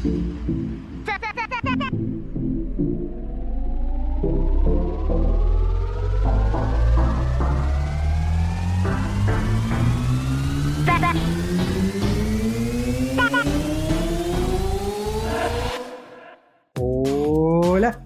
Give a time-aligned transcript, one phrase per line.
[0.00, 0.14] Hola,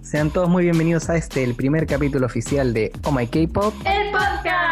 [0.01, 3.75] sean todos muy bienvenidos a este, el primer capítulo oficial de Oh My K-Pop.
[3.85, 4.62] ¡El podcast!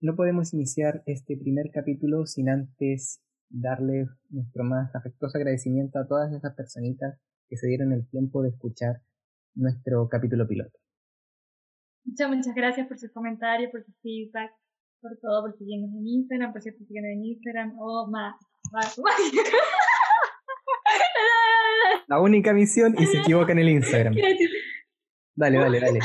[0.00, 6.32] No podemos iniciar este primer capítulo sin antes darle nuestro más afectuoso agradecimiento a todas
[6.32, 9.02] esas personitas que se dieron el tiempo de escuchar
[9.56, 10.78] nuestro capítulo piloto.
[12.04, 14.52] Muchas, muchas gracias por sus comentarios, por su feedback,
[15.00, 18.36] por todo, por seguirnos en Instagram, por cierto, siguen en Instagram, oh, más,
[18.70, 18.96] más,
[22.06, 24.14] La única misión y se equivoca en el Instagram.
[25.34, 26.00] Dale, dale, dale.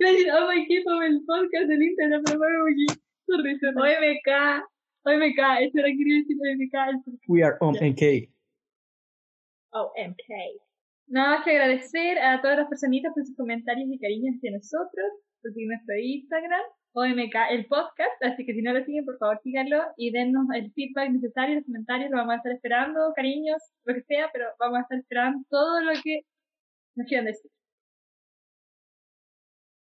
[0.00, 2.86] Iba a decir, oh my god, el podcast del Instagram, pero me voy
[3.28, 4.30] OMK,
[5.04, 7.28] OMK, eso era que quería decir OMK.
[7.28, 8.30] We are on NK.
[9.70, 10.30] OMK.
[11.06, 15.06] Nada más que agradecer a todas las personitas por sus comentarios y cariños hacia nosotros,
[15.42, 19.40] por seguir nuestro Instagram, OMK, el podcast, así que si no lo siguen, por favor
[19.42, 23.94] síganlo y dennos el feedback necesario, los comentarios, lo vamos a estar esperando, cariños, lo
[23.94, 26.22] que sea, pero vamos a estar esperando todo lo que
[26.96, 27.50] nos quieran decir.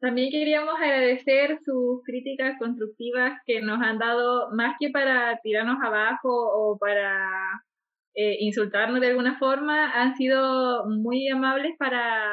[0.01, 6.29] También queríamos agradecer sus críticas constructivas que nos han dado más que para tirarnos abajo
[6.31, 7.29] o para
[8.15, 12.33] eh, insultarnos de alguna forma, han sido muy amables para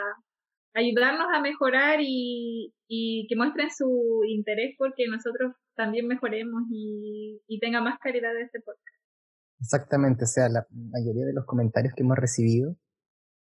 [0.74, 8.00] ayudarnos a mejorar y, que muestren su interés porque nosotros también mejoremos y, tenga más
[8.00, 8.82] calidad de este podcast.
[9.60, 12.76] Exactamente, o sea, la mayoría de los comentarios que hemos recibido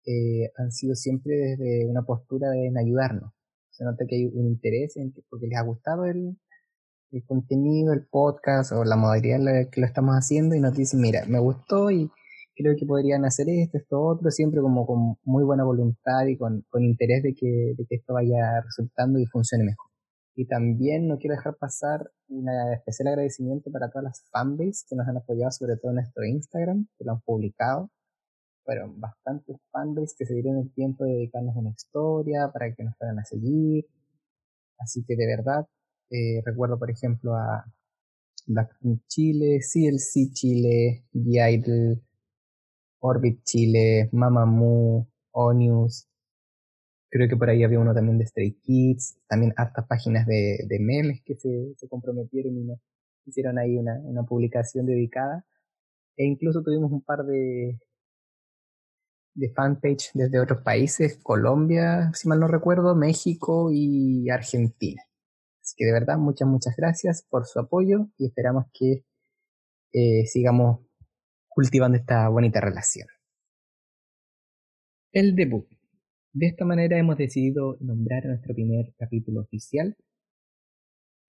[0.06, 3.34] eh, han sido siempre desde una postura de ayudarnos.
[3.75, 6.38] Se nota que hay un interés en que, porque les ha gustado el,
[7.12, 10.75] el contenido, el podcast o la modalidad en la que lo estamos haciendo y nos
[10.75, 12.09] dicen, mira, me gustó y
[12.56, 16.66] creo que podrían hacer esto, esto, otro, siempre como con muy buena voluntad y con,
[16.69, 19.92] con interés de que, de que esto vaya resultando y funcione mejor.
[20.36, 25.07] Y también no quiero dejar pasar un especial agradecimiento para todas las fanbase que nos
[25.07, 27.90] han apoyado, sobre todo en nuestro Instagram, que lo han publicado.
[28.66, 32.98] Fueron bastantes fanbase que se dieron el tiempo de dedicarnos una historia para que nos
[32.98, 33.86] fueran a seguir.
[34.80, 35.68] Así que de verdad,
[36.09, 37.64] eh, recuerdo por ejemplo a
[38.48, 42.02] Blackpink Chile, CLC Chile, The
[43.00, 46.08] Orbit Chile, Mamamoo, Onius.
[47.09, 51.22] Creo que por ahí había uno también de Stray Kids, también hartas páginas de, memes
[51.24, 52.80] que se, se comprometieron y nos
[53.25, 55.46] hicieron ahí una publicación dedicada.
[56.18, 57.80] E incluso tuvimos un par de,
[59.35, 65.03] de fanpage desde otros países, Colombia, si mal no recuerdo, México y Argentina.
[65.62, 69.03] Así que de verdad, muchas, muchas gracias por su apoyo y esperamos que
[69.94, 70.85] eh, sigamos
[71.50, 73.07] cultivando esta bonita relación.
[75.12, 75.68] El debut.
[76.34, 79.95] De esta manera hemos decidido nombrar nuestro primer capítulo oficial.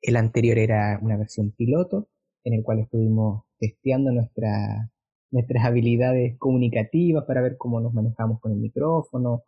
[0.03, 2.09] El anterior era una versión piloto
[2.45, 4.91] en el cual estuvimos testeando nuestra,
[5.31, 9.43] nuestras habilidades comunicativas para ver cómo nos manejamos con el micrófono,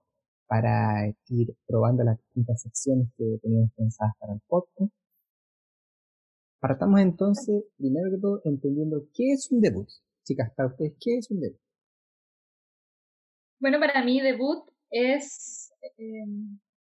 [0.47, 4.93] para ir probando las distintas secciones que teníamos pensadas para el podcast.
[6.61, 9.89] Partamos entonces, primero que todo, entendiendo qué es un debut.
[10.25, 11.61] Chicas, para ustedes, ¿qué es un debut?
[13.60, 16.25] Bueno, para mí debut es eh,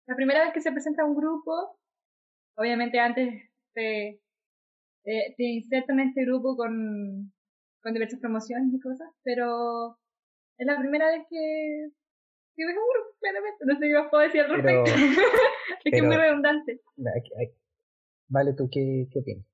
[0.07, 1.79] la primera vez que se presenta un grupo,
[2.57, 4.21] obviamente antes te,
[5.03, 7.34] te, te insertan en este grupo con,
[7.85, 9.99] con diversas promociones y cosas, pero
[10.57, 11.91] es la primera vez que,
[12.57, 14.91] que ves un grupo, claramente, no sé qué más puedo decir al Pero- respecto.
[15.85, 16.81] es que es muy redundante.
[18.29, 19.47] Vale, ¿tú qué, qué opinas?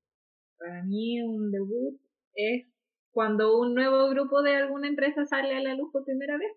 [0.57, 1.99] Para mí un debut
[2.35, 2.67] es
[3.11, 6.53] cuando un nuevo grupo de alguna empresa sale a la luz por primera vez.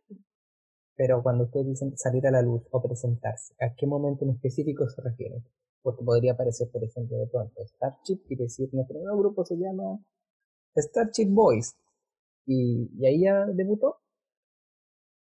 [0.97, 4.89] Pero cuando ustedes dicen salir a la luz o presentarse, ¿a qué momento en específico
[4.89, 5.43] se refieren?
[5.83, 9.99] Porque podría aparecer, por ejemplo, de pronto Starship y decir, nuestro nuevo grupo se llama
[10.77, 11.77] Starship Boys.
[12.47, 14.01] Y, y ahí ya debutó.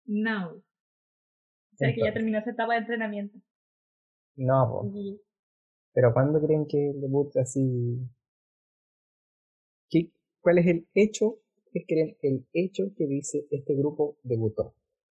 [0.05, 0.55] No.
[0.55, 3.39] O sea que ya terminó esa etapa de entrenamiento.
[4.35, 4.91] No, po.
[4.93, 5.21] Y
[5.93, 7.99] pero ¿cuándo creen que el debut así?
[9.89, 10.11] ¿Qué,
[10.41, 11.39] ¿Cuál es el hecho?
[11.71, 14.75] ¿Qué creen el hecho que dice este grupo debutó?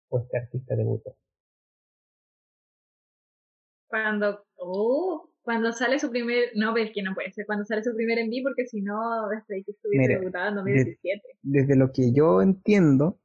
[0.10, 1.16] O este artista debutó.
[3.88, 7.94] cuando, oh, Cuando sale su primer, no ves que no puede ser, cuando sale su
[7.94, 11.22] primer en vivo, porque si no, desde que estuviera debutado en 2017.
[11.42, 13.20] desde lo que yo entiendo,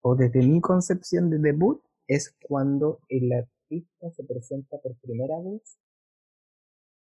[0.00, 5.78] o desde mi concepción de debut, es cuando el artista se presenta por primera vez,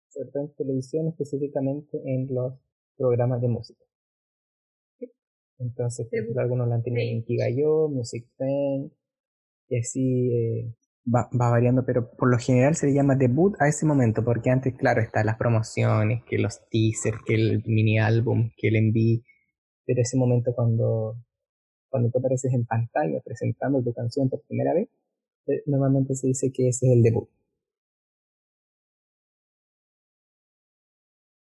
[0.08, 2.54] sobre todo en televisión, específicamente en los
[2.96, 3.84] programas de música.
[5.58, 8.90] Entonces, por algunos lo han tenido en Kigayo, Music Fan,
[9.68, 10.74] y así eh,
[11.06, 14.50] va, va, variando, pero por lo general se le llama debut a ese momento, porque
[14.50, 19.20] antes, claro, están las promociones, que los teasers, que el mini álbum, que el envío,
[19.86, 21.16] pero ese momento cuando,
[21.90, 24.88] cuando tú apareces en pantalla presentando tu canción por primera vez,
[25.46, 27.28] eh, normalmente se dice que ese es el debut.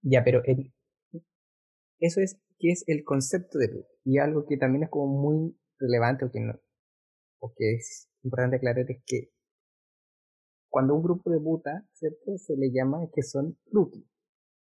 [0.02, 0.72] Ya, pero el,
[2.00, 3.86] eso es que es el concepto de debut.
[4.04, 6.60] Y algo que también es como muy relevante o que, no,
[7.40, 9.32] o que es importante aclarar es que
[10.78, 12.38] cuando un grupo debuta, ¿cierto?
[12.38, 14.08] Se le llama que son rookie.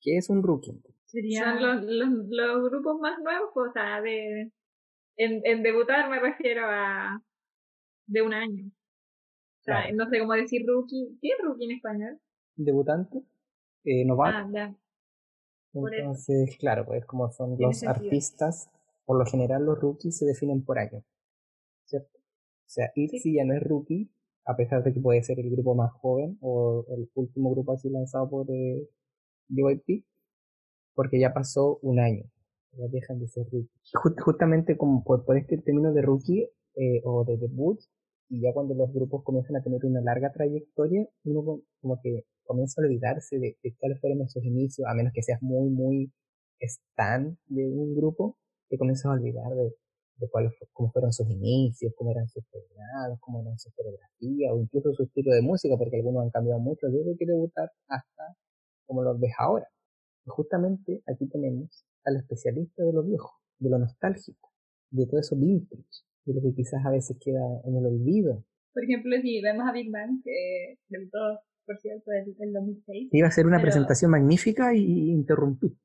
[0.02, 0.78] ¿Qué es un rookie?
[1.06, 4.52] Serían los, los, los, grupos más nuevos, o sea, de,
[5.16, 7.24] en, en debutar me refiero a
[8.06, 8.66] de un año.
[8.66, 11.18] O sea, no sé cómo decir rookie.
[11.22, 12.20] ¿Qué es rookie en español?
[12.54, 13.24] Debutante,
[13.84, 14.36] eh, novato.
[14.36, 14.76] Ah, ya.
[15.72, 18.68] Entonces, claro, pues como son los artistas,
[19.06, 21.02] por lo general los rookies se definen por año.
[21.86, 22.18] ¿Cierto?
[22.18, 24.10] O sea, ITZY ya no es rookie,
[24.46, 27.88] a pesar de que puede ser el grupo más joven o el último grupo así
[27.88, 28.88] lanzado por eh,
[30.94, 32.24] porque ya pasó un año.
[32.72, 33.70] Ya dejan de ser rookie.
[34.24, 37.78] justamente como por, este término de rookie eh, o de debut,
[38.28, 42.80] y ya cuando los grupos comienzan a tener una larga trayectoria, uno como que comienza
[42.80, 46.12] a olvidarse de, de cuáles fueron esos inicios, a menos que seas muy, muy
[46.58, 48.38] stan de un grupo,
[48.68, 49.74] te comienzas a olvidar de,
[50.16, 54.60] de cuáles cómo fueron sus inicios, cómo eran sus peinados, cómo eran sus coreografías, o
[54.60, 58.36] incluso su estilo de música, porque algunos han cambiado mucho desde que debutar hasta
[58.86, 59.66] como los ves ahora.
[60.26, 64.52] Y justamente aquí tenemos al especialista de lo viejo, de lo nostálgico,
[64.90, 68.44] de todo eso vintage, de lo que quizás a veces queda en el olvido.
[68.72, 73.08] Por ejemplo, si vemos a Big Bang, que debutó por cierto, el, el 2006.
[73.12, 75.76] Iba a ser una presentación magnífica y interrumpí.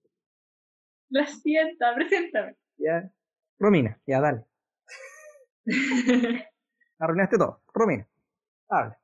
[1.09, 2.55] Lo siento, preséntame.
[2.77, 3.11] Ya.
[3.59, 4.45] Romina, ya dale.
[6.99, 7.61] Arruinaste todo.
[7.73, 8.07] Romina,
[8.69, 8.97] habla.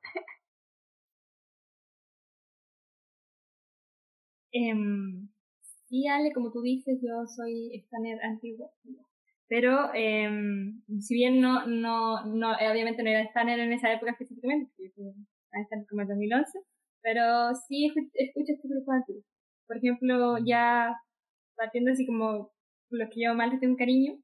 [4.52, 4.74] Eh,
[5.88, 8.72] sí, Ale, como tú dices, yo soy Stanner antiguo.
[9.48, 10.28] Pero eh,
[11.00, 14.72] si bien no, no, no, obviamente no era Stanner en esa época específicamente,
[15.52, 16.58] a como en 2011,
[17.02, 19.22] pero sí escucho este grupo antiguo.
[19.66, 20.96] Por ejemplo, ya
[21.56, 22.52] partiendo así como
[22.90, 24.18] los que yo más les tengo cariño,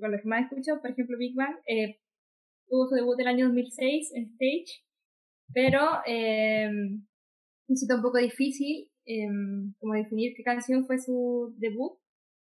[0.00, 2.00] con los que más escucho, por ejemplo, Big Bang, eh,
[2.68, 4.84] tuvo su debut el año 2006 en Stage,
[5.52, 6.70] pero eh,
[7.68, 9.28] resulta un poco difícil eh,
[9.78, 11.98] como definir qué canción fue su debut,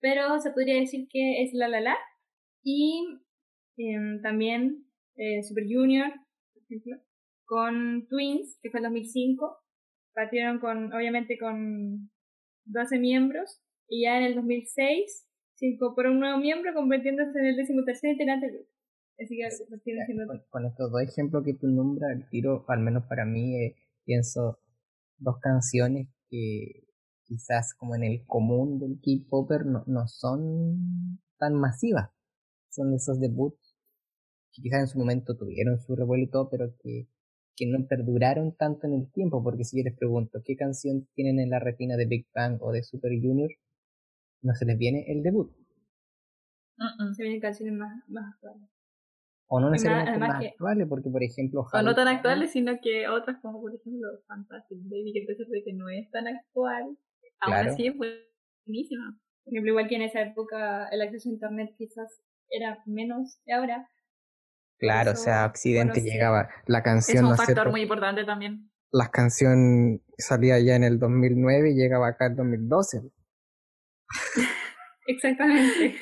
[0.00, 1.96] pero se podría decir que es La La La
[2.62, 3.04] y
[3.76, 4.86] eh, también
[5.16, 6.10] eh, Super Junior,
[6.52, 6.96] por ejemplo,
[7.44, 9.58] con Twins, que fue en 2005.
[10.14, 12.10] Partieron con, obviamente, con
[12.64, 15.27] 12 miembros y ya en el 2006
[15.58, 18.70] se incorporó un nuevo miembro convirtiéndose en el decimotercer integrante del grupo.
[19.20, 19.48] Así que
[20.50, 23.74] con, estos dos ejemplos que tú nombras, el tiro, al menos para mí, eh,
[24.04, 24.60] pienso
[25.16, 26.84] dos canciones que
[27.24, 32.10] quizás como en el común del K-Popper no, no son tan masivas.
[32.70, 33.76] Son esos debuts
[34.52, 37.08] que quizás en su momento tuvieron su revuelo y todo, pero que
[37.58, 41.40] que no perduraron tanto en el tiempo, porque si yo les pregunto qué canción tienen
[41.40, 43.50] en la retina de Big Bang o de Super Junior,
[44.42, 45.52] no se les viene el debut.
[47.16, 48.68] Se vienen canciones más, más actuales.
[49.48, 51.66] O no necesariamente más, actuales, porque por ejemplo...
[51.72, 55.46] o no tan actuales, sino que otras como por ejemplo Fantastic Baby, que a pesar
[55.46, 56.96] de que no es tan actual,
[57.40, 59.18] aún así es buenísima.
[59.44, 63.54] Por ejemplo, igual que en esa época el acceso a internet quizás era menos que
[63.54, 63.88] ahora,
[64.78, 66.48] Claro, o sea, Occidente llegaba.
[66.66, 67.24] La canción.
[67.24, 68.70] Es un factor muy importante también.
[68.92, 73.02] La canción salía ya en el 2009 y llegaba acá en 2012.
[75.06, 75.96] Exactamente.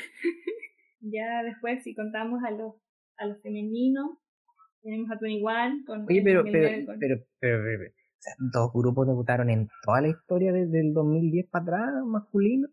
[1.00, 2.74] ya después, si contamos a los,
[3.18, 4.18] a los femeninos,
[4.82, 6.06] tenemos a Tony One con.
[6.08, 10.80] Oye, pero, pero, pero, pero, o sea, dos grupos debutaron en toda la historia desde
[10.80, 12.68] el 2010 para atrás, masculino.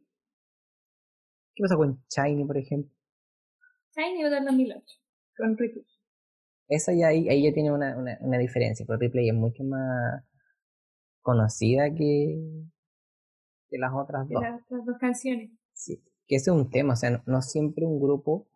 [1.55, 2.91] ¿Qué pasó con Shiny, por ejemplo?
[3.95, 4.85] Shiny debutó en 2008,
[5.37, 5.85] con Ripley.
[6.67, 10.23] Esa ya ahí, ahí ya tiene una, una, una diferencia, porque Ripley es mucho más
[11.21, 12.39] conocida que,
[13.77, 14.41] las otras dos.
[14.41, 15.51] Las otras dos canciones.
[15.73, 18.47] Sí, que ese es un tema, o sea, no, siempre un grupo,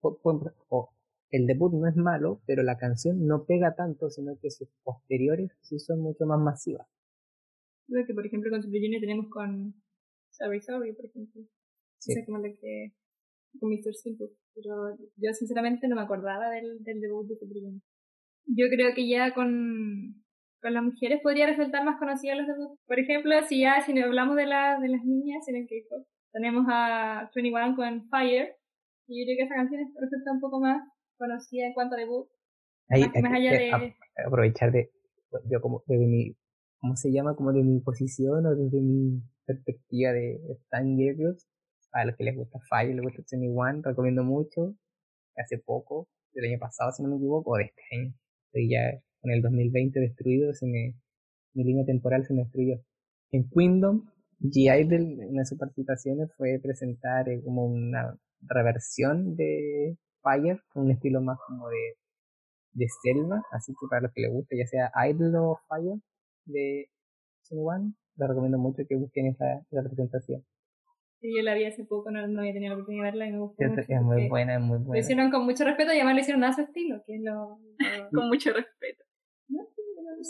[0.00, 0.92] o,
[1.30, 5.50] el debut no es malo, pero la canción no pega tanto, sino que sus posteriores
[5.62, 6.86] sí son mucho más masivas.
[7.88, 9.74] Lo que, por ejemplo, con Super Junior tenemos con
[10.30, 11.42] Sorry Sorry, por ejemplo.
[11.98, 12.20] Sí.
[12.20, 12.92] O como lo que
[13.58, 13.94] con Mr.
[13.94, 14.28] Simple.
[14.54, 17.82] Pero yo sinceramente no me acordaba del, del debut de Super Junior.
[18.46, 20.21] Yo creo que ya con,
[20.62, 22.80] con las mujeres podría resultar más conocidos los debuts.
[22.86, 26.64] Por ejemplo, si ya si hablamos de, la, de las niñas en el K-pop, tenemos
[26.68, 28.56] a 21 con Fire.
[29.08, 30.80] Y yo creo que esa canción resulta un poco más
[31.18, 32.28] conocida en cuanto a debut.
[32.88, 33.94] Ahí, más, allá de...
[34.24, 34.90] aprovechar de,
[35.50, 36.36] yo como desde mi,
[36.78, 37.34] ¿cómo se llama?
[37.34, 41.48] Como de mi posición o desde mi perspectiva de Stan Girls,
[41.92, 44.74] a los que les gusta Fire, les gusta 21, recomiendo mucho,
[45.36, 48.14] hace poco, del año pasado si no me equivoco, o de este año,
[48.46, 50.94] estoy ya en el 2020 destruido, se me,
[51.54, 52.80] mi línea temporal se me destruyó.
[53.30, 54.08] En Kingdom,
[54.40, 61.20] G-Idol, una de sus participaciones fue presentar eh, como una reversión de Fire, un estilo
[61.20, 61.96] más como de,
[62.72, 66.00] de Selma, así que para los que les guste, ya sea Idol o Fire
[66.44, 66.88] de
[67.50, 70.44] One, les recomiendo mucho que busquen esa, representación.
[71.20, 73.32] Sí, yo la vi hace poco, no, no había tenido la oportunidad de verla y
[73.32, 73.64] me gustó.
[73.64, 74.94] es muy buena, es muy buena.
[74.94, 77.60] Lo hicieron con mucho respeto y además lo hicieron a su estilo, que es lo.
[78.12, 79.04] con mucho respeto.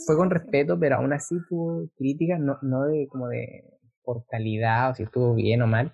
[0.06, 3.64] Fue con respeto, pero aún así tuvo críticas, no, no de como de
[4.02, 5.92] por calidad o si estuvo bien o mal,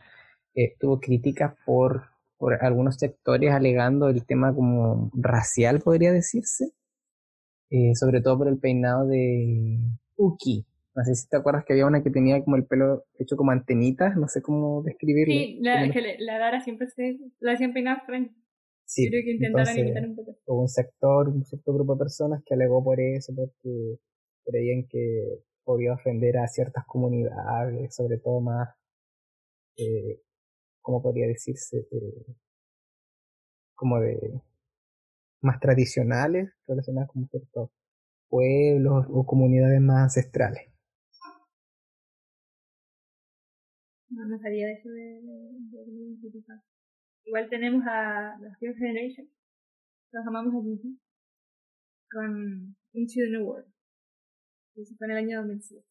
[0.55, 2.05] eh, tuvo críticas por,
[2.37, 6.73] por algunos sectores alegando el tema como racial, podría decirse,
[7.71, 9.79] eh, sobre todo por el peinado de
[10.17, 10.67] Uki.
[10.95, 13.53] No sé si te acuerdas que había una que tenía como el pelo hecho como
[13.53, 15.33] antenitas, no sé cómo describirlo.
[15.33, 18.35] Sí, la, que la Dara siempre se la hacían peinar frente.
[18.89, 20.39] Sí, Creo que intentaron imitar un poco.
[20.47, 23.99] Hubo un sector, un cierto grupo de personas que alegó por eso, porque
[24.47, 28.71] creían que podía ofender a ciertas comunidades, sobre todo más,
[29.77, 30.23] eh,
[30.81, 31.87] ¿cómo podría decirse?
[31.91, 32.35] Eh,
[33.75, 34.41] como de
[35.43, 37.69] más tradicionales, relacionadas con ciertos
[38.31, 40.73] pueblos o comunidades más ancestrales.
[44.09, 45.21] No, no sabía eso de,
[47.29, 49.29] Igual tenemos a la First Generation,
[50.13, 50.99] los amamos a Disney,
[52.11, 53.79] con Into the New World
[54.97, 55.85] fue en el año 2007.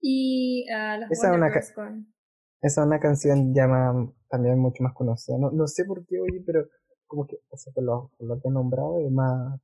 [0.00, 2.14] Y uh, las esa, una con...
[2.60, 3.66] esa es una canción ya
[4.28, 5.38] también mucho más conocida.
[5.38, 6.68] No, no sé por qué, oye, pero
[7.06, 9.60] como que, o sea, por lo, lo que he nombrado, es más,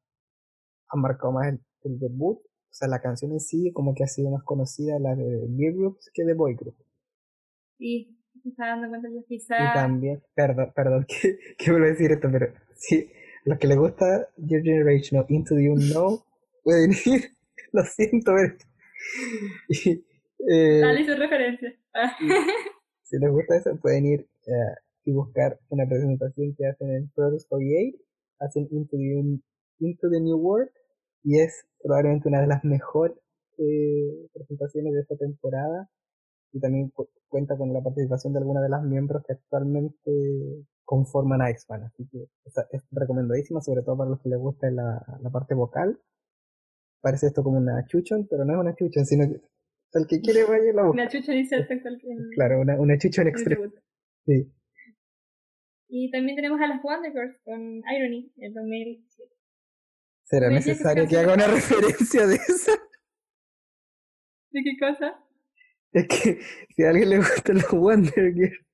[0.88, 2.38] ha marcado más el, debut.
[2.38, 5.76] O sea, la canción en sí como que ha sido más conocida la de Girl
[5.76, 6.76] Groups que de Boy Group.
[7.76, 8.18] Sí,
[8.50, 9.56] está dando cuenta yo quizá...
[9.56, 13.10] Y también, perdón, perdón que, que vuelvo a decir esto, pero sí,
[13.44, 16.18] los que les gusta Your Generation o Into the Unknown
[16.62, 17.32] pueden ir
[17.72, 18.56] Lo siento, eh,
[20.80, 21.72] Dale su referencia.
[23.02, 27.46] si les gusta eso, pueden ir eh, y buscar una presentación que hacen en Produce
[27.48, 27.96] 48,
[28.40, 29.40] hacen Into the,
[29.80, 30.70] Into the New World,
[31.24, 33.16] y es probablemente una de las mejores
[33.58, 35.90] eh, presentaciones de esta temporada.
[36.52, 36.92] Y también
[37.28, 41.84] cuenta con la participación de algunas de las miembros que actualmente conforman a X-Man.
[41.84, 45.98] Así que es recomendadísima, sobre todo para los que les gusta la, la parte vocal
[47.02, 49.40] parece esto como una chuchon, pero no es una chuchon, sino que
[49.94, 51.02] el que quiere vaya la busca.
[51.02, 52.16] Una chuchon inserta cualquier...
[52.34, 53.70] Claro, una, una chuchon extrema.
[54.24, 54.50] Sí.
[55.88, 59.30] Y también tenemos a las Wonder Girls con Irony en 2007.
[60.22, 62.72] ¿Será necesario que haga una referencia de eso?
[64.52, 65.22] ¿De qué cosa?
[65.92, 66.40] Es que
[66.74, 68.66] si a alguien le gustan los Wonder Girls,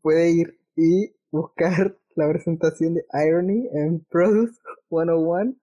[0.00, 5.56] puede ir y buscar la presentación de Irony en Produce 101.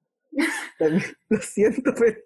[1.30, 2.18] lo siento, pero.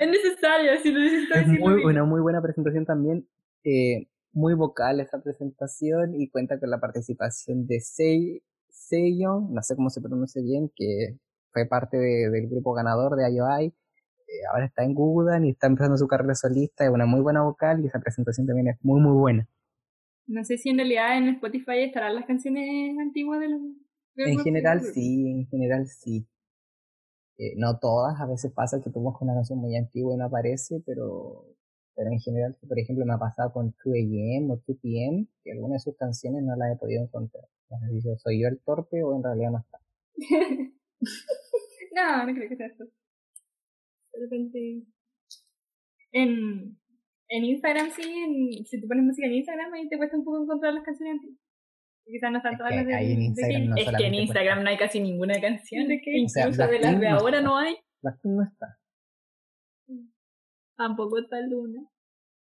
[0.00, 3.28] Es necesario, si lo Es muy, una muy buena presentación también.
[3.64, 9.74] Eh, muy vocal esta presentación y cuenta con la participación de Sei, Seiyon, no sé
[9.76, 11.18] cómo se pronuncia bien, que
[11.52, 13.74] fue parte del grupo ganador de IOI.
[14.30, 16.84] Eh, ahora está en Google y está empezando su carrera solista.
[16.84, 19.48] Es una muy buena vocal y esa presentación también es muy, muy buena.
[20.26, 23.60] No sé si en realidad en Spotify estarán las canciones antiguas de los...
[24.16, 26.28] En general sí, en general sí.
[27.38, 30.26] Eh, no todas, a veces pasa que tú buscas una canción muy antigua y no
[30.26, 31.46] aparece, pero,
[31.96, 35.90] pero en general, por ejemplo, me ha pasado con 2AM o 2PM, que algunas de
[35.90, 37.44] sus canciones no las he podido encontrar.
[37.70, 39.80] No sé si soy yo el torpe o en realidad no está.
[41.96, 42.84] no, no creo que sea esto.
[44.12, 44.82] De repente...
[46.12, 46.76] En,
[47.28, 50.74] en Instagram sí, si tú pones música en Instagram ahí te cuesta un poco encontrar
[50.74, 51.38] las canciones antiguas.
[52.04, 53.32] Quizás no están todas las de,
[53.76, 57.08] Es que en Instagram no hay casi ninguna canción de que incluso de las de
[57.08, 57.76] ahora no hay.
[58.02, 58.78] Blackpink no está.
[60.76, 61.88] Tampoco está Luna.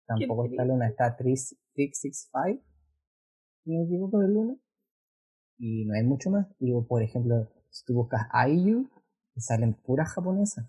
[0.07, 2.63] Tampoco está Luna, está 365.
[3.65, 4.55] No me equivoco de Luna.
[5.59, 6.47] Y no hay mucho más.
[6.59, 8.89] Y por ejemplo, si tú buscas IU,
[9.35, 10.65] salen puras japonesas.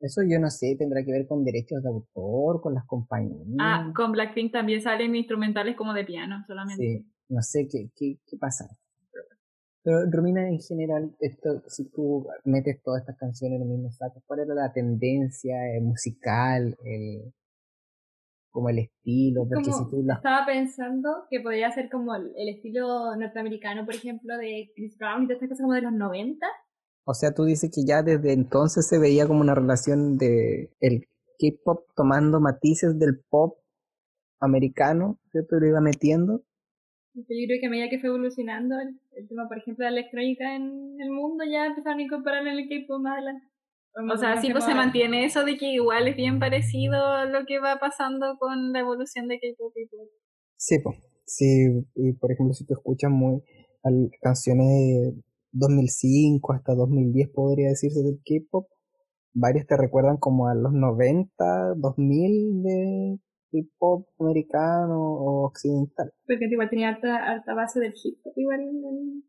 [0.00, 3.46] Eso yo no sé, tendrá que ver con derechos de autor, con las compañías.
[3.60, 6.82] Ah, con Blackpink también salen instrumentales como de piano solamente.
[6.82, 8.66] Sí, no sé qué, qué, qué pasa.
[9.82, 14.22] Pero Romina, en general, esto, si tú metes todas estas canciones en el mismo saco,
[14.26, 17.32] ¿cuál era la tendencia musical, el,
[18.50, 19.46] como el estilo?
[19.48, 24.70] Porque si tú Estaba pensando que podría ser como el, estilo norteamericano, por ejemplo, de
[24.74, 26.46] Chris Brown y todas estas cosas como de los 90.
[27.10, 31.08] O sea, tú dices que ya desde entonces se veía como una relación de el
[31.38, 33.58] K-pop tomando matices del pop
[34.40, 35.58] americano, ¿cierto?
[35.58, 36.44] Lo iba metiendo
[37.14, 40.54] yo creo que a medida que fue evolucionando el, tema, por ejemplo, de la electrónica
[40.54, 43.46] en el mundo, ya empezaron a incorporar en el K-pop más adelante.
[44.12, 47.58] O sea, sí, pues se mantiene eso de que igual es bien parecido lo que
[47.58, 49.88] va pasando con la evolución de K-pop y
[50.56, 50.96] Sí, pues.
[51.24, 53.42] Sí, y por ejemplo, si tú escuchas muy
[54.20, 55.14] canciones de
[55.52, 58.68] 2005 hasta 2010, podría decirse del K-pop,
[59.32, 63.18] varias te recuerdan como a los 90, 2000 de
[63.52, 66.12] hip hop americano o occidental.
[66.26, 69.24] Porque igual tenía alta, alta base del hip hop, igual en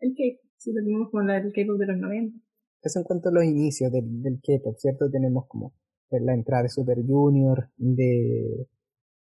[0.00, 2.38] el K-pop, si lo tenemos como el K-pop de los 90.
[2.82, 5.10] Eso en cuanto a los inicios del, del K-pop, ¿cierto?
[5.10, 5.74] Tenemos como
[6.10, 8.66] la entrada de Super Junior, de,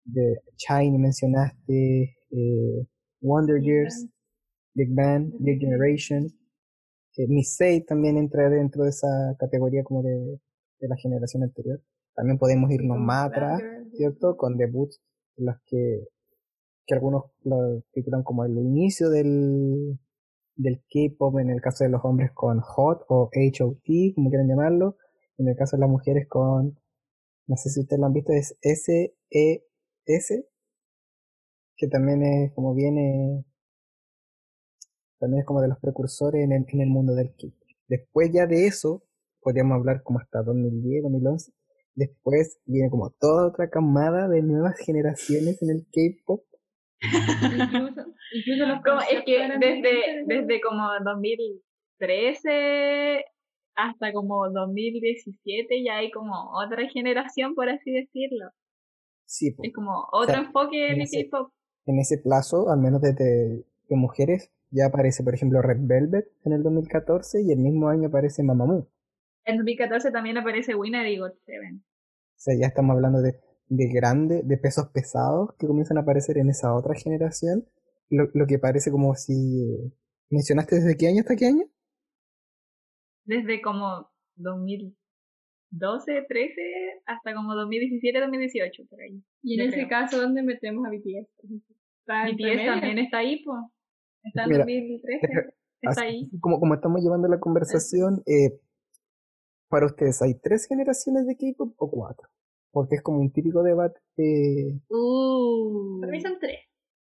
[0.05, 2.87] de Shiny mencionaste, eh,
[3.21, 4.09] Wonder Years,
[4.75, 6.27] Big Bang, Big Generation.
[7.17, 10.41] Eh, Miss también entra dentro de esa categoría como de,
[10.81, 11.81] de la generación anterior.
[12.15, 14.37] También podemos irnos más atrás, ¿cierto?
[14.37, 15.01] Con debuts
[15.37, 16.09] los que,
[16.87, 19.99] que algunos lo titulan como el inicio del,
[20.57, 24.97] del K-pop, en el caso de los hombres con Hot o HOT, como quieran llamarlo,
[25.39, 26.79] en el caso de las mujeres con,
[27.47, 30.49] no sé si ustedes lo han visto, es S-E-S,
[31.77, 33.45] que también es como viene,
[35.19, 37.69] también es como de los precursores en el, en el mundo del K-pop.
[37.89, 39.03] Después ya de eso,
[39.41, 41.53] podríamos hablar como hasta 2010, 2011,
[41.99, 46.45] Después viene como toda otra camada de nuevas generaciones en el K-pop.
[47.03, 48.15] incluso,
[48.85, 53.25] como, es que desde, desde como 2013
[53.75, 58.53] hasta como 2017 ya hay como otra generación, por así decirlo.
[59.25, 61.51] Sí, es como otro enfoque en, el K-pop.
[61.87, 66.53] En ese plazo, al menos desde de mujeres, ya aparece, por ejemplo, Red Velvet en
[66.53, 68.89] el 2014 y el mismo año aparece Mamamoo.
[69.45, 71.83] En 2014 también aparece Winner y God Seven.
[71.83, 76.39] O sea, ya estamos hablando de, de grandes, de pesos pesados que comienzan a aparecer
[76.39, 77.67] en esa otra generación.
[78.11, 79.93] Lo, lo que parece como si...
[80.31, 81.65] ¿Mencionaste desde qué año hasta qué año?
[83.25, 86.63] Desde como 2012, 13
[87.07, 89.23] hasta como 2017, 2018, por ahí.
[89.43, 91.29] Y en ese caso, ¿dónde metemos a BTS?
[92.07, 93.59] BTS también está ahí, pues.
[94.23, 95.55] Está en 2013.
[95.81, 96.31] Está ahí.
[96.41, 98.61] Como, como estamos llevando la conversación, eh,
[99.69, 102.29] para ustedes, ¿hay tres generaciones de K-pop o cuatro?
[102.71, 104.01] Porque es como un típico debate.
[104.89, 106.61] Uh, para mí son tres.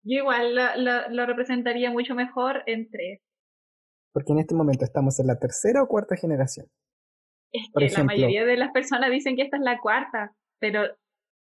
[0.03, 3.21] Yo igual lo representaría mucho mejor en tres.
[4.13, 6.67] Porque en este momento estamos en la tercera o cuarta generación.
[7.51, 10.83] Es que la mayoría de las personas dicen que esta es la cuarta, pero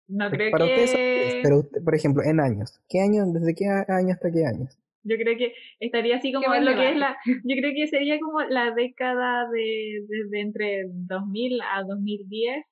[0.08, 0.84] no creo para que...
[0.86, 2.82] Ustedes, pero, por ejemplo, en años.
[2.90, 4.78] ¿Qué año, desde qué año hasta qué años?
[5.10, 8.41] Yo creo que estaría así como lo que es la, yo creo que sería como
[8.41, 12.65] la década de desde entre 2000 a 2010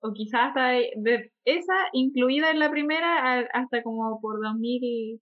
[0.00, 5.20] o quizás hasta de esa incluida en la primera hasta como por 2012.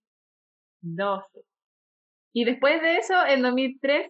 [2.33, 4.09] Y después de eso, en 2013,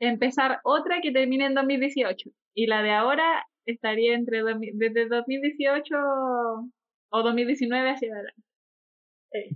[0.00, 2.30] empezar otra que termine en 2018.
[2.54, 4.42] Y la de ahora estaría entre
[4.74, 5.94] desde 2018
[7.10, 8.47] o 2019 hacia adelante.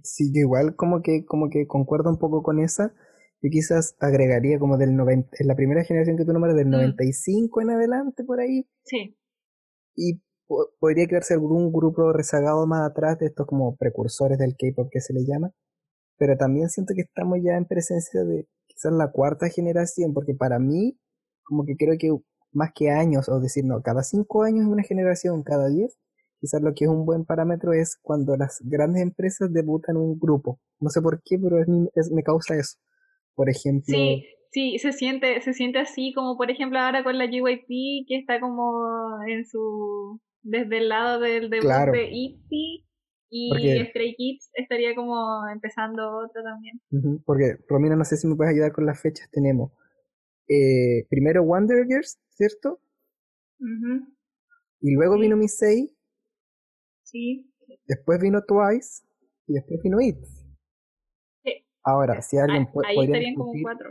[0.03, 2.95] Sí, yo igual como que, como que concuerdo un poco con esa.
[3.41, 7.59] Yo quizás agregaría como del 90, en la primera generación que tú nombras, del 95
[7.59, 7.63] mm.
[7.63, 8.69] en adelante por ahí.
[8.85, 9.17] Sí.
[9.97, 10.23] Y
[10.79, 15.13] podría quedarse algún grupo rezagado más atrás de estos como precursores del K-pop que se
[15.13, 15.53] le llama.
[16.19, 20.59] Pero también siento que estamos ya en presencia de quizás la cuarta generación, porque para
[20.59, 20.99] mí,
[21.43, 22.11] como que creo que
[22.53, 25.97] más que años, o decir, no, cada cinco años es una generación, cada diez,
[26.42, 30.61] quizás lo que es un buen parámetro es cuando las grandes empresas debutan un grupo.
[30.81, 31.61] No sé por qué, pero
[31.94, 32.78] es, me causa eso.
[33.37, 33.85] Por ejemplo.
[33.87, 38.16] Sí, sí, se siente, se siente así, como por ejemplo ahora con la GYP, que
[38.18, 40.20] está como en su.
[40.42, 42.87] desde el lado del debut de ITZY.
[43.35, 43.50] Y
[43.87, 47.22] Stray Kids estaría como empezando otro también.
[47.24, 49.31] porque, Romina, no sé si me puedes ayudar con las fechas.
[49.31, 49.72] Tenemos
[50.48, 52.78] eh, primero Wonder Girls, ¿cierto?
[54.83, 55.37] Y luego vino
[57.87, 59.05] Después vino Twice
[59.46, 60.18] y después vino It.
[61.85, 62.88] Ahora, si alguien puede.
[62.90, 63.90] Ahí estarían como cuatro,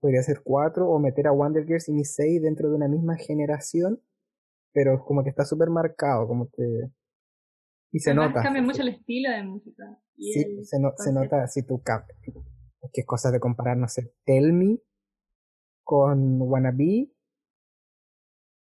[0.00, 4.02] podría ser 4, o meter a Wonder Girls y Misei dentro de una misma generación,
[4.72, 6.90] pero como que está súper marcado, como que...
[7.92, 8.42] Y se Además, nota.
[8.42, 9.84] cambia mucho el estilo de música.
[10.16, 11.20] y Sí, el se, no- se concepto.
[11.36, 12.18] nota si tú cambias.
[12.82, 14.78] Es que es cosa de comparar, no sé, Tell Me
[15.84, 17.12] con Wannabe.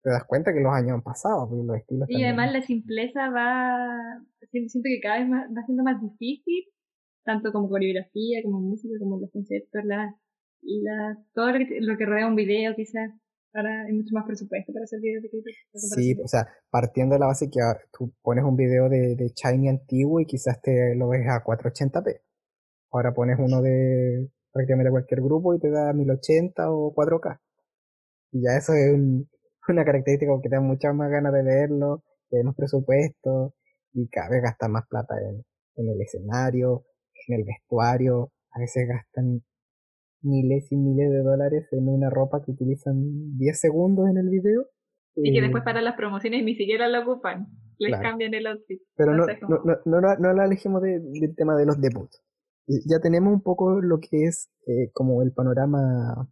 [0.09, 3.29] Te das cuenta que los años han pasado, los estilos Y también- además la simpleza
[3.29, 6.65] va, si- siento que cada vez más, va siendo más difícil,
[7.25, 10.15] tanto como coreografía, como música, como los conceptos, la,
[10.63, 13.11] la, todo lo que, lo que rodea un video quizás,
[13.53, 15.45] ahora hay mucho más presupuesto para hacer videos de clip.
[15.75, 19.29] Sí, o sea, partiendo de la base que ah, tú pones un video de, de
[19.35, 22.21] Shiny antiguo y quizás te lo ves a 480p.
[22.93, 27.39] Ahora pones uno de prácticamente cualquier grupo y te da 1080 o 4K.
[28.33, 29.29] Y ya eso es un-
[29.73, 33.55] una característica que te da muchas más ganas de verlo, de más presupuesto
[33.93, 35.45] y cada vez gastan más plata en,
[35.77, 36.85] en el escenario,
[37.27, 38.31] en el vestuario.
[38.53, 39.43] A veces gastan
[40.23, 44.67] miles y miles de dólares en una ropa que utilizan 10 segundos en el video.
[45.15, 47.47] Y que Eh, después para las promociones ni siquiera lo ocupan.
[47.79, 48.03] Les Claro.
[48.03, 48.81] cambian el outfit.
[48.97, 52.23] Pero no, no, no, no, la- no la alejemos de- del tema de los debuts.
[52.87, 56.29] Ya tenemos un poco lo que es eh, como el panorama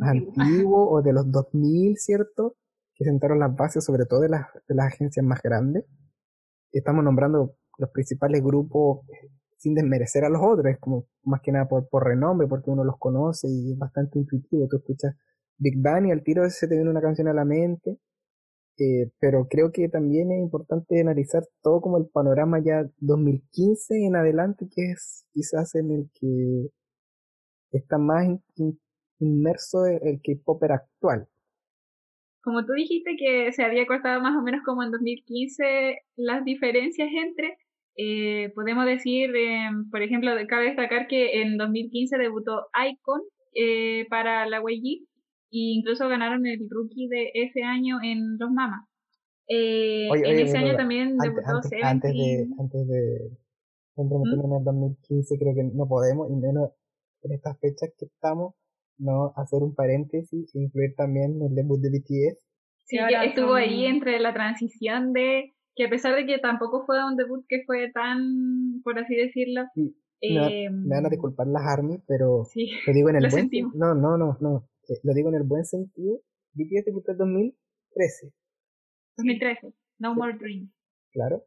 [0.00, 0.32] Antiguo.
[0.38, 2.56] antiguo o de los 2000, ¿cierto?
[2.94, 5.84] Que sentaron las bases sobre todo de las, de las agencias más grandes.
[6.72, 11.50] Estamos nombrando los principales grupos eh, sin desmerecer a los otros, es como más que
[11.52, 14.68] nada por, por renombre, porque uno los conoce y es bastante intuitivo.
[14.68, 15.14] Tú escuchas
[15.58, 17.98] Big Bang y al tiro se te viene una canción a la mente.
[18.80, 24.14] Eh, pero creo que también es importante analizar todo como el panorama ya 2015 en
[24.14, 26.70] adelante, que es quizás en el que
[27.72, 28.80] está más in- in-
[29.20, 31.28] inmerso el, el K-Popper actual.
[32.42, 37.08] Como tú dijiste que se había cortado más o menos como en 2015 las diferencias
[37.12, 37.58] entre,
[37.96, 43.20] eh, podemos decir, eh, por ejemplo, cabe destacar que en 2015 debutó Icon
[43.54, 45.02] eh, para la YG
[45.50, 48.86] e incluso ganaron el rookie de ese año en Los Mamas.
[49.48, 52.60] Eh, en oye, ese año también Antes, debutó antes, antes de, Seventeen.
[52.60, 53.38] antes de
[53.96, 56.70] en el 2015, creo que no podemos, y menos
[57.22, 58.54] en estas fechas que estamos,
[58.98, 62.38] no hacer un paréntesis e incluir también el debut de BTS.
[62.84, 66.84] Sí, que estuvo son- ahí entre la transición de que a pesar de que tampoco
[66.86, 71.46] fue un debut que fue tan, por así decirlo, va- eh, me van a disculpar
[71.46, 73.72] las ARMY, pero sí, lo digo en el buen sentimos.
[73.74, 74.68] sen- No, no, no, no.
[74.88, 76.18] eh, Lo digo en el buen sentido.
[76.54, 78.32] BTS debutó en 2013,
[79.16, 80.18] 2013, No Sí.
[80.18, 80.72] More Dreams.
[81.12, 81.44] claro.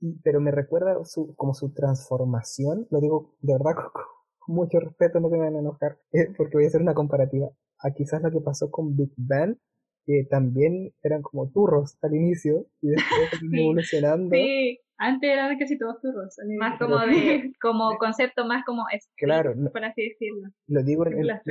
[0.00, 3.72] Y- pero me recuerda su, como su transformación, lo digo de verdad
[4.46, 6.94] con, mucho respeto, no se me van a enojar, eh, porque voy a hacer una
[6.94, 7.48] comparativa
[7.84, 9.56] a quizás lo que pasó con Big Bang,
[10.04, 13.60] que también eran como turros al inicio y después Sí.
[13.62, 14.34] evolucionando.
[14.34, 16.36] Sí, Antes eran casi todos turros.
[16.58, 20.48] más Pero- como de, como concepto más como street, Claro, no- por así decirlo.
[20.68, 21.42] Lo digo en, en- Las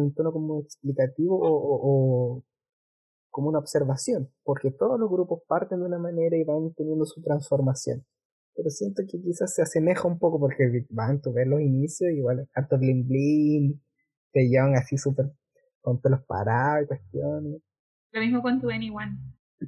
[0.00, 1.80] un tono como explicativo o, o-
[2.36, 2.44] o
[3.30, 7.20] como una observación, porque todos los grupos parten de una manera y van teniendo su
[7.22, 8.04] transformación.
[8.56, 12.10] Pero siento que quizás se asemeja un poco porque Big Bang, tú ves los inicios,
[12.12, 13.82] igual harto bling bling,
[14.32, 15.26] te llevan así súper
[15.82, 17.62] con pelos parados y cuestiones.
[18.12, 19.18] Lo mismo con tu Anyone.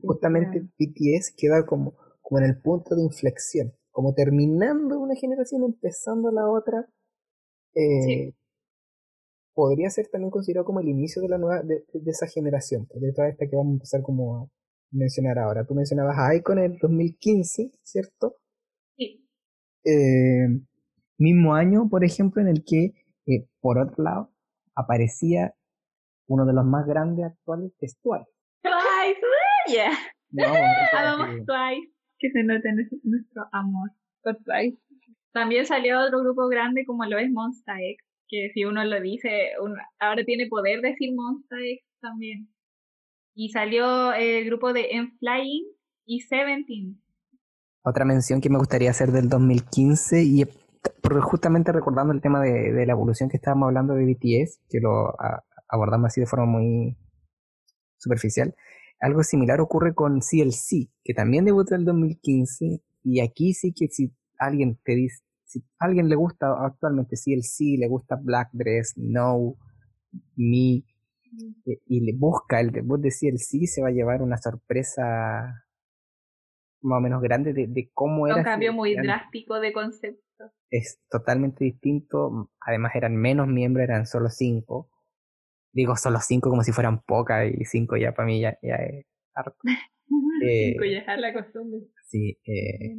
[0.03, 6.31] Justamente BTS queda como, como en el punto de inflexión, como terminando una generación, empezando
[6.31, 6.88] la otra.
[7.74, 8.35] Eh, Sí.
[9.55, 13.12] Podría ser también considerado como el inicio de la nueva, de, de esa generación, de
[13.12, 14.48] toda esta que vamos a empezar como a
[14.92, 15.66] mencionar ahora.
[15.66, 18.37] Tú mencionabas a Icon en el 2015, ¿cierto?
[19.90, 20.48] Eh,
[21.18, 22.92] mismo año, por ejemplo, en el que,
[23.27, 24.33] eh, por otro lado,
[24.74, 25.55] aparecía
[26.29, 28.29] uno de los más grandes actuales vestuarios.
[28.62, 29.20] Twice,
[29.74, 29.92] yeah.
[30.31, 32.68] No, Amamos Twice, que se note
[33.03, 33.90] nuestro- amor
[34.22, 34.79] por Twice.
[35.33, 39.53] También salió otro grupo grande como lo es Monsta X, que si uno lo dice,
[39.62, 42.48] uno- ahora tiene poder decir Monsta X también.
[43.35, 45.64] Y salió el grupo de M-Flying
[46.07, 47.01] y Seventeen.
[47.88, 50.44] Otra mención que me gustaría hacer del 2015 y
[51.03, 54.81] porque justamente recordando el tema de, de la evolución que estábamos hablando de BTS, que
[54.81, 56.96] lo a- abordamos así de forma muy
[57.96, 58.55] superficial,
[59.01, 63.88] algo similar ocurre con CLC, que también debutó en el 2015 y aquí sí que
[63.88, 68.94] si alguien te dice, si a alguien le gusta actualmente CLC, le gusta Black Dress,
[68.96, 69.57] No,
[70.37, 70.85] Me,
[71.66, 75.64] eh, y le busca el debut de CLC, se va a llevar una sorpresa
[76.80, 78.36] más o menos grande de, de cómo era.
[78.36, 80.52] Un cambio muy drástico de concepto.
[80.70, 82.50] Es totalmente distinto.
[82.60, 84.90] Además eran menos miembros, eran solo cinco.
[85.72, 89.06] Digo solo cinco como si fueran pocas y cinco ya para mí ya, ya es
[89.34, 89.56] harto.
[90.44, 91.00] Eh, Cinco ya.
[91.00, 91.80] Dejar la costumbre.
[92.06, 92.96] Sí, eh,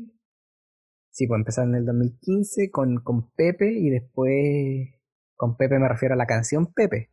[1.10, 4.90] sí, pues empezaron en el 2015 con, con Pepe y después
[5.36, 7.10] Con Pepe me refiero a la canción Pepe.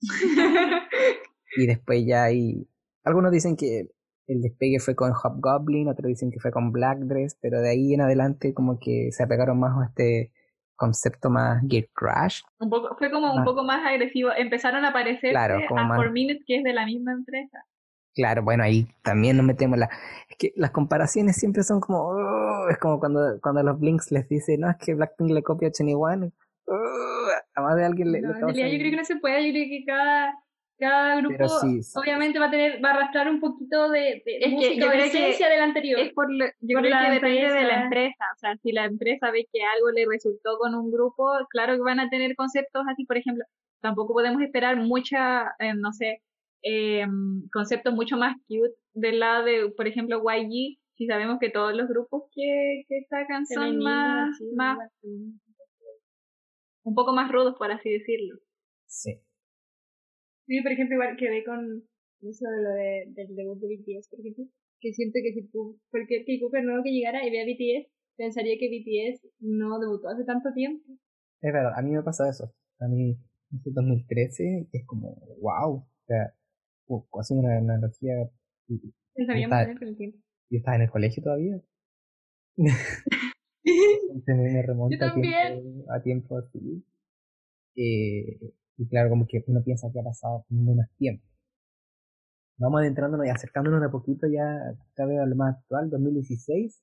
[1.56, 2.68] y después ya hay...
[3.04, 3.88] Algunos dicen que
[4.26, 7.94] el despegue fue con Hobgoblin, otros dicen que fue con Black Dress, pero de ahí
[7.94, 10.32] en adelante como que se apegaron más a este
[10.76, 12.40] concepto más Gear Crash.
[12.58, 14.30] Un poco, fue como un poco más agresivo.
[14.36, 17.64] Empezaron a aparecer Claro, a más- 4 Minute, que es de la misma empresa.
[18.14, 19.90] Claro, bueno, ahí también nos metemos la...
[20.28, 21.98] Es que las comparaciones siempre son como...
[22.00, 25.42] "Oh", es como cuando, cuando a los Blinks les dice, no, es que Blackpink le
[25.42, 26.30] copia a 21.
[26.66, 28.20] "Oh", a más de alguien le...
[28.20, 30.32] No, le yo creo que no se puede, yo creo que cada,
[30.78, 31.92] cada grupo Pero sí, sí.
[31.98, 34.90] obviamente va a tener, va a arrastrar un poquito de, de Es que música de
[34.92, 36.00] creo que esencia del anterior.
[36.00, 38.24] Es por lo- yo Por creo la que depende de la empresa.
[38.34, 41.80] O sea, si la empresa ve que algo le resultó con un grupo, claro que
[41.82, 43.04] van a tener conceptos así.
[43.04, 43.44] Por ejemplo,
[43.80, 46.22] tampoco podemos esperar mucha, eh, no sé,
[46.62, 47.06] eh,
[47.52, 50.78] conceptos mucho más cute del lado de, por ejemplo, YG.
[50.96, 54.78] Si sabemos que todos los grupos que, que sacan son más, más,
[56.84, 58.38] un poco más rudos, por así decirlo.
[58.86, 59.20] Sí.
[60.46, 61.82] Sí, por ejemplo, igual quedé con
[62.22, 64.44] eso de lo de, del debut de BTS, por ejemplo,
[64.80, 68.68] que siento que si tú, cualquier K-Cooper nuevo que llegara y vea BTS, pensaría que
[68.68, 70.84] BTS no debutó hace tanto tiempo.
[71.40, 72.52] Es verdad, a mí me pasa eso.
[72.78, 73.16] A mí,
[73.54, 75.76] este 2013 es como, wow.
[75.76, 76.34] O sea,
[77.20, 78.30] hace una analogía.
[78.68, 80.18] y- Pensaríamos con el tiempo.
[80.50, 81.60] Yo estaba en el colegio todavía.
[83.64, 85.84] Entonces me remonta Yo a tiempo, también.
[85.90, 86.84] a tiempo así.
[87.76, 88.38] Eh,
[88.76, 91.24] y claro, como que uno piensa que ha pasado menos tiempo.
[92.56, 94.44] Vamos adentrándonos y acercándonos de poquito ya
[94.94, 96.82] cada vez a lo más actual, 2016,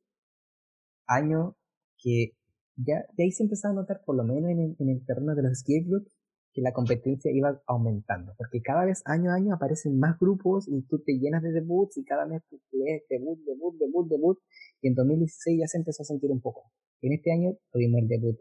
[1.08, 1.56] año
[1.98, 2.34] que
[2.76, 5.36] ya de ahí se empezó a notar, por lo menos en el, en el terreno
[5.36, 6.12] de los escape groups,
[6.54, 10.82] que la competencia iba aumentando, porque cada vez año a año aparecen más grupos y
[10.84, 14.40] tú te llenas de debuts y cada mes tú lees debut, debut, debut, debut,
[14.82, 16.70] y en 2016 ya se empezó a sentir un poco.
[17.02, 18.38] En este año tuvimos el debut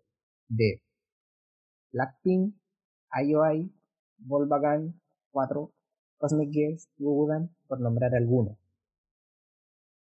[0.48, 0.82] de
[1.92, 2.56] Blackpink,
[3.12, 3.72] IOI,
[4.18, 5.00] Volkswagen
[5.32, 5.72] 4,
[6.18, 8.58] Cosmic Girls, Gugudan, por nombrar algunos.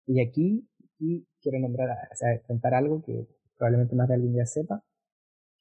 [0.07, 4.47] Y aquí, aquí quiero nombrar, o sea, contar algo que probablemente más de alguien ya
[4.47, 4.83] sepa,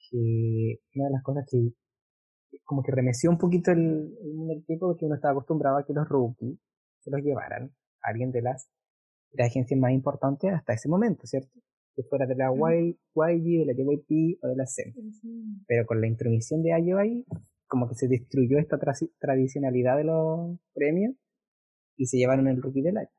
[0.10, 1.73] que una de las cosas que
[2.65, 6.08] como que remeció un poquito el, el es que uno estaba acostumbrado a que los
[6.08, 6.60] rookies
[6.99, 8.69] se los llevaran a alguien de las
[9.38, 11.49] agencias más importantes hasta ese momento, ¿cierto?
[11.95, 14.93] Que fuera de la YG, de la JYP o de la SEM.
[15.67, 17.25] Pero con la intromisión de IOI,
[17.67, 21.13] como que se destruyó esta tra- tradicionalidad de los premios
[21.97, 23.10] y se llevaron el rookie del año.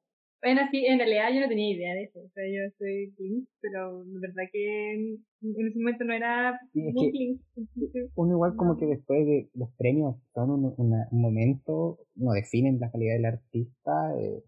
[0.43, 2.21] Bueno, sí, en realidad yo no tenía idea de eso.
[2.21, 6.61] O sea, yo soy Blink, pero de verdad que en, en ese momento no era
[6.75, 7.41] Sí, muy.
[7.57, 12.33] Entonces, Uno igual como que después de los premios son un, una- un momento, no
[12.33, 14.43] definen la calidad del artista, eh,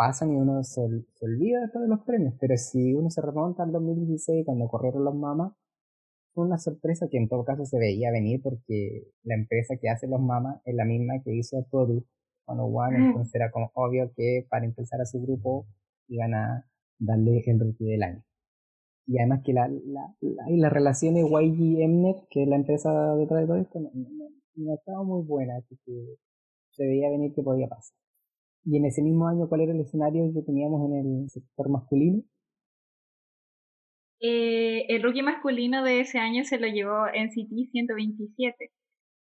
[0.00, 0.80] pasan y uno se,
[1.12, 5.04] se olvida después de los premios, pero si uno se remonta al 2016 cuando corrieron
[5.04, 5.52] los mamas,
[6.32, 10.06] fue una sorpresa que en todo caso se veía venir porque la empresa que hace
[10.08, 12.06] los mamas es la misma que hizo Product
[12.46, 13.08] 101, Mm.
[13.08, 15.66] entonces era como obvio que para empezar a su grupo
[16.08, 16.64] iban a
[16.98, 18.22] darle el rookie del año.
[19.06, 23.16] Y además que la, la, la, y las relaciones YG Mnet, que es la empresa
[23.16, 26.16] detrás de todo esto, no, no, no estaba muy buena, así que
[26.70, 27.94] se veía venir que podía pasar.
[28.64, 32.22] Y en ese mismo año, ¿cuál era el escenario que teníamos en el sector masculino?
[34.20, 38.70] Eh, el rookie masculino de ese año se lo llevó NCT 127.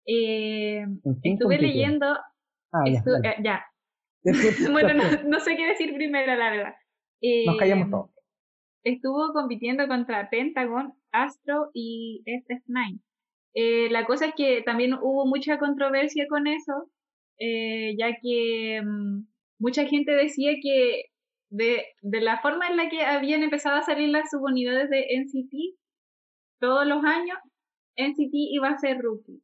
[0.06, 2.06] Eh, ¿En quién estuve leyendo,
[2.72, 3.64] Ah, ya, estu- eh, ya.
[4.72, 6.74] Bueno, no, no sé qué decir primero, la verdad.
[7.20, 8.10] Eh, Nos callamos todos.
[8.84, 13.00] Estuvo compitiendo contra Pentagon, Astro y SF9.
[13.54, 16.90] Eh, la cosa es que también hubo mucha controversia con eso,
[17.38, 19.26] eh, ya que mm,
[19.58, 21.04] mucha gente decía que
[21.50, 25.78] de, de la forma en la que habían empezado a salir las subunidades de NCT
[26.60, 27.38] todos los años,
[27.96, 29.42] NCT iba a ser rookie.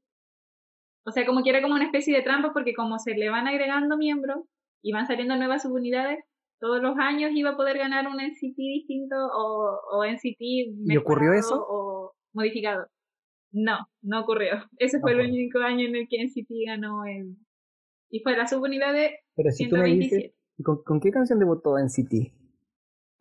[1.06, 3.46] O sea, como que era como una especie de trampa porque como se le van
[3.46, 4.38] agregando miembros
[4.82, 6.24] y van saliendo nuevas subunidades,
[6.60, 11.30] todos los años iba a poder ganar un NCT distinto o, o NCT ¿Y ocurrió
[11.30, 11.66] mejorado eso?
[11.68, 12.86] o modificado.
[13.52, 14.64] No, no ocurrió.
[14.78, 17.36] Ese fue el único año en el que NCT ganó el...
[18.10, 20.34] Y fue la subunidad de Pero si tú me dices, 127.
[20.62, 22.32] ¿con, ¿con qué canción debutó en City?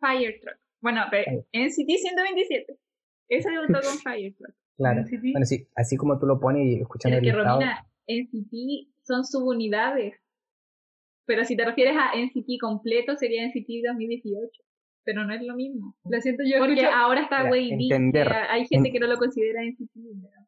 [0.00, 0.56] Fire Truck.
[0.80, 1.30] Bueno, pero.
[1.52, 2.78] NCT 127.
[3.28, 4.54] Ese debutó con Fire Truck.
[4.76, 5.00] Claro.
[5.02, 5.22] NCT.
[5.32, 8.94] Bueno, sí, así como tú lo pones y escuchando Pero el que listado, Romina, NCT
[9.02, 10.14] son subunidades.
[11.26, 14.62] Pero si te refieres a NCT completo, sería NCT 2018.
[15.04, 15.96] Pero no es lo mismo.
[16.08, 18.32] Lo siento, yo Porque escucho, ahora está entender.
[18.32, 19.90] hay gente En- que no lo considera NCT.
[19.94, 20.46] ¿verdad?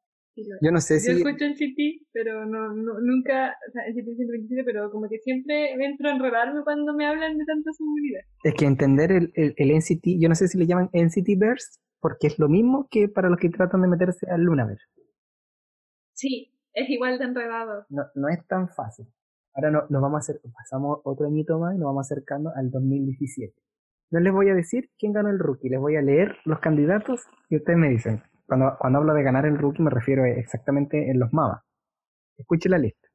[0.61, 1.22] Yo no sé yo si...
[1.22, 5.18] escucho el CT, pero no, no, nunca, o sea, el CT 127, pero como que
[5.18, 8.20] siempre me entro a enredarme cuando me hablan de tanta seguridad.
[8.44, 11.81] Es que entender el, el, el NCT, yo no sé si le llaman NCT Verse,
[12.01, 14.85] porque es lo mismo que para los que tratan de meterse al Lunaverse.
[16.12, 17.87] Sí, es igual de enredado.
[17.88, 19.07] No, no es tan fácil.
[19.55, 22.70] Ahora no, nos vamos a hacer, pasamos otro añito más y nos vamos acercando al
[22.70, 23.55] 2017.
[24.11, 27.22] No les voy a decir quién ganó el rookie, les voy a leer los candidatos
[27.49, 28.22] y ustedes me dicen.
[28.46, 31.62] Cuando, cuando hablo de ganar el rookie me refiero exactamente en los mamas.
[32.37, 33.09] Escuche la lista.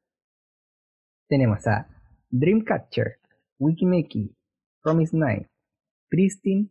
[1.28, 1.86] Tenemos a
[2.30, 3.18] Dreamcatcher,
[3.58, 4.36] Wikimeki,
[4.82, 5.48] Promise Nine,
[6.08, 6.68] Pristine,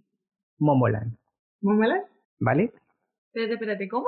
[0.59, 1.17] Momoland.
[1.61, 2.03] ¿Momoland?
[2.39, 2.73] ¿Vale?
[3.27, 4.07] Espérate, espérate, ¿cómo?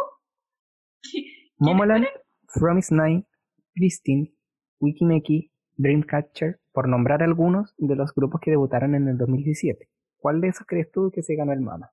[1.58, 2.06] Momoland,
[2.54, 3.26] Promise Nine,
[3.74, 4.34] Pristine,
[4.80, 9.90] Wikimeki, Dreamcatcher, por nombrar algunos de los grupos que debutaron en el 2017.
[10.18, 11.92] ¿Cuál de esos crees tú que se ganó el Mama?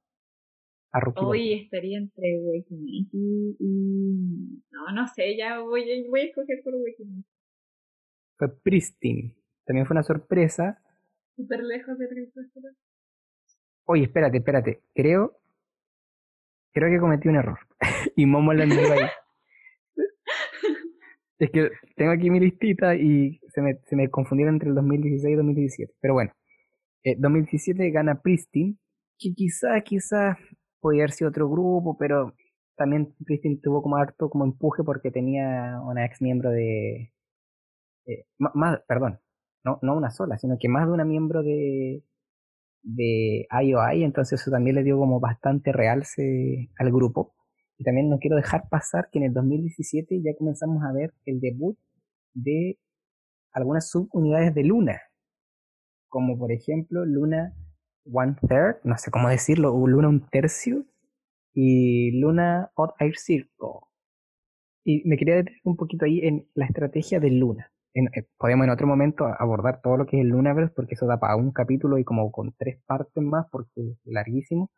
[0.92, 4.62] A Hoy estaría entre Wikimeki y...
[4.72, 7.24] No, no sé, ya voy, voy a escoger por Wikimeki.
[8.36, 9.36] Fue Pristine.
[9.64, 10.82] También fue una sorpresa.
[11.36, 12.62] Súper lejos de Dreamcatcher.
[13.84, 14.82] Oye, espérate, espérate.
[14.94, 15.36] Creo...
[16.72, 17.58] Creo que cometí un error.
[18.16, 19.08] y Momo la iba ahí.
[21.38, 25.32] Es que tengo aquí mi listita y se me, se me confundieron entre el 2016
[25.32, 25.94] y 2017.
[25.98, 26.32] Pero bueno,
[27.02, 28.76] eh, 2017 gana Pristine,
[29.18, 30.36] que quizás, quizás
[30.80, 32.34] podía haber sido otro grupo, pero
[32.76, 37.12] también Pristine tuvo como harto como empuje porque tenía una ex miembro de...
[38.06, 39.20] Eh, más, perdón,
[39.64, 42.02] no, no una sola, sino que más de una miembro de,
[42.82, 47.34] de IOI, entonces eso también le dio como bastante realce al grupo.
[47.76, 51.40] Y también no quiero dejar pasar que en el 2017 ya comenzamos a ver el
[51.40, 51.78] debut
[52.34, 52.78] de
[53.52, 55.00] algunas subunidades de Luna,
[56.08, 57.54] como por ejemplo Luna
[58.04, 60.84] One Third, no sé cómo decirlo, Luna un tercio,
[61.54, 63.80] y Luna Odd Air Circle.
[64.84, 67.72] Y me quería detener un poquito ahí en la estrategia de Luna.
[67.92, 71.06] En, eh, podemos en otro momento abordar todo lo que es el Lunaverse, porque eso
[71.06, 74.70] da para un capítulo y como con tres partes más, porque es larguísimo.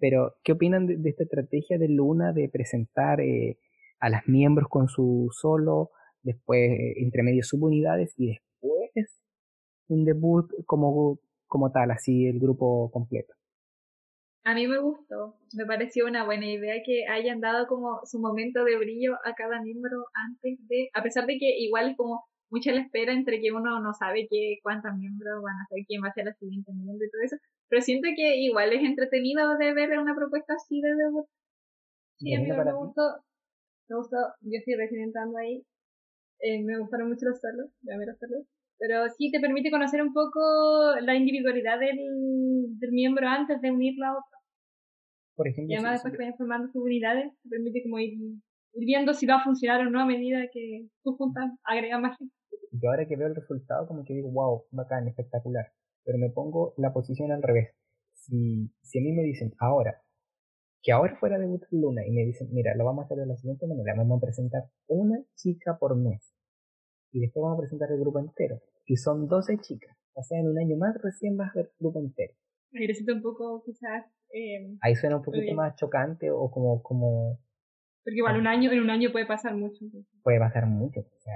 [0.00, 3.58] Pero, ¿qué opinan de, esta estrategia de Luna de presentar eh,
[3.98, 5.90] a las miembros con su solo,
[6.22, 9.22] después eh, entre medio subunidades y después
[9.88, 13.34] un debut como, como tal, así el grupo completo?
[14.44, 18.64] A mí me gustó, me pareció una buena idea que hayan dado como su momento
[18.64, 22.72] de brillo a cada miembro antes de, a pesar de que igual es como mucha
[22.72, 26.08] la espera entre que uno no sabe qué cuántos miembros van a ser, quién va
[26.08, 27.36] a ser la siguiente miembro y todo eso,
[27.68, 31.26] pero siento que igual es entretenido de ver una propuesta así de debut.
[32.16, 33.02] Sí, a mí me gustó,
[33.88, 35.62] me gustó, yo estoy recién entrando ahí,
[36.40, 38.46] eh, me gustaron mucho los solos, voy a ver los solos,
[38.78, 40.40] pero sí te permite conocer un poco
[41.00, 41.98] la individualidad del,
[42.78, 44.38] del miembro antes de unirlo a otro.
[45.36, 48.86] Por ejemplo, y además después que vayan formando sus unidades, te permite como ir, ir,
[48.86, 52.34] viendo si va a funcionar o no a medida que tú juntas agregas más gente.
[52.72, 55.66] Yo ahora que veo el resultado como que digo, wow, bacán, espectacular
[56.08, 57.76] pero me pongo la posición al revés.
[58.14, 60.00] Si, si a mí me dicen ahora,
[60.82, 63.36] que ahora fuera de Luna y me dicen, mira, lo vamos a hacer de la
[63.36, 66.32] siguiente manera, vamos a presentar una chica por mes
[67.12, 68.60] y después vamos a presentar el grupo entero.
[68.86, 71.72] Y son 12 chicas, o sea, en un año más recién vas a ver el
[71.78, 72.34] grupo entero.
[72.74, 74.04] Ahí resulta un poco, quizás...
[74.32, 76.82] Eh, Ahí suena un poquito más chocante o como...
[76.82, 77.40] como
[78.04, 79.86] Porque igual un año, en un año puede pasar mucho.
[80.22, 81.34] Puede pasar mucho, o sea,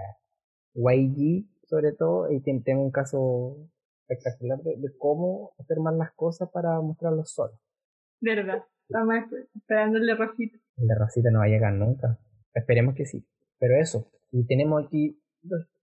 [0.74, 3.56] YG sobre todo, y tengo un caso
[4.06, 7.58] espectacular de, cómo hacer más las cosas para mostrarlo solo.
[8.20, 8.62] Verdad.
[8.88, 9.14] Estamos
[9.54, 10.58] esperando el de Rosita.
[10.76, 12.18] El de Rosita no va a llegar nunca.
[12.52, 13.26] Esperemos que sí.
[13.58, 14.10] Pero eso.
[14.32, 15.18] Y tenemos aquí.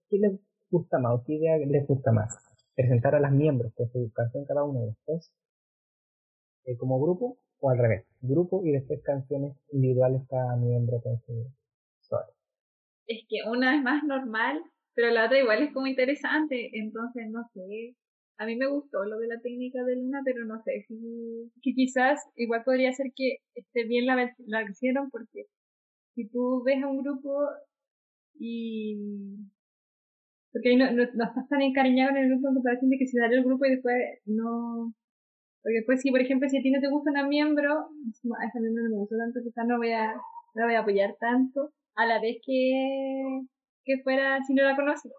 [0.09, 1.21] ¿Qué les gusta más?
[1.25, 2.37] ¿Qué idea les gusta más?
[2.75, 5.33] Presentar a las miembros con su canción cada uno después.
[6.65, 8.05] Eh, como grupo o al revés.
[8.21, 11.51] Grupo y después canciones individuales cada miembro con su
[12.01, 12.31] solo.
[13.07, 14.61] Es que una es más normal,
[14.93, 16.69] pero la otra igual es como interesante.
[16.73, 17.95] Entonces, no sé
[18.39, 21.73] a mí me gustó lo de la técnica de Luna, pero no sé, si, que
[21.73, 25.47] quizás igual podría ser que esté bien la, la hicieron, porque
[26.15, 27.49] si tú ves a un grupo
[28.39, 28.97] y...
[30.51, 33.17] Porque ahí no, no, estás tan encariñado en el grupo en comparación de que si
[33.17, 34.93] sale el grupo y después no...
[35.61, 38.59] Porque después, si por ejemplo, si a ti no te gusta una miembro, a esa
[38.59, 40.13] miembro no me gustó tanto, quizás no voy a,
[40.55, 43.41] no voy a apoyar tanto, a la vez que,
[43.83, 45.11] que fuera si no la conoces.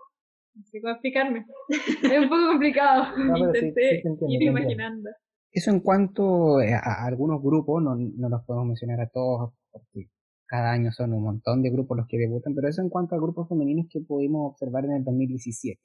[0.54, 1.44] No sé cómo explicarme.
[2.02, 3.04] es un poco complicado.
[3.36, 5.10] Intenté ir imaginando.
[5.52, 10.08] Eso en cuanto eh, a, algunos grupos, no, no los podemos mencionar a todos porque
[10.50, 13.18] cada año son un montón de grupos los que debutan, pero eso en cuanto a
[13.18, 15.80] grupos femeninos que pudimos observar en el 2017.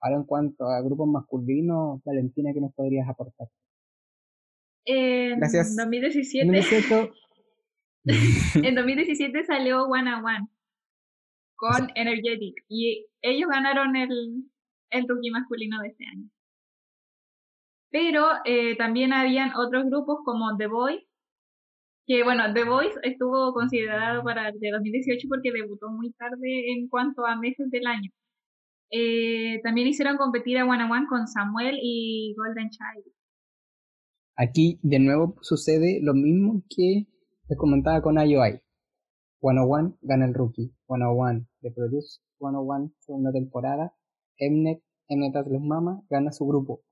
[0.00, 3.46] Ahora en cuanto a grupos masculinos, Valentina, ¿qué nos podrías aportar?
[4.86, 5.76] En Gracias.
[5.76, 6.48] 2017,
[8.56, 10.48] en 2017 salió One on One
[11.54, 14.50] con Energetic y ellos ganaron el,
[14.90, 16.28] el rookie masculino de este año.
[17.92, 21.06] Pero eh, también habían otros grupos como The Boy,
[22.06, 26.88] que bueno, The Voice estuvo considerado para el de 2018 porque debutó muy tarde en
[26.88, 28.10] cuanto a meses del año.
[28.90, 33.06] Eh, también hicieron competir a One on One con Samuel y Golden Child.
[34.36, 37.06] Aquí de nuevo sucede lo mismo que
[37.48, 38.60] te comentaba con IOI.
[39.40, 40.74] 101 gana el rookie.
[40.88, 43.94] 101 de Produce 101 segunda temporada.
[44.38, 46.82] Mnet, Mnet Atlas Mama gana su grupo.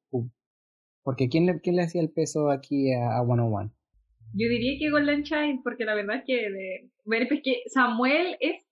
[1.02, 3.72] Porque ¿quién le, ¿quién le hacía el peso aquí a, a 101?
[4.32, 8.64] Yo diría que Golden Child, porque la verdad es que, de, es que Samuel es,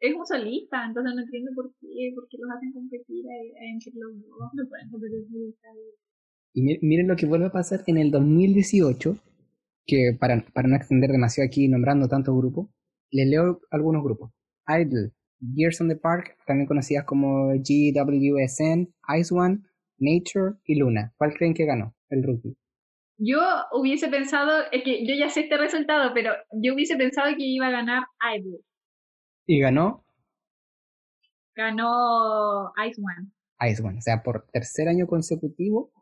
[0.00, 3.24] es un solista, entonces no entiendo por qué, por qué los hacen competir
[3.60, 5.26] entre los dos, no pueden competir
[6.54, 9.16] Y miren lo que vuelve a pasar en el 2018,
[9.86, 12.68] que para, para no extender demasiado aquí nombrando tantos grupos,
[13.10, 14.32] les leo algunos grupos.
[14.66, 15.12] Idle,
[15.54, 18.88] Gears on the Park, también conocidas como GWSN,
[19.18, 19.60] Ice One,
[19.98, 21.12] Nature y Luna.
[21.16, 22.56] ¿Cuál creen que ganó el rookie?
[23.18, 23.40] Yo
[23.72, 27.68] hubiese pensado, es que yo ya sé este resultado, pero yo hubiese pensado que iba
[27.68, 28.04] a ganar
[28.36, 28.58] Idle.
[29.46, 30.04] ¿Y ganó?
[31.54, 33.30] Ganó Ice One.
[33.70, 35.92] Ice One, o sea, por tercer año consecutivo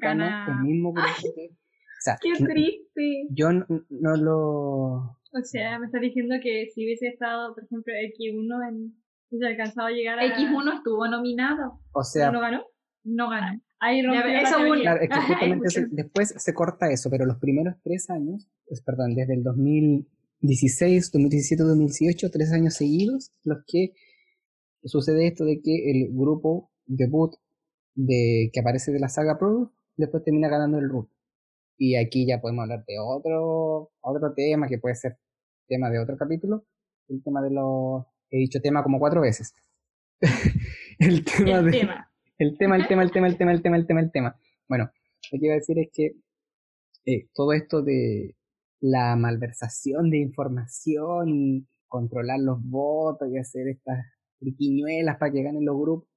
[0.00, 3.26] ganó el mismo grupo O sea, ¡Qué triste!
[3.30, 5.18] Yo no, lo...
[5.34, 8.94] O sea, me está diciendo que si hubiese estado, por ejemplo, X1 en...
[9.30, 10.24] hubiese alcanzado a llegar a...
[10.24, 11.80] X1 estuvo nominado.
[11.92, 12.30] O sea...
[12.30, 12.64] ¿No ganó?
[13.04, 13.60] No ganó.
[13.84, 18.48] Ahí eso claro, es que justamente después se corta eso, pero los primeros tres años,
[18.68, 23.94] pues, perdón, desde el 2016, 2017, 2018, tres años seguidos, los que
[24.84, 27.34] sucede esto de que el grupo debut
[27.96, 31.08] de que aparece de la saga Product después termina ganando el root.
[31.76, 35.18] Y aquí ya podemos hablar de otro, otro tema que puede ser
[35.66, 36.66] tema de otro capítulo,
[37.08, 38.04] el tema de los...
[38.30, 39.52] He dicho tema como cuatro veces.
[41.00, 42.11] el tema de...
[42.38, 44.36] El tema, el tema, el tema, el tema, el tema, el tema, el tema.
[44.68, 44.90] Bueno,
[45.30, 46.12] lo que iba a decir es que
[47.04, 48.36] eh, todo esto de
[48.80, 53.98] la malversación de información y controlar los votos y hacer estas
[54.38, 56.08] triquiñuelas para que ganen los grupos,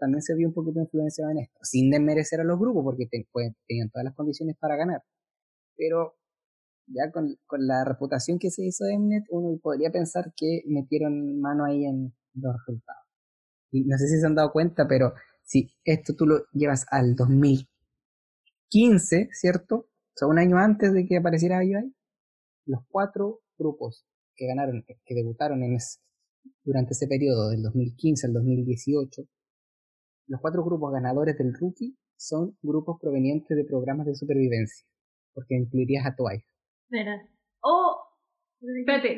[0.00, 3.52] también se vio un poquito influenciado en esto, sin desmerecer a los grupos porque pues,
[3.66, 5.02] tenían todas las condiciones para ganar.
[5.76, 6.16] Pero
[6.86, 11.40] ya con, con la reputación que se hizo de Mnet, uno podría pensar que metieron
[11.40, 13.04] mano ahí en los resultados.
[13.70, 15.12] Y no sé si se han dado cuenta, pero
[15.48, 19.76] si esto tú lo llevas al 2015, ¿cierto?
[19.76, 21.94] O sea, un año antes de que apareciera IOI,
[22.66, 24.04] los cuatro grupos
[24.36, 25.78] que ganaron, que debutaron en
[26.62, 29.22] durante ese periodo del 2015 al 2018,
[30.26, 34.86] los cuatro grupos ganadores del rookie son grupos provenientes de programas de supervivencia,
[35.32, 36.44] porque incluirías a Twice.
[36.90, 37.26] Verás.
[37.62, 37.96] Oh,
[38.60, 39.16] espérate,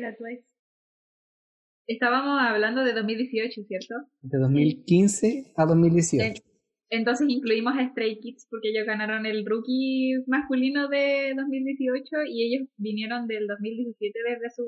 [1.87, 3.95] Estábamos hablando de 2018, ¿cierto?
[4.21, 6.41] De 2015 a 2018.
[6.89, 12.67] Entonces incluimos a Stray Kids porque ellos ganaron el rookie masculino de 2018 y ellos
[12.77, 14.65] vinieron del 2017 desde su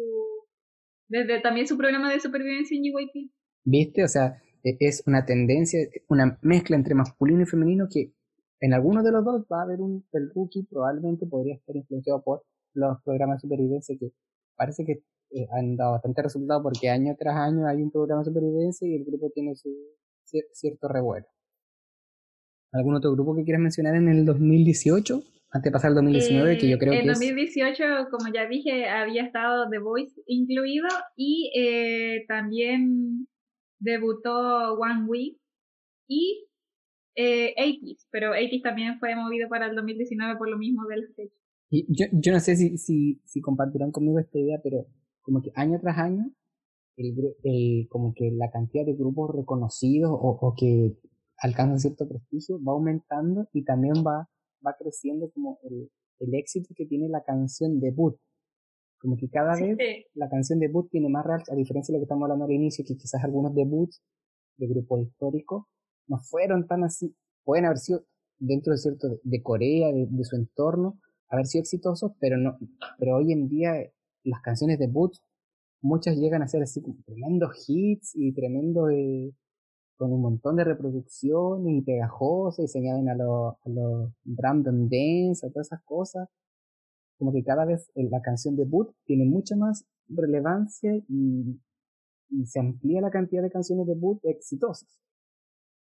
[1.09, 3.30] desde también su programa de supervivencia en UYP.
[3.66, 4.03] ¿Viste?
[4.05, 8.14] O sea, e, es una tendencia, una mezcla entre masculino y femenino que
[8.61, 12.24] en alguno de los dos va a haber un el rookie probablemente podría estar influenciado
[12.24, 12.43] por
[12.74, 14.11] los programas de supervivencia que
[14.55, 15.03] parece que
[15.34, 18.96] eh, han dado bastante resultado porque año tras año hay un programa de supervivencia y
[18.96, 19.70] el grupo tiene su
[20.52, 21.26] cierto revuelo.
[22.72, 25.22] ¿Algún otro grupo que quieras mencionar en el 2018?
[25.52, 29.24] Antes de pasar al 2019, que yo creo que En 2018, como ya dije, había
[29.24, 33.28] estado The Voice incluido y eh, también
[33.80, 35.38] debutó One Week
[36.08, 36.48] y
[37.16, 41.36] eh, 80 pero 80 también fue movido para el 2019 por lo mismo del fecha.
[41.70, 44.88] Y yo, yo no sé si, si, si compartirán conmigo esta idea, pero
[45.24, 46.32] como que año tras año,
[46.98, 50.96] el, como que la cantidad de grupos reconocidos o, o, que
[51.38, 54.30] alcanzan cierto prestigio va aumentando y también va,
[54.66, 58.16] va creciendo como el, el éxito que tiene la canción debut.
[59.00, 59.78] Como que cada vez
[60.14, 62.86] la canción debut tiene más real, a diferencia de lo que estamos hablando al inicio,
[62.88, 64.02] que quizás algunos debuts
[64.58, 65.66] de grupos históricos
[66.08, 67.14] no fueron tan así,
[67.44, 68.06] pueden haber sido
[68.38, 72.58] dentro de cierto de Corea, de, de su entorno, haber sido exitosos, pero no,
[72.98, 73.74] pero hoy en día
[74.24, 75.22] las canciones de Boots,
[75.82, 78.88] muchas llegan a ser así como tremendos hits y tremendo
[79.98, 84.90] con un montón de reproducciones y pegajosas y se añaden a los a los random
[84.90, 86.30] dance, a todas esas cosas.
[87.18, 91.60] Como que cada vez la canción de Boot tiene mucha más relevancia y,
[92.46, 94.90] se amplía la cantidad de canciones de Boot exitosas.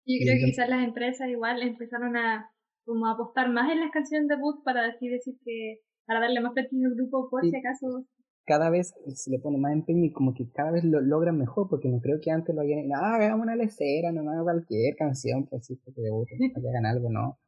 [0.04, 2.50] Yo creo que quizás las empresas igual empezaron a
[2.84, 6.52] como apostar más en las canciones de Boot para decir, decir que para darle más
[6.52, 8.06] prestigio al grupo por si acaso
[8.46, 11.68] cada vez se le pone más empeño y como que cada vez lo logran mejor,
[11.68, 15.46] porque no creo que antes lo hayan, ah, hagamos una lecera, no hago cualquier canción,
[15.46, 17.38] pues sí, porque que hagan algo, no.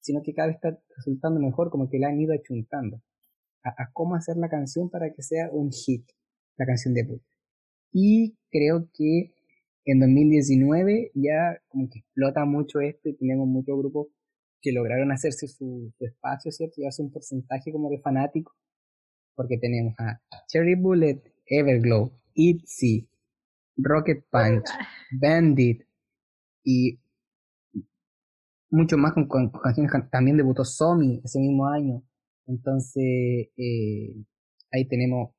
[0.00, 3.02] Sino que cada vez está resultando mejor, como que la han ido achuntando.
[3.62, 6.06] a, cómo hacer la canción para que sea un hit,
[6.56, 7.22] la canción debut.
[7.92, 9.34] Y creo que
[9.84, 14.08] en 2019 ya como que explota mucho esto y tenemos muchos grupos
[14.60, 16.74] que lograron hacerse su, espacio, ¿cierto?
[16.78, 18.54] Y hace un porcentaje como de fanáticos,
[19.34, 23.08] porque tenemos a Cherry Bullet, Everglow, ITZY,
[23.76, 24.68] Rocket Punch,
[25.12, 25.82] Bandit
[26.64, 27.00] y
[28.70, 32.02] mucho más con, canciones también debutó Somi ese mismo año.
[32.46, 34.14] Entonces, eh,
[34.70, 35.32] ahí tenemos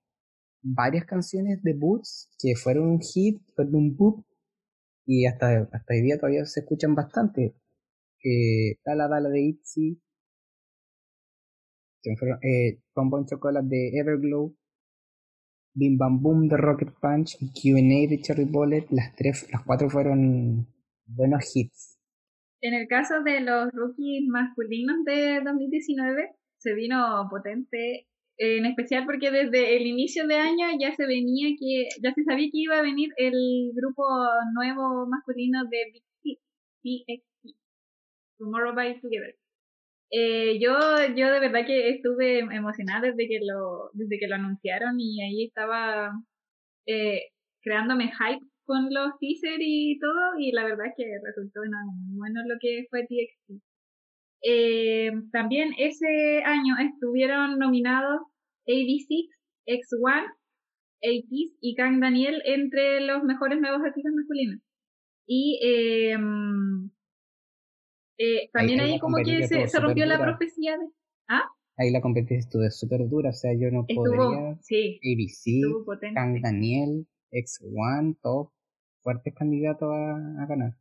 [0.62, 4.26] varias canciones de Boots que fueron un hit, fueron un boom,
[5.06, 7.56] y hasta, hasta hoy día todavía se escuchan bastante.
[8.24, 10.00] Eh, Dala Dala de ITZY,
[12.04, 12.80] eh,
[13.30, 14.56] Chocolate de Everglow,
[15.74, 19.90] Bim Bam Boom de Rocket Punch y Q&A de Cherry Bullet, las tres, las cuatro
[19.90, 20.68] fueron
[21.06, 21.98] buenos hits.
[22.62, 29.32] En el caso de los rookies masculinos de 2019, se vino potente, en especial porque
[29.32, 32.84] desde el inicio de año ya se venía que, ya se sabía que iba a
[32.84, 34.04] venir el grupo
[34.54, 36.40] nuevo masculino de Big
[36.84, 37.58] TXT,
[38.38, 39.41] Tomorrow by Together.
[40.12, 40.74] Eh, yo,
[41.16, 45.46] yo de verdad que estuve emocionada desde que lo, desde que lo anunciaron y ahí
[45.46, 46.12] estaba
[46.86, 47.30] eh,
[47.62, 52.42] creándome hype con los teasers y todo y la verdad es que resultó muy bueno
[52.46, 53.64] lo que fue TXT.
[54.44, 58.22] Eh, también ese año estuvieron nominados
[58.68, 59.30] AB6,
[59.68, 60.26] X1,
[61.04, 64.60] ATEEZ y Kang Daniel entre los mejores nuevos artistas masculinos.
[65.28, 66.18] Y eh,
[68.22, 70.86] eh, también ahí, como que se, se rompió la profecía de...
[71.28, 71.50] ¿Ah?
[71.78, 74.56] Ahí la competencia estuvo súper dura, o sea, yo no podría...
[74.62, 78.50] Sí, ABC, Kang Daniel, X1, todos
[79.02, 80.74] fuertes candidatos a, ganar.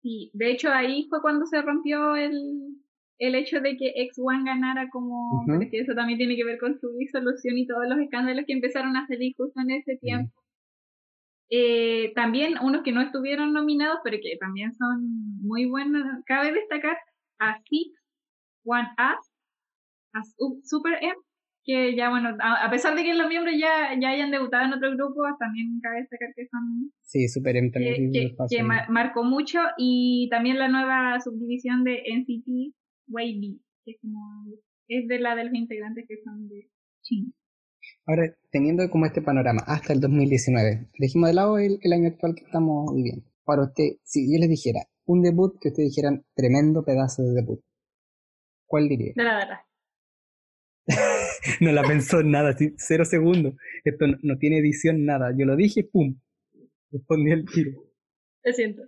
[0.00, 2.78] Sí, de hecho ahí fue cuando se rompió el,
[3.18, 5.44] el hecho de que X1 ganara como...
[5.46, 8.96] Porque eso también tiene que ver con su disolución y todos los escándalos que empezaron
[8.96, 10.32] a salir justo en ese tiempo.
[11.50, 16.02] Eh, también unos que no estuvieron nominados, pero que también son muy buenos.
[16.26, 16.96] Cabe destacar
[17.38, 17.94] a Six,
[18.64, 19.30] One Us,
[20.12, 20.22] a
[20.64, 21.14] Super M,
[21.64, 24.90] que ya bueno, a, pesar de que los miembros ya, ya hayan debutado en otro
[24.96, 26.92] grupo, también cabe destacar que son...
[27.02, 28.12] Sí, Super M también.
[28.12, 32.74] Que, que, marcó mucho y también la nueva subdivisión de NCT
[33.08, 34.20] YB, que es, como,
[34.88, 36.68] es de la de los integrantes que son de
[37.02, 37.30] China.
[38.06, 42.44] Ahora, teniendo como este panorama hasta el 2019, dejemos de lado el, año actual que
[42.44, 43.28] estamos viviendo.
[43.44, 47.60] Para usted, si yo les dijera un debut que ustedes dijeran tremendo pedazo de debut,
[48.66, 49.12] ¿cuál diría?
[49.16, 49.58] No, la verdad.
[51.60, 53.54] no la pensó en nada, cero segundos.
[53.84, 55.34] Esto no, tiene edición, nada.
[55.36, 56.16] Yo lo dije, ¡pum!
[56.92, 57.72] Respondí el tiro.
[58.44, 58.82] Lo siento.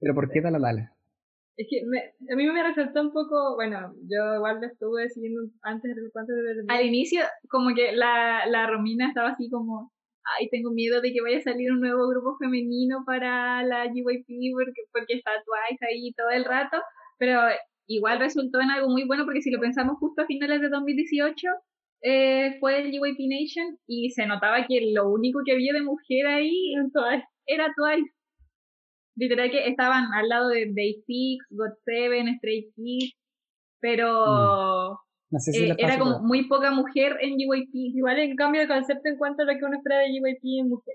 [0.00, 0.96] ¿Pero por qué Dala Dala?
[1.56, 1.82] Es que
[2.32, 6.42] a mí me resultó un poco, bueno, yo igual lo estuve siguiendo antes, antes de
[6.42, 6.56] ver.
[6.68, 9.92] Al inicio, como que la, la Romina estaba así como,
[10.38, 14.54] ay, tengo miedo de que vaya a salir un nuevo grupo femenino para la GYP
[14.54, 16.78] porque, porque está Twice ahí todo el rato,
[17.18, 17.40] pero
[17.86, 21.48] igual resultó en algo muy bueno porque si lo pensamos justo a finales de 2018,
[22.04, 26.26] eh, fue el GYP Nation y se notaba que lo único que había de mujer
[26.26, 26.72] ahí
[27.46, 28.10] era Twice
[29.16, 33.14] literal que estaban al lado de Day6, God7, Stray Kids,
[33.80, 34.98] pero
[35.30, 35.36] mm.
[35.54, 37.70] eh, era como muy poca mujer en GYP.
[37.72, 40.68] Igual en cambio de concepto en cuanto a lo que uno espera de GYP en
[40.68, 40.94] mujer.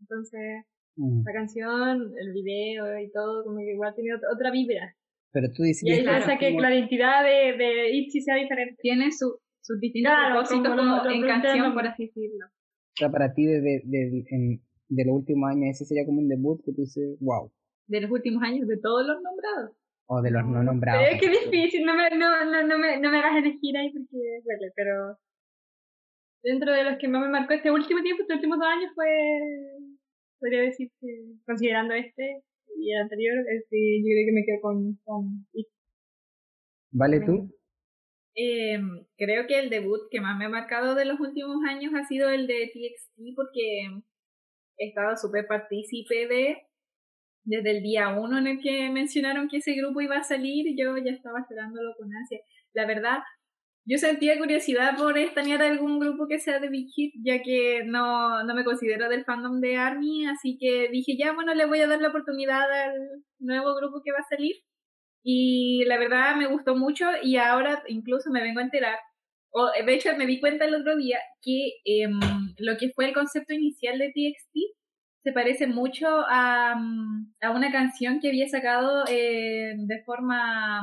[0.00, 0.64] Entonces,
[0.96, 1.22] mm.
[1.24, 4.94] la canción, el video y todo, como que igual tiene otra, vibra.
[5.32, 8.76] Pero tú dices y ahí hace que la identidad de, de Itchy sea diferente.
[8.80, 12.46] Tiene su, sus distintos propósitos como, en canción, por así decirlo.
[12.46, 16.28] O sea, para ti, de, de, de, de los últimos años, ese sería como un
[16.28, 17.50] debut que tú dices, wow.
[17.86, 19.76] De los últimos años, de todos los nombrados.
[20.06, 21.04] O de los no nombrados.
[21.10, 24.18] Es que difícil, no me, no, no, no, me, no me hagas elegir ahí porque
[24.44, 25.18] duele, pero
[26.42, 29.06] dentro de los que más me marcó este último tiempo, estos últimos dos años fue,
[30.38, 31.08] podría decir que,
[31.44, 32.42] considerando este
[32.78, 35.46] y el anterior, este, yo creo que me quedo con, con
[36.92, 37.50] ¿Vale tú?
[38.34, 38.78] Eh,
[39.16, 42.28] creo que el debut que más me ha marcado de los últimos años ha sido
[42.28, 43.88] el de TXT porque
[44.78, 46.62] he estado súper partícipe de,
[47.44, 50.96] desde el día uno en el que mencionaron que ese grupo iba a salir, yo
[50.98, 52.40] ya estaba esperándolo con ansia.
[52.72, 53.20] La verdad,
[53.88, 58.42] yo sentía curiosidad por estanear algún grupo que sea de Big Hit, ya que no,
[58.42, 61.86] no me considero del fandom de ARMY, así que dije, ya, bueno, le voy a
[61.86, 64.56] dar la oportunidad al nuevo grupo que va a salir.
[65.22, 68.98] Y la verdad me gustó mucho y ahora incluso me vengo a enterar
[69.50, 72.18] o, de hecho me di cuenta el otro día que em,
[72.58, 74.58] lo que fue el concepto inicial de TXT
[75.22, 76.72] se parece mucho a,
[77.40, 80.82] a una canción que había sacado eh, de forma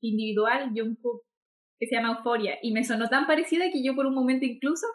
[0.00, 1.22] individual Jungkook
[1.78, 4.86] que se llama Euphoria y me sonó tan parecida que yo por un momento incluso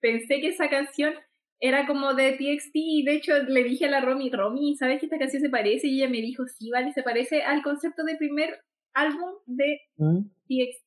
[0.00, 1.14] pensé que esa canción
[1.60, 5.06] era como de TXT y de hecho le dije a la Romy, Romy, ¿sabes que
[5.06, 5.86] esta canción se parece?
[5.86, 8.60] Y ella me dijo, sí, vale, se parece al concepto del primer
[8.92, 10.20] álbum de ¿Mm?
[10.48, 10.85] TXT.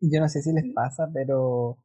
[0.00, 1.78] Yo no sé si les pasa, pero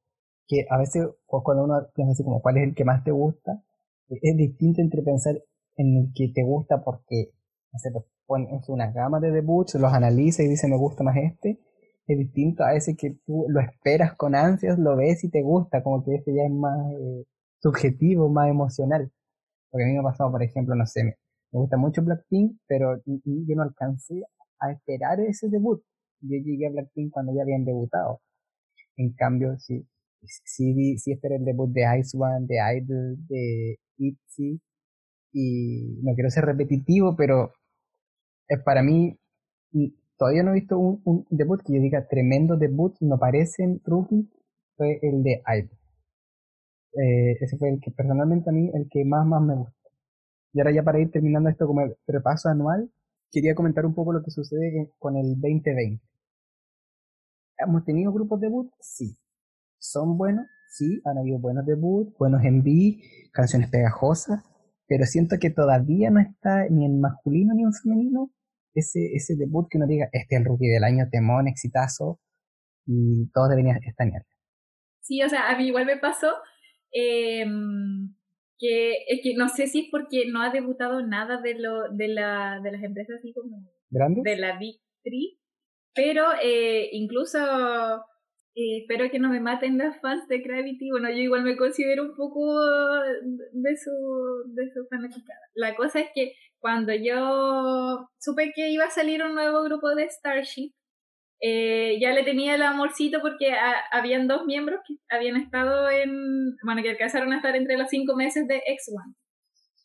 [0.48, 3.64] que a veces cuando uno piensa así como cuál es el que más te gusta,
[4.10, 5.42] es distinto entre pensar
[5.78, 7.32] en el que te gusta porque
[7.72, 11.18] no sé, pues, pones una gama de debuts, los analiza y dice me gusta más
[11.18, 11.60] este,
[12.08, 15.84] es distinto a ese que tú lo esperas con ansias, lo ves y te gusta,
[15.84, 17.26] como que este ya es más eh,
[17.60, 19.12] subjetivo, más emocional.
[19.70, 21.16] Porque a mí me ha pasado, por ejemplo, no sé, me,
[21.52, 24.24] gusta mucho Blackpink, pero yo no alcancé
[24.60, 25.82] a esperar ese debut.
[26.24, 28.22] Yo llegué a Blackpink cuando ya habían debutado.
[28.98, 29.86] En cambio, sí,
[30.24, 34.62] sí, sí esperé el debut de Ice One, de Idol, de ITZY,
[35.34, 37.54] y no quiero ser repetitivo, pero
[38.48, 39.18] es para mí,
[40.18, 44.30] todavía no he visto un, debut que yo diga tremendo debut, no parecen rookie,
[44.78, 45.78] fue el de Idol.
[46.96, 49.90] Eh, ese fue el que personalmente a mí, el que más, más me gusta.
[50.54, 52.92] Y ahora ya para ir terminando esto como el repaso anual,
[53.32, 56.00] quería comentar un poco lo que sucede con el 2020.
[57.64, 58.72] ¿Hemos tenido grupos debut?
[58.80, 59.18] Sí.
[59.80, 60.46] ¿Son buenos?
[60.70, 63.02] Sí, han habido buenos debuts, buenos envíos,
[63.32, 64.42] canciones pegajosas,
[64.88, 68.32] pero siento que todavía no está ni en masculino ni en femenino
[68.74, 72.20] ese, ese debut que uno diga, este es el rookie del año, temón, exitazo,
[72.88, 74.14] y todos deberían estar en
[75.02, 76.28] Sí, o sea, a mí igual me pasó
[76.92, 77.46] eh,
[78.58, 82.08] que es que no sé si es porque no ha debutado nada de lo de,
[82.08, 85.40] la, de las empresas así como de la Big Three,
[85.96, 87.40] pero eh, incluso
[88.56, 90.90] eh, espero que no me maten las fans de Gravity.
[90.92, 92.56] Bueno, yo igual me considero un poco
[93.52, 93.92] de su,
[94.54, 95.40] de su fanaticada.
[95.56, 100.10] La cosa es que cuando yo supe que iba a salir un nuevo grupo de
[100.10, 100.72] Starship,
[101.42, 103.54] eh, ya le tenía el amorcito porque
[103.92, 108.16] habían dos miembros que habían estado en, bueno, que alcanzaron a estar entre los cinco
[108.16, 109.14] meses de X1.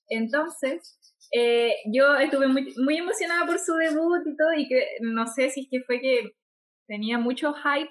[0.09, 0.98] Entonces,
[1.32, 5.50] eh, yo estuve muy, muy emocionada por su debut y todo, y que no sé
[5.50, 6.32] si es que fue que
[6.86, 7.90] tenía mucho hype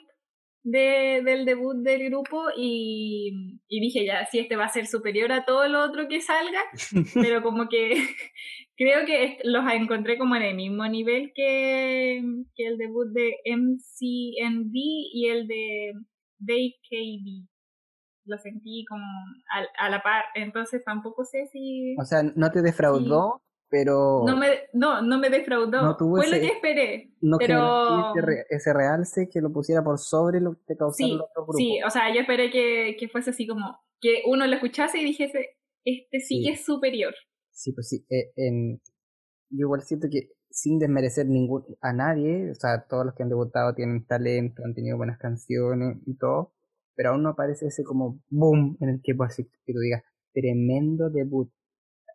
[0.63, 5.31] de, del debut del grupo y, y, dije ya, si este va a ser superior
[5.31, 6.59] a todo lo otro que salga,
[7.13, 7.91] pero como que
[8.75, 12.21] creo que los encontré como en el mismo nivel que,
[12.55, 15.93] que el debut de MCND y el de
[16.39, 17.47] BKB.
[18.27, 21.95] Lo sentí como a, a, la par, entonces tampoco sé si...
[21.99, 23.41] O sea, ¿no te defraudó?
[23.69, 25.81] pero no me no no me defraudó.
[25.81, 29.99] No tuvo fue lo que esperé no pero ese, ese, realce que lo pusiera por
[29.99, 31.57] sobre lo que te causaba sí, otro grupo.
[31.57, 35.05] sí o sea yo esperé que, que fuese así como que uno lo escuchase y
[35.05, 37.13] dijese este sí, que es superior
[37.51, 38.77] sí pues sí eh, en,
[39.49, 43.29] yo igual siento que sin desmerecer ningún a nadie o sea todos los que han
[43.29, 46.53] debutado tienen talento han tenido buenas canciones y todo
[46.97, 51.09] pero aún no aparece ese como boom en el que pues que tú digas tremendo
[51.09, 51.49] debut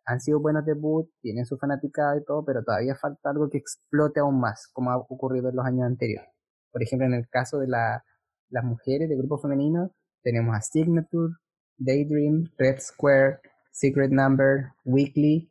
[0.05, 4.19] han sido buenos debuts, tienen su fanaticada y todo, pero todavía falta algo que explote
[4.19, 6.29] aún más, como ha ocurrido en los años anteriores.
[6.71, 8.03] Por ejemplo, en el caso de la,
[8.49, 11.35] las mujeres de grupo femenino, tenemos a Signature,
[11.77, 13.39] Daydream, Red Square,
[13.71, 15.49] Secret Number, Weekly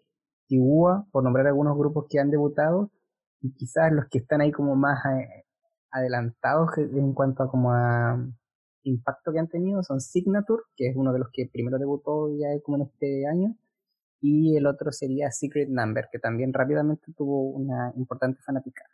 [0.49, 0.59] y
[1.11, 2.91] por nombrar algunos grupos que han debutado,
[3.41, 5.47] y quizás los que están ahí como más eh,
[5.91, 8.22] adelantados en cuanto a como a
[8.85, 12.49] impacto que han tenido son Signature, que es uno de los que primero debutó ya
[12.62, 13.57] como en este año,
[14.20, 18.85] y el otro sería Secret Number, que también rápidamente tuvo una importante fanática.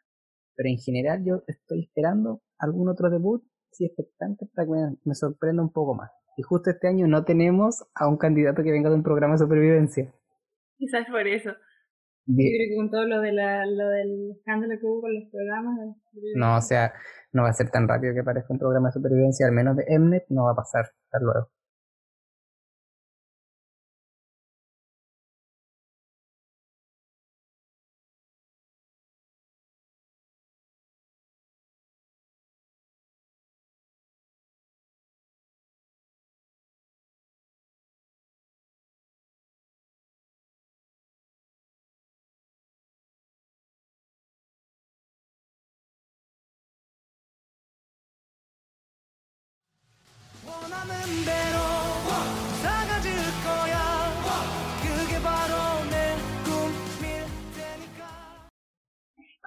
[0.57, 5.63] Pero en general yo estoy esperando algún otro debut, si expectante, para que me, sorprenda
[5.63, 6.11] un poco más.
[6.37, 9.39] Y justo este año no tenemos a un candidato que venga de un programa de
[9.39, 10.13] supervivencia.
[10.79, 11.51] Quizás por eso.
[12.31, 12.53] Bien.
[12.53, 15.31] Yo creo que con todo lo, de la, lo del escándalo que hubo con los
[15.31, 15.97] programas.
[16.37, 16.93] no, o sea,
[17.33, 19.99] no va a ser tan rápido que parezca un programa de supervivencia, al menos de
[19.99, 20.85] Mnet, no va a pasar.
[20.85, 21.49] Hasta luego.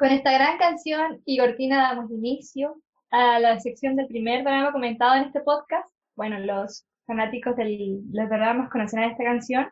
[0.02, 2.82] Con esta gran canción y cortina damos inicio
[3.12, 5.88] a la sección del primer drama comentado en este podcast.
[6.16, 9.72] Bueno, los fanáticos de los dramas conocerán esta canción.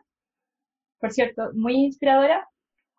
[1.00, 2.48] Por cierto, muy inspiradora.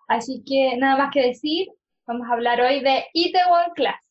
[0.10, 1.70] Así que nada más que decir,
[2.06, 4.02] vamos a hablar hoy de Itaewon Class.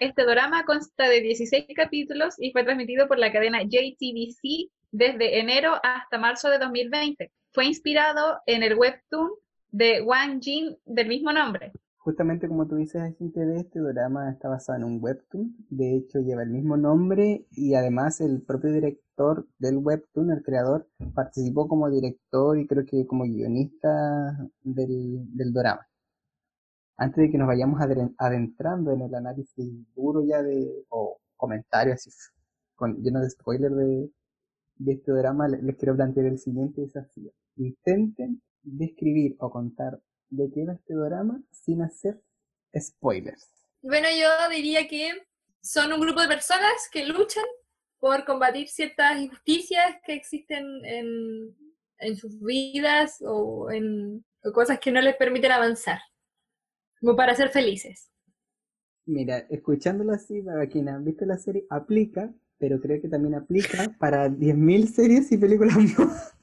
[0.00, 5.74] Este drama consta de 16 capítulos y fue transmitido por la cadena JTBC desde enero
[5.84, 7.30] hasta marzo de 2020.
[7.52, 9.30] Fue inspirado en el webtoon
[9.70, 11.70] de Wang Jin del mismo nombre.
[12.04, 15.54] Justamente como tú dices, este drama está basado en un webtoon.
[15.70, 20.88] De hecho, lleva el mismo nombre y además el propio director del webtoon, el creador,
[21.14, 25.86] participó como director y creo que como guionista del, del drama.
[26.96, 27.80] Antes de que nos vayamos
[28.18, 32.10] adentrando en el análisis duro ya de, o comentarios así,
[32.74, 34.10] con, lleno de spoiler de,
[34.78, 37.30] de este drama, les quiero plantear el siguiente desafío.
[37.56, 40.00] Intenten describir o contar
[40.32, 42.20] de qué va este drama sin hacer
[42.76, 43.48] spoilers.
[43.82, 45.10] Bueno, yo diría que
[45.60, 47.44] son un grupo de personas que luchan
[47.98, 51.56] por combatir ciertas injusticias que existen en,
[51.98, 56.00] en sus vidas o en cosas que no les permiten avanzar,
[56.98, 58.10] como para ser felices.
[59.04, 63.94] Mira, escuchándolo así, para quienes han visto la serie, aplica, pero creo que también aplica
[63.98, 66.34] para 10.000 series y películas más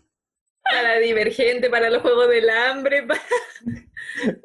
[0.70, 3.22] para Divergente, para los Juegos del Hambre, para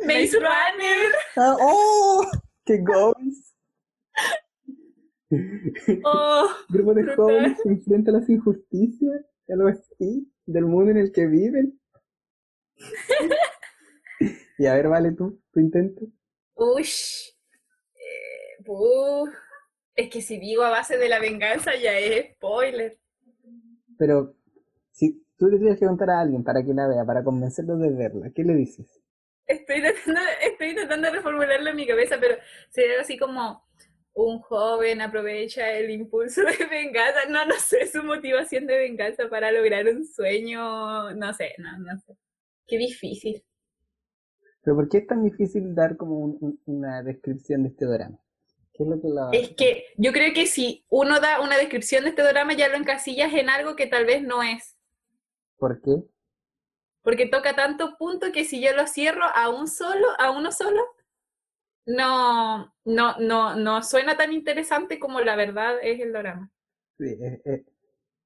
[0.06, 1.12] Maze Runner.
[1.36, 2.24] Ah, ¡Oh!
[2.64, 3.54] ¡Qué goals!
[6.04, 11.12] Oh, Grupo de jóvenes se enfrenta a las injusticias, algo así, del mundo en el
[11.12, 11.80] que viven.
[14.58, 16.06] y a ver, vale tú, tu intento.
[16.54, 16.84] Uy,
[17.94, 18.64] eh,
[19.96, 22.98] es que si digo a base de la venganza ya es spoiler.
[23.98, 24.36] Pero
[24.92, 27.90] si tú le tienes que contar a alguien para que la vea, para convencerlo de
[27.90, 29.03] verla, ¿qué le dices?
[29.46, 32.36] Estoy tratando, estoy tratando de reformularlo en mi cabeza, pero
[32.70, 33.64] sería así como
[34.14, 39.50] un joven aprovecha el impulso de venganza, no, no sé, su motivación de venganza para
[39.50, 42.16] lograr un sueño, no sé, no, no sé.
[42.66, 43.44] Qué difícil.
[44.62, 48.18] ¿Pero por qué es tan difícil dar como una descripción de este drama?
[48.72, 49.30] ¿Qué es, lo que la...
[49.32, 52.76] es que yo creo que si uno da una descripción de este drama ya lo
[52.76, 54.76] encasillas en algo que tal vez no es.
[55.58, 56.02] ¿Por qué?
[57.04, 60.80] Porque toca tantos puntos que si yo lo cierro a un solo, a uno solo,
[61.86, 66.50] no, no, no, no suena tan interesante como la verdad es el drama.
[66.98, 67.16] Sí,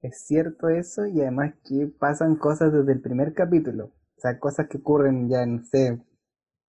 [0.00, 3.86] es, cierto eso y además que pasan cosas desde el primer capítulo.
[4.16, 6.00] O sea, cosas que ocurren ya, no sé,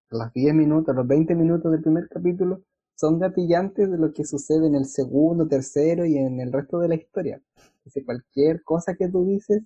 [0.10, 2.64] los 10 minutos, los 20 minutos del primer capítulo
[2.96, 6.90] son gatillantes de lo que sucede en el segundo, tercero y en el resto de
[6.90, 7.42] la historia.
[7.78, 9.62] Entonces, cualquier cosa que tú dices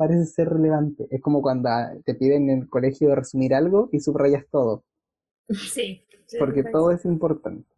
[0.00, 1.06] parece ser relevante.
[1.10, 1.68] Es como cuando
[2.06, 4.82] te piden en el colegio resumir algo y subrayas todo.
[5.74, 6.06] Sí.
[6.38, 7.68] porque todo es importante.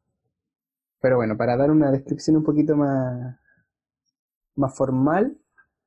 [1.01, 3.35] Pero bueno, para dar una descripción un poquito más,
[4.55, 5.37] más formal,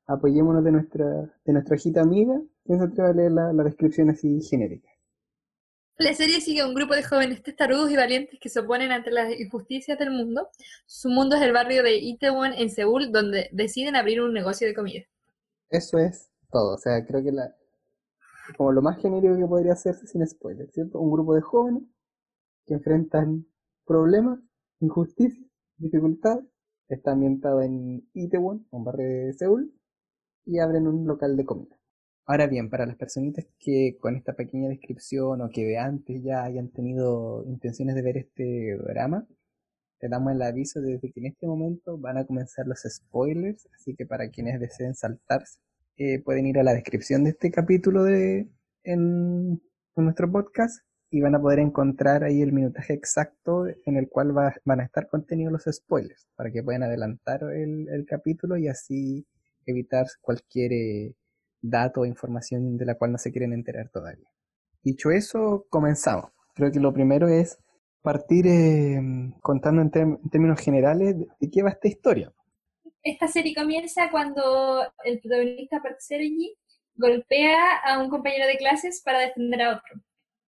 [0.07, 1.05] apoyémonos de nuestra,
[1.45, 4.89] de nuestra hojita amiga, que se atreve a leer la, la descripción así genérica.
[5.97, 9.11] La serie sigue a un grupo de jóvenes testarudos y valientes que se oponen ante
[9.11, 10.49] las injusticias del mundo.
[10.85, 14.73] Su mundo es el barrio de Itaewon en Seúl, donde deciden abrir un negocio de
[14.73, 15.05] comida.
[15.69, 16.75] Eso es todo.
[16.75, 17.55] O sea, creo que la
[18.57, 20.99] como lo más genérico que podría hacerse sin spoiler, ¿cierto?
[20.99, 21.83] Un grupo de jóvenes
[22.65, 23.45] que enfrentan
[23.85, 24.39] problemas,
[24.79, 25.45] injusticias,
[25.77, 26.45] dificultades.
[26.87, 29.73] Está ambientado en Itaewon, un barrio de Seúl,
[30.45, 31.75] y abren un local de comida.
[32.27, 36.43] Ahora bien, para las personitas que con esta pequeña descripción o que de antes ya
[36.43, 39.27] hayan tenido intenciones de ver este drama,
[39.99, 43.95] te damos el aviso desde que en este momento van a comenzar los spoilers, así
[43.95, 45.59] que para quienes deseen saltarse,
[45.97, 48.49] eh, pueden ir a la descripción de este capítulo de,
[48.83, 49.61] en,
[49.95, 54.79] nuestro podcast y van a poder encontrar ahí el minutaje exacto en el cual van
[54.81, 59.25] a estar contenidos los spoilers, para que puedan adelantar el, capítulo y así
[59.65, 61.15] evitar cualquier eh,
[61.61, 64.27] dato o información de la cual no se quieren enterar todavía.
[64.83, 66.31] Dicho eso, comenzamos.
[66.53, 67.57] Creo que lo primero es
[68.05, 69.01] partir eh,
[69.41, 69.91] contando en,
[70.29, 72.31] términos generales de, qué va esta historia.
[73.03, 76.55] Esta serie comienza cuando el protagonista Park Sergi
[76.95, 80.01] golpea a un compañero de clases para defender a otro.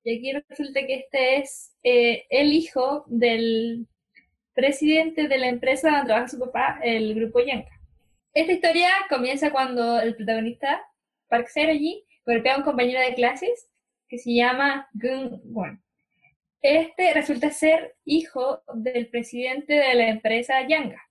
[0.03, 3.87] Y aquí resulta que este es eh, el hijo del
[4.53, 7.71] presidente de la empresa donde trabaja su papá, el grupo Yanka.
[8.33, 10.81] Esta historia comienza cuando el protagonista,
[11.27, 13.67] Park Sergi, golpea a un compañero de clases
[14.07, 15.83] que se llama Gun Won.
[16.69, 21.01] Este resulta ser hijo del presidente de la empresa Yanga,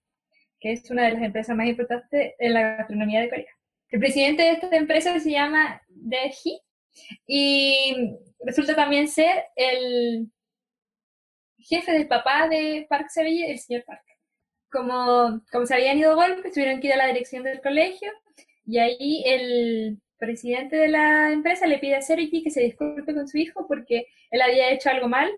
[0.60, 3.56] que es una de las empresas más importantes en la gastronomía de Corea.
[3.88, 6.60] El presidente de esta empresa se llama Deji
[7.26, 10.30] y resulta también ser el
[11.56, 14.04] jefe del papá de Park Sevilla, el señor Park.
[14.70, 18.12] Como, como se habían ido golpes, tuvieron que ir a la dirección del colegio
[18.66, 23.28] y ahí el presidente de la empresa le pide a Sergi que se disculpe con
[23.28, 25.30] su hijo porque él había hecho algo mal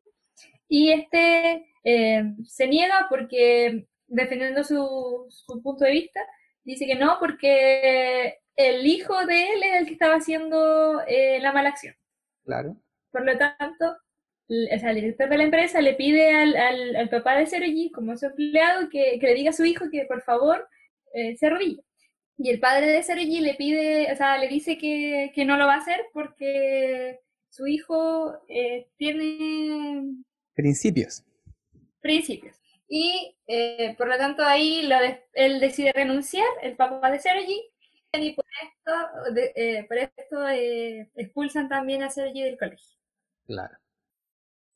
[0.69, 6.21] y este eh, se niega porque, defendiendo su, su punto de vista,
[6.65, 11.53] dice que no porque el hijo de él es el que estaba haciendo eh, la
[11.53, 11.95] mala acción.
[12.45, 12.77] Claro.
[13.11, 13.97] Por lo tanto,
[14.49, 16.57] o sea, el director de la empresa le pide al,
[16.97, 20.05] al, papá de Seroji, como su empleado, que, que, le diga a su hijo que
[20.07, 20.69] por favor
[21.15, 21.83] eh, se arrodille.
[22.39, 25.67] Y el padre de Seroji le pide, o sea, le dice que, que, no lo
[25.67, 27.21] va a hacer porque
[27.51, 30.23] su hijo eh, tiene...
[30.55, 31.25] Principios.
[32.01, 32.57] Principios.
[32.89, 34.97] Y eh, por lo tanto ahí lo
[35.35, 37.61] él decide renunciar, el papá de Sergi,
[38.13, 42.97] y por esto, eh, por esto eh, expulsan también a Sergi del colegio.
[43.47, 43.77] Claro.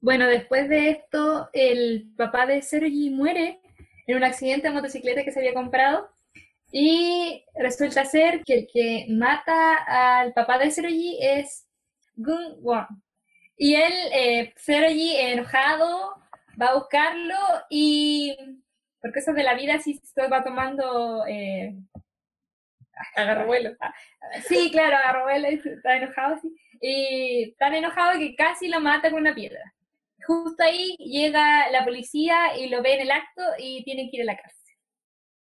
[0.01, 3.61] Bueno, después de esto, el papá de Sergi muere
[4.07, 6.11] en un accidente de motocicleta que se había comprado
[6.73, 11.69] y resulta ser que el que mata al papá de Sergi es
[12.17, 12.87] Gun Won.
[13.57, 16.15] Y él, eh, enojado,
[16.61, 17.37] va a buscarlo
[17.69, 18.37] y
[19.03, 21.75] porque eso de la vida sí se va tomando eh,
[23.17, 23.77] agarrobuelo.
[23.81, 23.93] Ah,
[24.49, 26.57] sí, claro, agarrobuelo, está enojado así.
[26.81, 29.75] Y tan enojado que casi lo mata con una piedra.
[30.27, 34.23] Justo ahí llega la policía y lo ve en el acto y tienen que ir
[34.23, 34.62] a la cárcel.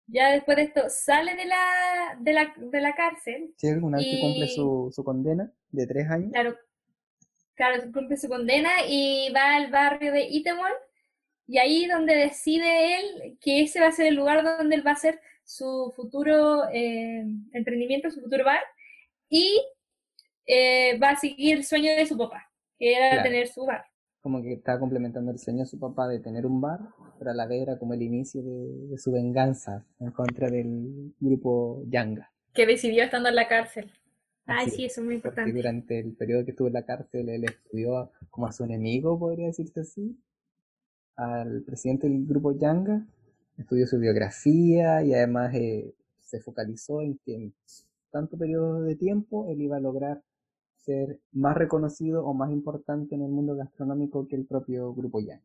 [0.08, 3.54] Ya después de esto sale de la, de la, de la cárcel.
[3.56, 6.32] Sí, una vez que cumple su, su condena de tres años.
[6.32, 6.56] Claro,
[7.54, 10.72] claro, cumple su condena y va al barrio de Itaewon
[11.46, 14.90] y ahí donde decide él que ese va a ser el lugar donde él va
[14.90, 18.60] a hacer su futuro eh, emprendimiento, su futuro bar,
[19.30, 19.58] y
[20.46, 23.86] eh, va a seguir el sueño de su papá, que era tener su bar.
[24.20, 26.80] Como que estaba complementando el sueño de su papá de tener un bar,
[27.18, 31.82] pero a la vez era como el inicio de, su venganza en contra del grupo
[31.88, 32.30] Yanga.
[32.54, 33.90] Que decidió estando en la cárcel.
[34.46, 35.52] Ay, sí, eso es muy importante.
[35.52, 39.46] durante el periodo que estuvo en la cárcel, él estudió como a su enemigo, podría
[39.46, 40.18] decirse así,
[41.16, 43.06] al presidente del grupo Yanga,
[43.58, 47.54] estudió su biografía y además eh, se focalizó en que en
[48.10, 50.22] tanto periodo de tiempo él iba a lograr
[50.76, 55.42] ser más reconocido o más importante en el mundo gastronómico que el propio grupo Yanga.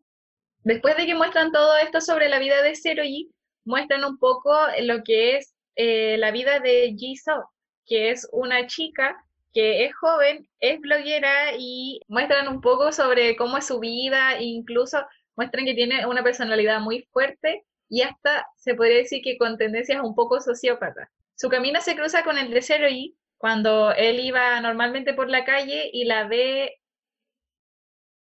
[0.63, 3.31] Después de que muestran todo esto sobre la vida de Seroyi,
[3.65, 7.49] muestran un poco lo que es eh, la vida de Jisoo,
[7.85, 9.15] que es una chica
[9.53, 15.05] que es joven, es bloguera y muestran un poco sobre cómo es su vida, incluso
[15.35, 20.01] muestran que tiene una personalidad muy fuerte y hasta se podría decir que con tendencias
[20.01, 21.11] un poco sociópata.
[21.35, 25.89] Su camino se cruza con el de Seroyi cuando él iba normalmente por la calle
[25.91, 26.81] y la ve,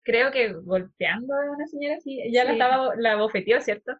[0.05, 3.91] creo que golpeando a una señora así, ya la estaba, la bofeteó, ¿cierto?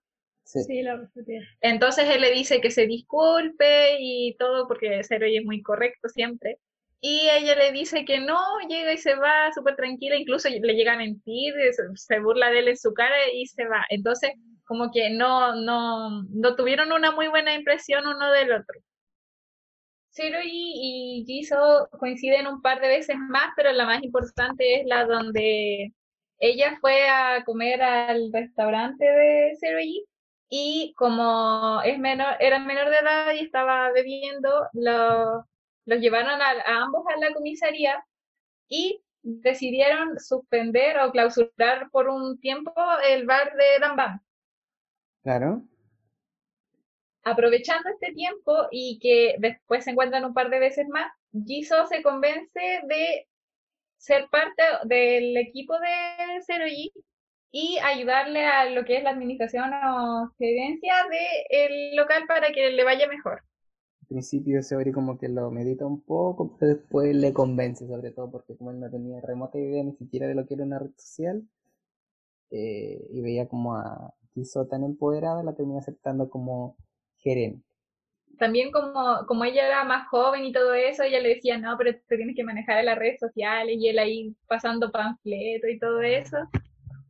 [0.45, 0.83] Sí.
[0.83, 1.41] la bofeteó.
[1.59, 6.59] Entonces él le dice que se disculpe y todo porque Seroyi es muy correcto siempre.
[7.01, 8.39] Y ella le dice que no,
[8.69, 11.53] llega y se va súper tranquila, incluso le llega a mentir,
[11.95, 13.85] se burla de él en su cara y se va.
[13.89, 14.31] Entonces,
[14.65, 18.79] como que no, no, no tuvieron una muy buena impresión uno del otro.
[20.15, 24.87] Zero y, y Jisoo coinciden un par de veces más, pero la más importante es
[24.87, 25.93] la donde
[26.39, 29.79] ella fue a comer al restaurante de Zero
[30.49, 35.45] y como es menor, era menor de edad y estaba bebiendo, lo,
[35.85, 38.01] los llevaron a, ambos a la comisaría
[38.69, 42.73] y decidieron suspender o clausurar por un tiempo
[43.09, 44.21] el bar de Dambam.
[45.23, 45.63] Claro.
[47.25, 51.11] Aprovechando este tiempo y que después se encuentran un par de veces más,
[51.45, 53.27] Jisoo se convence de
[53.97, 56.65] ser parte del equipo de Zero
[57.51, 62.83] y ayudarle a lo que es la administración o gerencia del local para que le
[62.83, 63.41] vaya mejor.
[64.07, 68.55] Principio Seori como que lo medita un poco, pero después le convence, sobre todo porque
[68.55, 71.43] como él no tenía remota idea ni siquiera de lo que era una red social,
[72.51, 76.77] eh, y veía como a Kiso tan empoderada, la termina aceptando como
[77.25, 77.61] gerente.
[78.37, 81.91] También como, como ella era más joven y todo eso, ella le decía, no, pero
[82.07, 86.01] te tienes que manejar en las redes sociales, y él ahí pasando panfleto y todo
[86.01, 86.37] eso,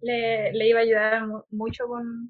[0.02, 2.30] le, le iba a ayudar mucho con,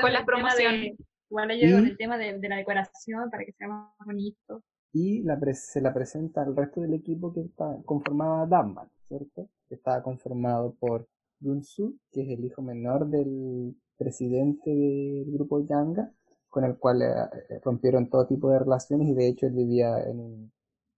[0.00, 0.96] con las promociones.
[1.28, 4.62] Igual ayuda con el tema de, la decoración para que sea más bonito.
[4.92, 9.48] Y la se la presenta al resto del equipo que está, conformaba Damban, ¿cierto?
[9.68, 11.08] Que estaba conformado por
[11.40, 16.12] Gunsu, que es el hijo menor del presidente del grupo Yanga,
[16.56, 17.06] con el cual eh,
[17.50, 20.50] eh, rompieron todo tipo de relaciones y de hecho él vivía en,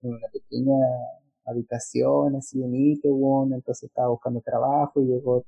[0.02, 0.76] una pequeña
[1.46, 5.44] habitación así en Itaewon, entonces estaba buscando trabajo y llegó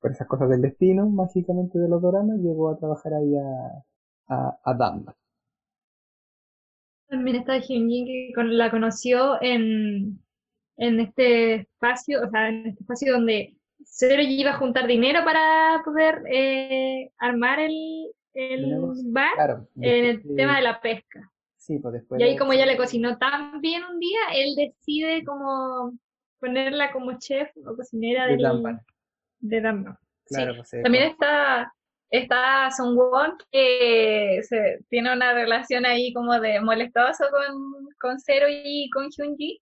[0.00, 3.84] por esas cosas del destino, mágicamente de los doramas, llegó a trabajar ahí a,
[4.28, 5.04] a, a
[7.08, 10.20] También está Hyunjin que la conoció en,
[10.76, 15.82] en este espacio, o sea, en este espacio donde Cero iba a juntar dinero para
[15.84, 21.32] poder eh, armar el, el bar en el tema de la pesca.
[21.56, 25.24] Sí, pues después y ahí como ella le cocinó tan bien un día, él decide
[25.24, 25.98] como
[26.38, 28.80] ponerla como chef o cocinera de Dampan.
[29.40, 29.60] De.
[30.26, 31.72] Claro, pues, También está
[32.10, 38.46] está Son Won, que se, tiene una relación ahí como de molestoso con, con Zero
[38.48, 39.60] y con Hyunji.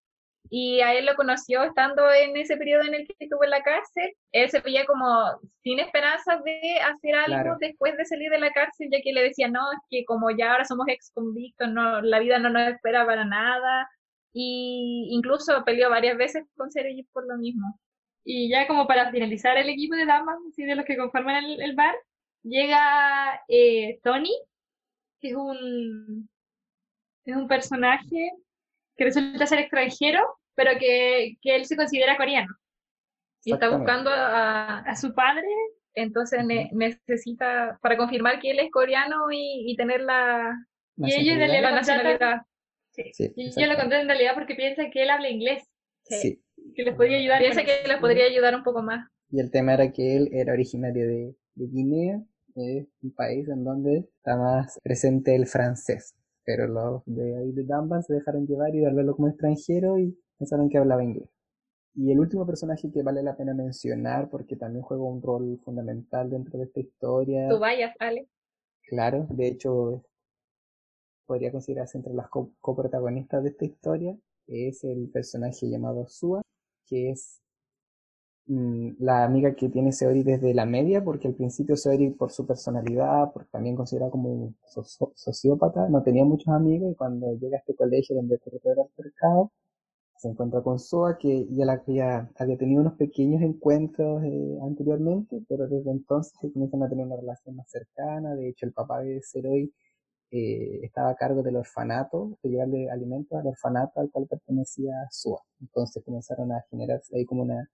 [0.51, 3.63] Y a él lo conoció estando en ese periodo en el que estuvo en la
[3.63, 4.13] cárcel.
[4.33, 5.07] Él se veía como
[5.63, 9.49] sin esperanza de hacer algo después de salir de la cárcel, ya que le decía,
[9.49, 13.07] no, es que como ya ahora somos ex convictos, no, la vida no nos espera
[13.07, 13.89] para nada.
[14.33, 17.81] Y incluso peleó varias veces con y por lo mismo.
[18.25, 21.95] Y ya como para finalizar el equipo de damas, de los que conforman el bar,
[22.45, 24.37] llega eh, Tony,
[25.21, 26.29] que es un,
[27.25, 28.31] es un personaje
[28.97, 30.21] que resulta ser extranjero,
[30.55, 32.53] pero que, que él se considera coreano.
[33.45, 35.47] Y está buscando a, a su padre,
[35.95, 36.41] entonces
[36.73, 40.55] necesita, para confirmar que él es coreano y, y tener la,
[40.97, 42.43] y ellos la nacionalidad.
[42.93, 43.33] Sí.
[43.35, 45.69] y yo lo conté en realidad porque piensa que él habla inglés.
[46.05, 46.41] Sí.
[46.77, 47.41] Que les podría ayudar.
[47.41, 49.09] Piensa que les podría ayudar un poco más.
[49.31, 52.23] Y el tema era que él era originario de, de Guinea
[52.55, 56.15] es un país en donde está más presente el francés.
[56.45, 60.19] Pero los de ahí de Dunban se dejaron llevar y al verlo como extranjero y
[60.39, 61.29] pensaron que hablaba inglés.
[61.95, 66.29] Y el último personaje que vale la pena mencionar porque también juega un rol fundamental
[66.29, 67.49] dentro de esta historia.
[67.49, 68.29] Tú vayas, Ale.
[68.89, 70.05] Claro, de hecho
[71.27, 72.29] podría considerarse entre las
[72.61, 74.17] coprotagonistas de esta historia.
[74.47, 76.43] Es el personaje llamado Sua,
[76.87, 77.41] que es
[78.47, 83.33] la amiga que tiene Seori desde la media, porque al principio Seori por su personalidad,
[83.33, 84.57] porque también considerada como un
[85.15, 88.61] sociópata, no tenía muchos amigos y cuando llega a este colegio donde el
[88.99, 89.51] mercado,
[90.17, 95.43] se encuentra con Soa, que ya, la, ya había tenido unos pequeños encuentros eh, anteriormente,
[95.49, 98.35] pero desde entonces se comienzan a tener una relación más cercana.
[98.35, 99.73] De hecho, el papá de Seori
[100.31, 105.43] eh, estaba a cargo del orfanato, de llevarle alimentos al orfanato al cual pertenecía Soa.
[105.61, 107.69] Entonces comenzaron a generarse ahí como una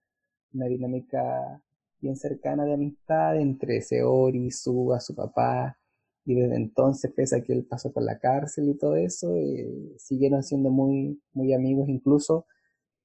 [0.55, 1.63] una dinámica
[2.01, 5.77] bien cercana de amistad entre Seori, Suga, su papá,
[6.25, 9.95] y desde entonces, pese a que él pasó por la cárcel y todo eso, eh,
[9.99, 12.47] siguieron siendo muy, muy amigos, incluso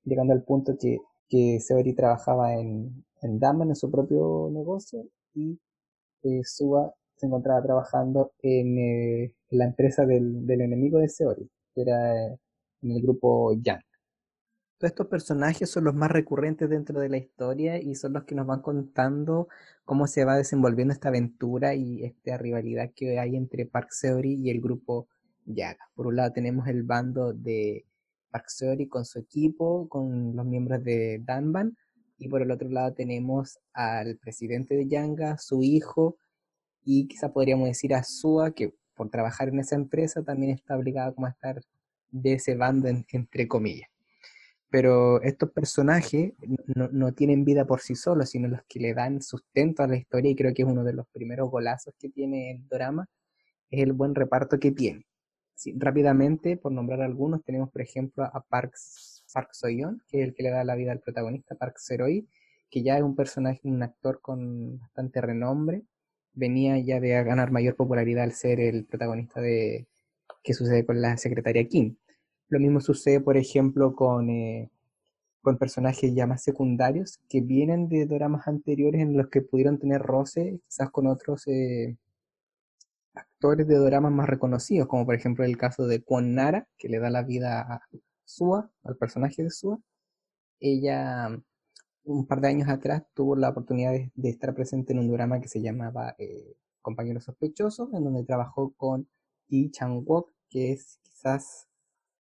[0.03, 5.59] llegando al punto que, que Seori trabajaba en, en Daman, en su propio negocio, y
[6.23, 11.81] eh, Suga se encontraba trabajando en, eh, la empresa del, del, enemigo de Seori, que
[11.81, 13.81] era en el grupo Yang
[14.87, 18.47] estos personajes son los más recurrentes dentro de la historia y son los que nos
[18.47, 19.47] van contando
[19.83, 24.49] cómo se va desenvolviendo esta aventura y esta rivalidad que hay entre Park Seori y
[24.49, 25.07] el grupo
[25.45, 25.89] Yaga.
[25.95, 27.85] Por un lado tenemos el bando de
[28.31, 31.77] Park Seori con su equipo, con los miembros de Danban,
[32.17, 36.17] y por el otro lado tenemos al presidente de Yanga, su hijo,
[36.83, 41.15] y quizá podríamos decir a Sua, que por trabajar en esa empresa también está obligado
[41.15, 41.61] como a estar
[42.11, 43.89] de ese bando entre comillas
[44.69, 46.33] pero estos personajes
[46.75, 50.31] no, tienen vida por sí solos, sino los que le dan sustento a la historia
[50.31, 53.07] y creo que es uno de los primeros golazos que tiene el drama,
[53.69, 55.05] es el buen reparto que tiene.
[55.75, 58.73] rápidamente, por nombrar algunos, tenemos por ejemplo a Park,
[59.33, 62.27] Park Soyeon, que es el que le da la vida al protagonista, Park Seroi,
[62.69, 65.83] que ya es un personaje, un actor con bastante renombre,
[66.33, 69.87] venía ya de ganar mayor popularidad al ser el protagonista de
[70.45, 71.97] ¿Qué sucede con la secretaria Kim?
[72.55, 74.71] Lo mismo sucede, por ejemplo, con, eh,
[75.41, 80.01] con personajes ya más secundarios que vienen de dramas anteriores en los que pudieron tener
[80.01, 81.97] roce, quizás con otros eh,
[83.13, 86.99] actores de dramas más reconocidos, como por ejemplo el caso de Kwon Nara, que le
[86.99, 87.81] da la vida a
[88.23, 89.77] Sua, al personaje de Sua.
[90.61, 91.37] Ella,
[92.05, 95.49] un par de años atrás, tuvo la oportunidad de, estar presente en un drama que
[95.49, 99.09] se llamaba eh, Compañeros Sospechosos, en donde trabajó con
[99.49, 101.67] Yi Chang-wook, que es quizás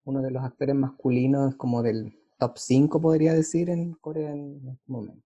[0.05, 4.91] uno de los actores masculinos como del top 5 podría decir en Corea en este
[4.91, 5.23] momento.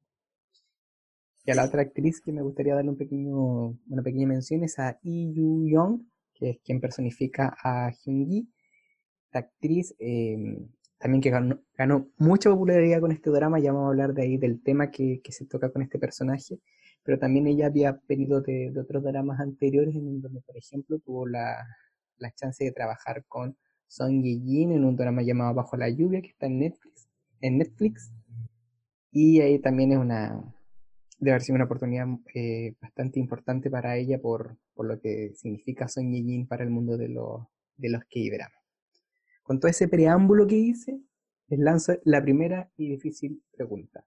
[1.45, 4.77] Y a la otra actriz que me gustaría darle un pequeño, una pequeña mención es
[4.79, 6.01] a Lee Yu Young,
[6.33, 8.49] que es quien personifica a Hyun Gi.
[9.27, 10.67] Esta actriz em,
[10.97, 14.37] también que ganó, ganó, mucha popularidad con este drama, ya vamos a hablar de ahí
[14.37, 16.59] del tema que, que se toca con este personaje,
[17.03, 21.27] pero también ella había venido de, de otros dramas anteriores en donde, por ejemplo, tuvo
[21.27, 21.65] la,
[22.17, 23.57] la chance de trabajar con
[23.87, 27.09] son Ye-jin en un drama llamado Bajo la lluvia que está en Netflix.
[27.41, 28.13] En Netflix.
[29.11, 30.53] Y ahí también es una,
[31.19, 35.87] debe haber sido una oportunidad eh, bastante importante para ella por, por lo que significa
[35.87, 38.61] Son Ye-jin para el mundo de, los de los K-dramas.
[39.43, 40.99] Con todo ese preámbulo que hice,
[41.47, 44.05] les lanzo la primera y difícil pregunta.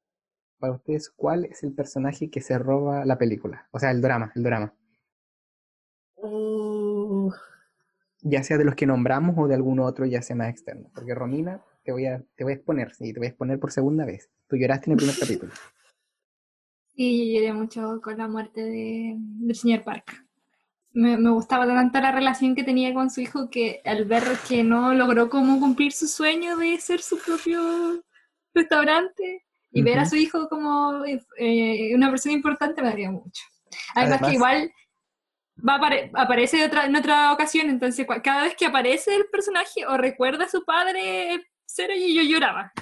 [0.58, 3.66] para ustedes, ¿cuál es el personaje que se roba la película?
[3.70, 4.74] O sea, el drama, el drama.
[6.16, 7.30] Uh.
[8.22, 10.90] Ya sea de los que nombramos o de algún otro, ya sea más externo.
[10.94, 13.72] Porque Romina, te voy a, te voy a exponer, sí, te voy a exponer por
[13.72, 14.28] segunda vez.
[14.48, 15.52] Tú lloraste en el primer capítulo.
[16.94, 20.24] Sí, yo lloré mucho con la muerte de, del señor Park.
[20.92, 24.64] Me, me gustaba tanto la relación que tenía con su hijo que al ver que
[24.64, 28.04] no logró como cumplir su sueño de ser su propio
[28.52, 31.04] restaurante y ver a su hijo como
[31.38, 33.42] eh, una persona importante me dio mucho.
[33.94, 34.72] Además, Además- que igual
[35.66, 39.96] va apare- aparece otra, en otra ocasión, entonces cada vez que aparece el personaje o
[39.96, 42.72] recuerda a su padre, cero y yo lloraba.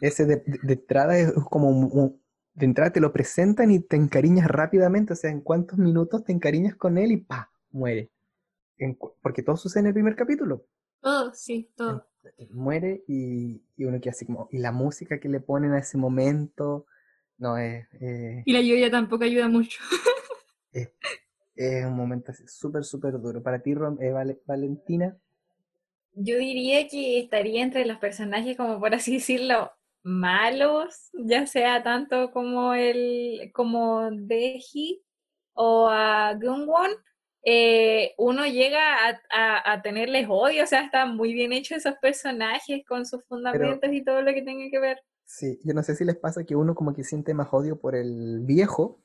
[0.00, 2.22] Ese de, de- de entrada es como un- un-
[2.54, 6.32] de entrada te lo presentan y te encariñas rápidamente, o sea, en cuántos minutos te
[6.32, 8.10] encariñas con él y pa, muere.
[8.78, 10.66] En porque todo sucede en el primer capítulo.
[11.00, 12.06] Todo, sí, todo.
[12.50, 15.98] Muere y, y uno queda así como, y la música que le ponen a ese
[15.98, 16.86] momento,
[17.38, 19.78] no, es, eh, Y la lluvia tampoco ayuda mucho.
[20.72, 20.90] es,
[21.56, 23.42] es un momento súper, súper duro.
[23.42, 25.16] Para ti, Rom- eh, Vale- Valentina,
[26.12, 29.72] Yo diría que estaría entre los personajes, como por así decirlo,
[30.04, 35.02] malos, ya sea tanto como el, como Deji
[35.54, 36.90] o a Gungwon.
[37.44, 41.94] eh, uno llega a, a, a tenerles odio, o sea, están muy bien hechos esos
[42.00, 44.98] personajes con sus fundamentos y todo lo que tenga que ver.
[45.24, 47.94] sí, yo no sé si les pasa que uno como que siente más odio por
[47.96, 49.00] el viejo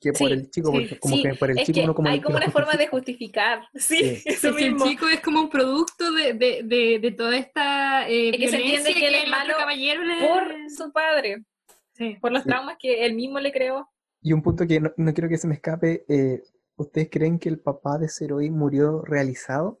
[0.00, 1.84] que por Sí, el chico, sí, porque como Sí, que por el es chico que
[1.84, 3.60] uno como hay como una forma de justifica.
[3.60, 3.68] justificar.
[3.74, 4.22] Sí, Sí.
[4.28, 4.86] eso Es que el mismo.
[4.88, 8.56] chico es como un producto de, de, de, de toda esta eh, Es que se
[8.56, 11.44] entiende que él es malo caballero le- Por su padre,
[11.92, 12.16] Sí.
[12.20, 12.48] por los Sí.
[12.48, 13.88] traumas que él mismo le creó.
[14.22, 16.42] Y un punto que no, no quiero que se me escape, eh,
[16.76, 19.80] ¿ustedes creen que el papá de Zeroy murió realizado?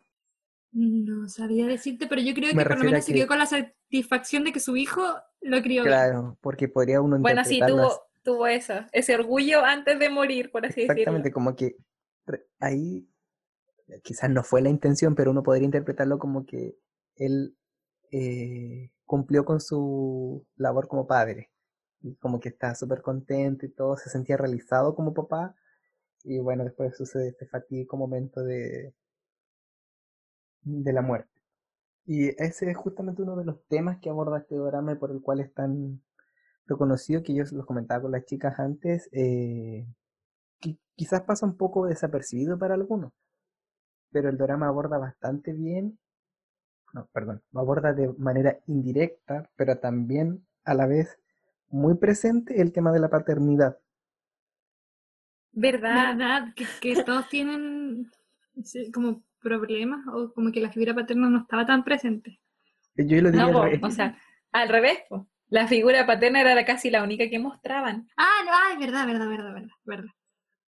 [0.72, 3.38] No sabía decirte, pero yo creo que Me por lo menos se que- quedó con
[3.38, 5.02] la satisfacción de que su hijo
[5.40, 5.94] lo crió bien.
[5.94, 7.72] Claro, porque podría uno Bueno, sí, así.
[8.22, 11.34] Tuvo, eso, ese orgullo antes de morir, por así Exactamente, decirlo.
[11.34, 11.76] como que
[12.60, 13.08] ahí
[14.02, 16.76] quizás no fue la intención, pero uno podría interpretarlo como que
[17.16, 17.56] él
[18.12, 21.50] eh, cumplió con su labor como padre.
[22.02, 25.54] Y como que está súper contento y todo, se sentía realizado como papá.
[26.24, 28.94] Y bueno, después sucede este fatídico momento de,
[30.62, 31.30] de la muerte.
[32.06, 35.20] Y ese es justamente uno de los temas que aborda este drama y por el
[35.20, 36.02] cual es tan
[36.70, 39.10] reconocido que yo los comentaba con las chicas antes.
[39.12, 39.86] eh,
[40.60, 43.12] qui- quizás pasa un poco desapercibido para algunos,
[44.12, 45.98] pero el drama aborda bastante bien,
[46.94, 51.18] no, perdón, lo aborda de manera indirecta, pero también a la vez
[51.70, 53.78] muy presente el tema de la paternidad.
[55.52, 56.16] ¿Verdad?
[56.16, 56.54] ¿Verdad?
[56.54, 58.10] Que, que todos tienen
[58.64, 62.40] sí, como problemas o como que la figura paterna no estaba tan presente.
[62.94, 63.80] Yo lo diría No, al revés.
[63.82, 64.18] o sea,
[64.52, 65.28] al revés, po.
[65.50, 68.08] La figura paterna era la- casi la única que mostraban.
[68.16, 70.10] Ah, no, ah, es verdad, verdad, verdad, verdad, verdad.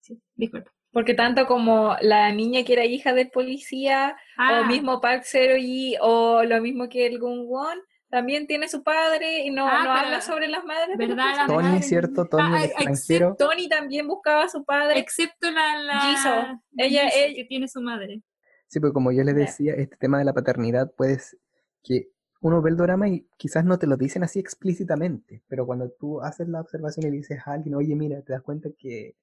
[0.02, 0.72] Sí, disculpa.
[0.92, 5.96] Porque tanto como la niña que era hija del policía, Ah, o mismo Park Seo-yi,
[6.02, 7.80] o lo mismo que el Gung-won,
[8.10, 10.98] también tiene su padre y no, Ah, no habla sobre las madres.
[10.98, 11.34] ¿verdad?
[11.38, 12.26] La Tony, madre- ¿cierto?
[12.26, 13.36] Tony, Ah, el extranjero.
[13.40, 15.00] Tony también buscaba a su padre.
[15.00, 16.60] Excepto la, la Jisoo.
[16.76, 18.22] Ella- Jisoo, ella- que tiene su madre.
[18.68, 21.38] Sí, porque como yo les decía, este tema de la paternidad, pues,
[21.84, 22.08] que
[22.42, 26.22] uno ve el drama y quizás no te lo dicen así explícitamente, pero cuando tú
[26.22, 29.16] haces la observación y dices a alguien, oye, mira, te das cuenta que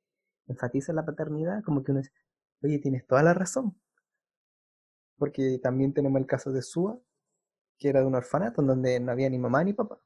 [0.46, 2.12] enfatiza la paternidad, como que uno dice,
[2.62, 3.76] oye, tienes toda la razón.
[5.16, 6.96] Porque también tenemos el caso de Sua,
[7.76, 10.00] que era de un orfanato en donde no había ni mamá ni papá.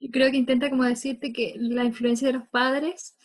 [0.00, 3.16] Yo creo que intenta como decirte que la influencia de los padres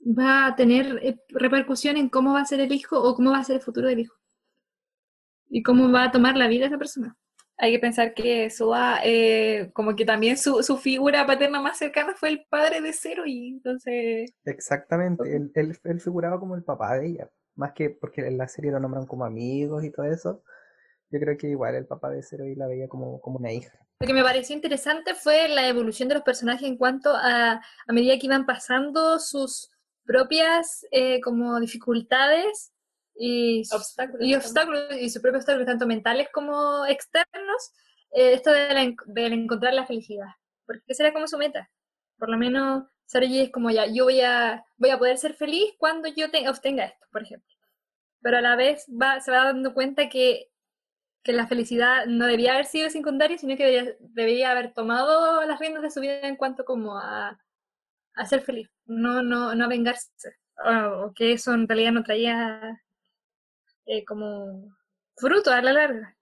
[0.00, 3.38] va a tener eh, repercusión en cómo va a ser el hijo o cómo va
[3.38, 4.16] a ser el futuro del hijo.
[5.48, 7.16] Y cómo va a tomar la vida esa persona.
[7.62, 12.12] Hay que pensar que Sua, eh, como que también su, su figura paterna más cercana
[12.16, 16.98] fue el padre de Zero y entonces Exactamente, él, él, él figuraba como el papá
[16.98, 20.42] de ella, más que porque en la serie lo nombran como amigos y todo eso.
[21.12, 23.78] Yo creo que igual el papá de Zero y la veía como, como una hija.
[24.00, 27.52] Lo que me pareció interesante fue la evolución de los personajes en cuanto a,
[27.86, 29.70] a medida que iban pasando sus
[30.04, 32.71] propias eh, como dificultades
[33.14, 37.72] y, Obstáculos y obstáculos y sus propios obstáculos tanto mentales como externos
[38.12, 40.26] eh, esto de, la del encontrar la felicidad
[40.66, 41.70] porque esa era como su meta.
[42.18, 45.72] Por lo menos Saruji es como ya yo voy a voy a poder ser feliz
[45.78, 47.48] cuando yo te- obtenga esto por ejemplo.
[48.22, 50.48] Pero a la vez va, se va dando cuenta que
[51.22, 55.60] que la felicidad no debía haber sido secundaria, sino que debería, debería haber tomado las
[55.60, 57.38] riendas de su vida en cuanto como a,
[58.14, 60.10] a ser feliz, no, no, no a vengarse,
[60.64, 62.80] o, o que eso en realidad no traía
[63.92, 64.74] eh, como
[65.16, 66.16] fruto a la larga.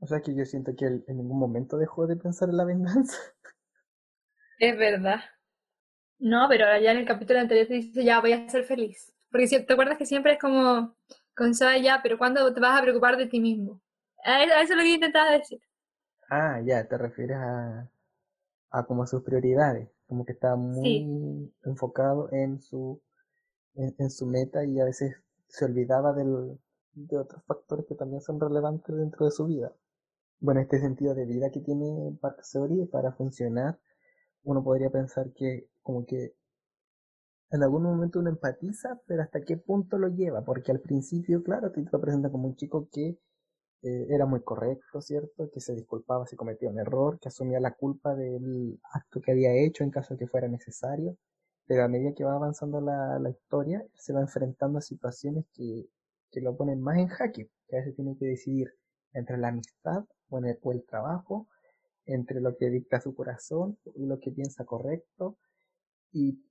[0.00, 2.64] O sea que yo siento que él en ningún momento dejó de pensar en la
[2.64, 3.16] venganza.
[4.58, 5.20] es verdad.
[6.18, 9.12] No, pero ya en el capítulo anterior te dice, ya voy a ser feliz.
[9.30, 10.96] Porque si te acuerdas que siempre es como,
[11.34, 13.80] con ya, pero ¿cuándo te vas a preocupar de ti mismo?
[14.24, 15.60] A eso, es lo que intentaba decir.
[16.28, 17.90] Ah, ya, te refieres a,
[18.70, 23.00] a como sus prioridades, como que está muy enfocado en su,
[23.74, 25.16] en, su meta y a veces
[25.48, 26.58] se olvidaba del,
[26.94, 29.72] de otros factores que también son relevantes dentro de su vida.
[30.40, 32.42] Bueno, este sentido de vida que tiene Park
[32.90, 33.78] para funcionar,
[34.44, 36.34] uno podría pensar que como que
[37.50, 41.70] en algún momento uno empatiza, pero hasta qué punto lo lleva, porque al principio, claro,
[41.70, 43.18] te lo presenta como un chico que
[43.82, 45.50] eh, era muy correcto, ¿cierto?
[45.50, 49.52] Que se disculpaba si cometía un error, que asumía la culpa del acto que había
[49.54, 51.16] hecho en caso de que fuera necesario,
[51.66, 55.86] pero a medida que va avanzando la, la historia, se va enfrentando a situaciones que,
[56.32, 58.68] que lo ponen más en jaque, que a veces tiene que decidir
[59.12, 60.38] entre la amistad o,
[60.72, 61.46] el, trabajo,
[62.06, 65.36] entre lo que dicta su corazón y lo que piensa correcto,
[66.10, 66.42] y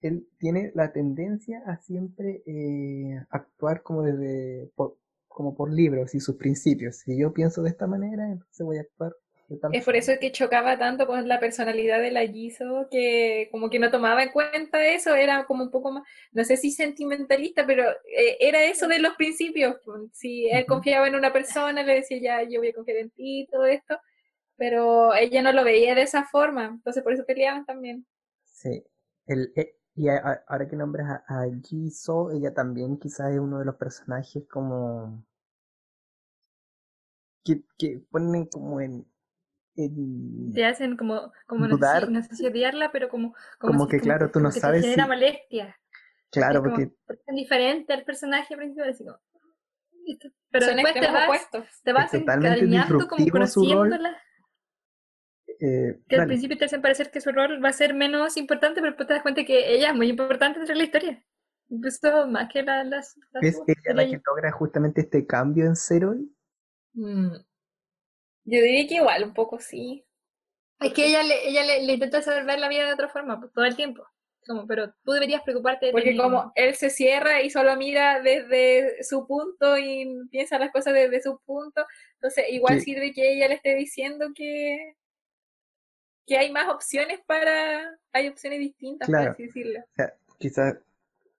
[0.00, 4.70] él tiene la tendencia a siempre eh, actuar como desde
[5.28, 6.98] como por libros y sus principios.
[6.98, 9.14] Si yo pienso de esta manera, entonces voy a actuar
[9.72, 13.78] Es por eso que chocaba tanto con la personalidad de la Giso, que como que
[13.78, 17.84] no tomaba en cuenta eso, era como un poco más, no sé si sentimentalista, pero
[17.90, 19.76] eh, era eso de los principios.
[20.12, 23.42] Si él confiaba en una persona, le decía, ya, yo voy a confiar en ti
[23.42, 23.98] y todo esto,
[24.56, 28.06] pero ella no lo veía de esa forma, entonces por eso peleaban también.
[28.44, 28.84] Sí,
[29.26, 33.64] el, eh, y ahora que nombres a, a Jisoo, ella también quizás es uno de
[33.64, 35.24] los personajes como
[37.44, 39.06] que, que ponen como en,
[39.74, 44.30] te hacen como, como no, sé, no, sé, si odiarla, pero como como, que claro,
[44.30, 45.76] tú no sabes te genera molestia.
[46.30, 49.18] Claro, porque es diferente al personaje principal, así como,
[50.50, 51.00] pero después te
[51.52, 54.16] vas, te vas encariñando como conociéndola.
[55.60, 58.80] Eh, que al principio te hacen parecer que su rol va a ser menos importante,
[58.80, 61.24] pero después te das cuenta que ella es muy importante dentro de la historia.
[61.68, 66.14] Incluso más que la, las, ¿Es ella la que logra justamente este cambio en Zero?
[66.92, 67.36] Mm.
[68.44, 70.04] Yo diría que igual, un poco sí.
[70.80, 73.52] Es que ella le, ella le, intenta hacer ver la vida de otra forma, pues,
[73.52, 74.06] todo el tiempo.
[74.46, 79.02] Como, pero tú deberías preocuparte de Porque como él se cierra y solo mira desde
[79.02, 83.54] su punto y piensa las cosas desde su punto, entonces igual sirve que ella le
[83.54, 84.96] esté diciendo que,
[86.26, 89.80] que hay más opciones para, hay opciones distintas, para así decirlo.
[89.80, 90.76] O sea, quizás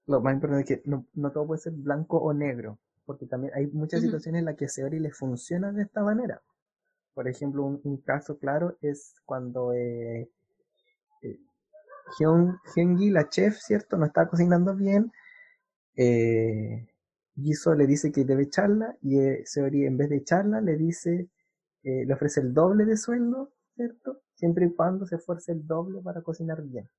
[0.07, 3.53] lo más importante es que no, no, todo puede ser blanco o negro, porque también
[3.53, 6.41] hay muchas situaciones en las que Seori le funciona de esta manera.
[7.15, 10.29] Por ejemplo, un, caso claro es cuando eh,
[11.23, 11.39] eh,
[12.19, 13.97] Hyungi, la chef, ¿cierto?
[13.97, 15.11] No está cocinando bien.
[15.95, 16.85] Eh,
[17.35, 21.29] le dice que debe echarla y eh, Seori en vez de echarla le dice,
[21.83, 24.21] eh, le ofrece el doble de sueldo, ¿cierto?
[24.35, 26.89] siempre y cuando se esfuerce el doble para cocinar bien.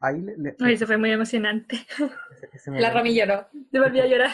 [0.00, 1.76] Ahí le, eso fue muy emocionante.
[2.66, 4.30] la Rami lloró, te volví a llorar.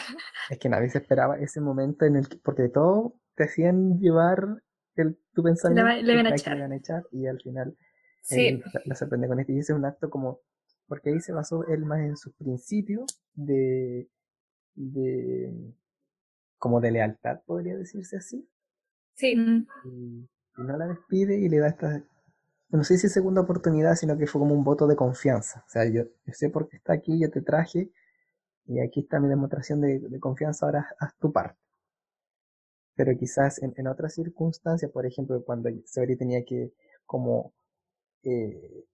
[0.49, 4.61] Es que nadie se esperaba ese momento en el que, porque todo te hacían llevar
[4.95, 6.61] el, tu pensamiento le, le, van a echar.
[6.61, 7.77] a echar y al final
[8.21, 8.61] sí.
[8.85, 9.51] la, sorprende con esto.
[9.51, 10.39] Y ese es un acto como,
[10.87, 14.09] porque ahí se basó él más en sus principios de,
[14.75, 15.53] de,
[16.57, 18.47] como de lealtad, podría decirse así.
[19.15, 19.33] Sí.
[19.85, 22.03] Y, y no la despide y le da esta,
[22.69, 25.63] no sé si segunda oportunidad, sino que fue como un voto de confianza.
[25.65, 26.03] O sea, yo,
[26.33, 27.91] sé por qué está aquí, yo te traje
[28.65, 31.59] y aquí está mi demostración de, confianza, ahora haz tu parte.
[32.95, 36.71] Pero quizás en, otras circunstancias, por ejemplo, cuando Severi tenía que
[37.05, 37.53] como
[38.23, 38.85] eh,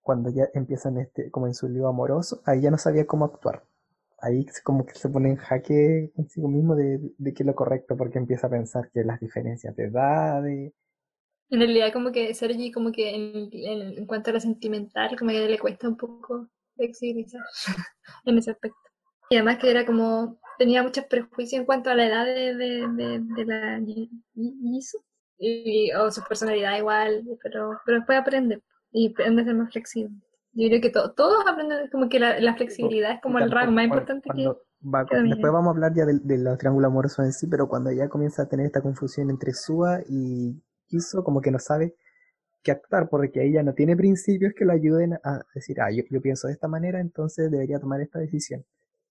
[0.00, 3.64] cuando ya empiezan este, como en su lío amoroso, ahí ya no sabía cómo actuar
[4.22, 7.96] ahí como que se pone en jaque consigo mismo de, de qué es lo correcto
[7.96, 10.72] porque empieza a pensar que las diferencias de edad, En
[11.50, 15.58] realidad como que Sergi como que en, en, cuanto a lo sentimental como que le
[15.58, 17.42] cuesta un poco flexibilizar
[18.24, 18.78] en ese aspecto.
[19.28, 23.20] Y además que era como, tenía muchos prejuicios en cuanto a la edad de, de,
[23.20, 23.80] de, la
[24.34, 25.02] Jisoo
[25.38, 28.62] y, o su personalidad igual, pero, pero después aprende
[28.92, 30.16] y aprende a ser más flexible.
[30.54, 34.28] Yo creo que todos aprenden como que la, flexibilidad es como el rango más importante
[34.34, 34.48] que,
[34.82, 38.42] Después vamos a hablar ya del, del triángulo amoroso en sí, pero cuando ya comienza
[38.42, 41.94] a tener esta confusión entre Sua y Kiso, como que no sabe
[42.62, 46.48] qué actuar, porque ella no tiene principios que lo ayuden a decir, ah, yo, pienso
[46.48, 48.64] de esta manera, entonces debería tomar esta decisión.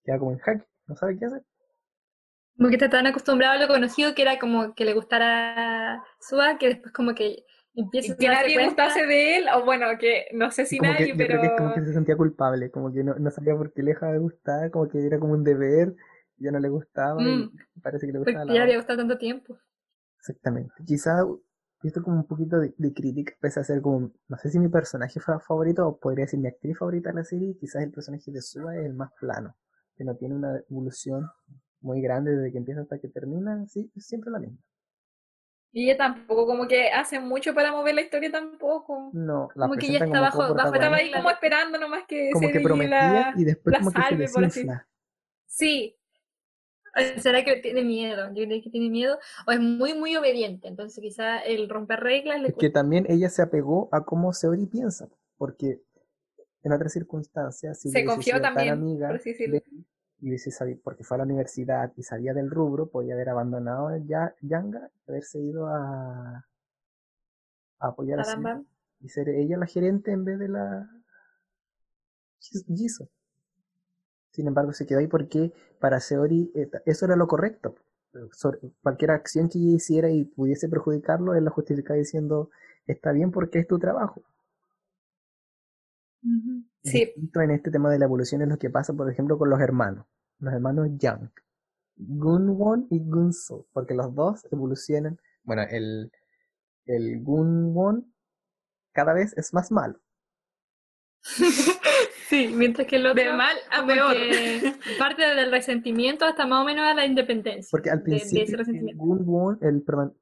[0.03, 1.43] Queda como en hack, no sabe qué hacer.
[2.57, 6.57] Como que está tan acostumbrado a lo conocido que era como que le gustara Sua,
[6.57, 10.65] que después como que empieza que nadie gustase de él, o bueno, que no sé
[10.65, 11.39] si nadie, pero...
[11.39, 13.81] Creo que es como que se sentía culpable, como que no, no sabía por qué
[13.81, 15.95] le dejaba de gustar, como que era como un deber,
[16.37, 17.51] ya no le gustaba, y mm.
[17.81, 18.41] parece que le gustaba.
[18.41, 19.57] Porque ya había gustado tanto tiempo.
[20.19, 20.73] Exactamente.
[20.85, 21.23] Quizá
[21.83, 24.69] y esto como un poquito de, crítica, pese a ser como, no sé si mi
[24.69, 28.41] personaje favorito o podría ser mi actriz favorita de la serie, quizás el personaje de
[28.41, 29.55] Suba es el más plano,
[30.01, 31.29] que no tiene una evolución
[31.79, 34.57] muy grande desde que empieza hasta que termina, sí, es siempre la misma.
[35.73, 39.11] Y ella tampoco, como que hace mucho para mover la historia tampoco.
[39.13, 42.49] No, la como que ella está bajo, bajo estaba ahí como esperando nomás que como
[42.49, 44.87] que prometía y después como que se desinfla.
[45.45, 45.95] Sí.
[47.17, 48.27] ¿Será que tiene miedo?
[48.33, 49.19] Yo creo que tiene miedo.
[49.45, 50.67] O es muy, muy obediente.
[50.67, 52.49] Entonces quizá el romper reglas le...
[52.49, 55.07] Es que también ella se apegó a cómo Seori piensa.
[55.37, 55.79] Porque
[56.63, 57.79] en otras circunstancias...
[57.79, 59.21] Si se confió también, amiga por
[60.21, 63.97] y hubiese sabido, porque fue a la universidad y sabía del rubro, podía haber abandonado
[64.05, 66.45] ya Yanga y haberse ido a,
[67.79, 68.61] a apoyar a,
[68.99, 70.89] y ser ella la gerente en vez de la
[72.39, 73.09] Jisoo.
[74.31, 77.75] Sin embargo, se quedó ahí porque para Seori eh, eso era lo correcto.
[78.81, 82.49] Cualquier acción que ella hiciera y pudiese perjudicarlo, él la justificaba diciendo,
[82.85, 84.21] está bien porque es tu trabajo.
[86.83, 87.13] Sí.
[87.35, 90.05] En este tema de la evolución es lo que pasa, por ejemplo, con los hermanos.
[90.39, 91.31] Los hermanos Yang.
[91.95, 93.67] Gunwon y Gunso.
[93.73, 95.19] Porque los dos evolucionan.
[95.43, 96.11] Bueno, el,
[96.85, 98.11] el Gunwon
[98.93, 99.99] cada vez es más malo.
[102.31, 104.15] Sí, mientras que lo de mal a peor.
[104.97, 107.67] Parte del resentimiento hasta más o menos a la independencia.
[107.69, 108.57] Porque al principio
[108.95, 110.15] Gun el perdón,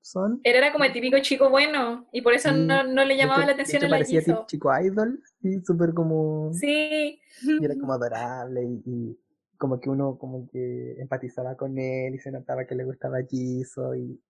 [0.00, 3.44] Son él era como el típico chico bueno y por eso no, no, le llamaba
[3.44, 7.20] la atención a la parecía tipo chico idol y súper como Sí.
[7.42, 9.18] Y era como adorable y,
[9.56, 13.96] como que uno como que empatizaba con él y se notaba que le gustaba Jisoo
[13.96, 14.22] y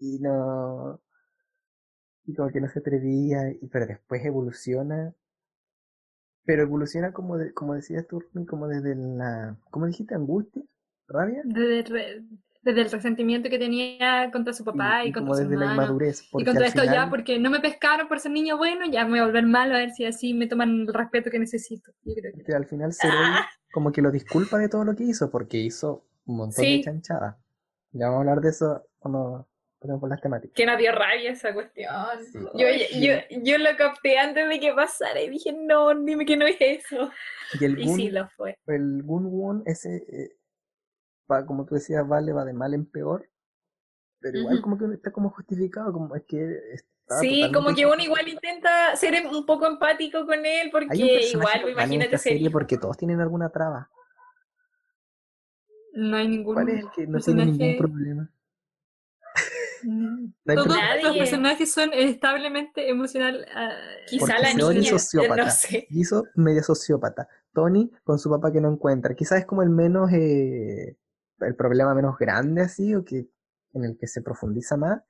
[0.00, 1.00] y no
[2.26, 5.14] y como que no se atrevía y pero después evoluciona
[6.44, 10.14] pero evoluciona como, de, como decías tú, como desde la, ¿cómo dijiste?
[10.14, 10.62] ¿Angustia?
[11.08, 11.42] ¿Rabia?
[11.44, 12.24] Desde,
[12.62, 16.28] desde el resentimiento que tenía contra su papá y, contra como desde la inmadurez.
[16.32, 19.18] Y contra esto ya, porque no me pescaron por ser niño bueno, ya me voy
[19.20, 21.92] a volver malo a ver si así me toman el respeto que necesito.
[22.04, 22.54] Yo creo que...
[22.54, 23.48] al final se ¡Ah!
[23.72, 27.36] como que lo disculpa de todo lo que hizo, porque hizo un montón de chanchadas.
[27.92, 29.48] Ya vamos a hablar de eso cuando
[29.80, 30.54] por las temáticas.
[30.54, 31.92] Que no dio rabia esa cuestión.
[32.54, 32.66] Yo,
[33.00, 36.56] yo, yo, lo capté antes de que pasara y dije, no, dime que no es
[36.60, 37.10] eso.
[37.58, 38.58] Y, el sí lo fue.
[38.66, 40.36] El Gun ese, eh,
[41.30, 43.28] va, como tú decías, vale, va de mal en peor.
[44.20, 46.60] Pero igual como que está como justificado, como es que...
[47.20, 52.18] sí, como que uno igual intenta ser un poco empático con él, porque igual, imagínate
[52.18, 53.90] serie porque todos tienen alguna traba.
[55.94, 58.30] No hay ningún ¿Cuál es el que no tiene ningún problema?
[59.82, 63.46] Todos los personajes son establemente emocional.
[63.54, 64.90] Uh, quizá la niña.
[64.90, 65.44] Sociópata.
[65.44, 65.86] No sé.
[65.90, 67.28] Hizo medio sociópata.
[67.52, 69.14] Tony con su papá que no encuentra.
[69.14, 70.12] Quizás es como el menos.
[70.12, 70.96] Eh,
[71.40, 73.26] el problema menos grande, así, o que
[73.72, 75.02] en el que se profundiza más.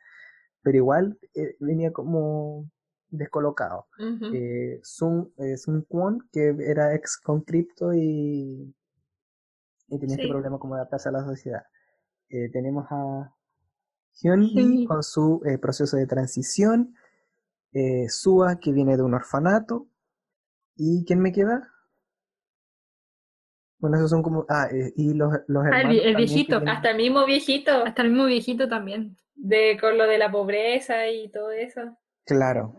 [0.62, 2.70] Pero igual eh, venía como
[3.09, 3.88] descolocado.
[4.32, 8.72] eh, Sun, eh, Sun Kwon, que era ex con Crypto y,
[9.88, 11.64] y tenía este problema como adaptarse a la sociedad.
[12.28, 13.34] Eh, tenemos a
[14.20, 16.94] Hyun con su eh, proceso de transición,
[17.72, 19.88] eh, Sua que viene de un orfanato,
[20.76, 21.68] ¿y quién me queda?
[23.78, 24.44] Bueno, esos son como...
[24.48, 25.97] Ah, eh, y los, los ah, hermanos...
[26.05, 30.18] el, viejito, hasta el mismo viejito, hasta el mismo viejito también, de con lo de
[30.18, 31.80] la pobreza y todo eso.
[32.26, 32.76] Claro,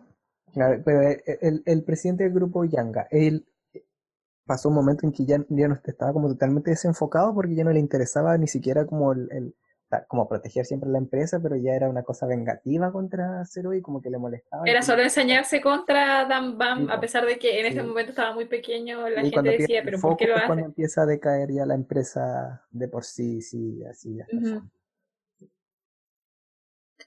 [0.54, 1.02] claro, pero
[1.42, 3.48] el, el, presidente del grupo Yanga, él
[4.46, 7.72] pasó un momento en que ya, ya no estaba como totalmente desenfocado porque ya no
[7.72, 9.56] le interesaba ni siquiera como el
[10.08, 14.02] como proteger siempre la empresa, pero ya era una cosa vengativa contra Zero y como
[14.02, 14.64] que le molestaba.
[14.66, 18.46] Era solo enseñarse contra Dan Bam, a pesar de que en ese momento estaba muy
[18.46, 20.48] pequeño, la gente decía, pero ¿por qué lo hace?
[20.48, 24.18] cuando empieza a decaer ya la empresa de por sí, sí, así.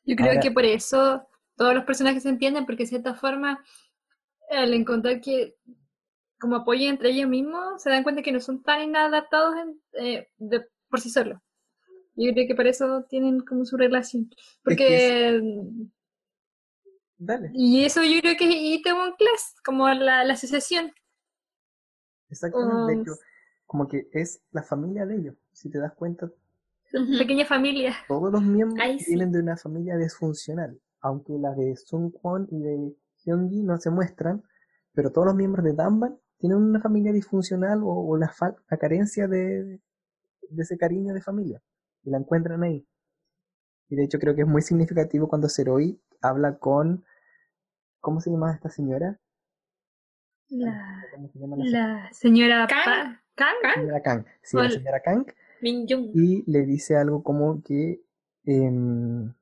[0.05, 3.65] Yo creo que por eso todos los personajes se entienden, porque de cierta forma,
[4.51, 5.57] al encontrar que
[6.39, 9.55] como apoyen entre ellos mismos, se dan cuenta que no son tan inadaptados
[9.95, 11.41] eh, de, por sí solos.
[12.17, 14.31] Yo creo que por eso tienen como su relación.
[14.63, 15.41] Porque...
[17.17, 17.51] Dale.
[17.55, 20.93] Y eso yo creo que es Itaewon Class, como la, la asociación.
[22.29, 23.11] Exactamente.
[23.67, 26.31] como que es la familia de ellos, si te das cuenta.
[27.19, 27.95] Pequeña familia.
[28.09, 30.79] Todos los miembros vienen de una familia disfuncional.
[31.01, 34.43] Aunque la de Sun Kwon y de Hyungi no se muestran,
[34.93, 38.33] pero todos los miembros de Danban tienen una familia disfuncional o, la,
[38.71, 39.81] la carencia de,
[40.49, 41.63] de ese cariño de familia
[42.05, 42.87] y la encuentran ahí.
[43.89, 47.05] Y de hecho creo que es muy significativo cuando Seroi habla con...
[48.01, 49.19] ¿Cómo se llama esta señora?
[50.49, 51.03] La,
[51.57, 53.19] la, señora Kang.
[53.35, 53.75] Kang.
[53.75, 54.25] Señora Kang.
[54.43, 55.27] Sí, la señora Kang.
[55.63, 58.03] Y le dice algo como que...
[58.45, 59.33] Eh,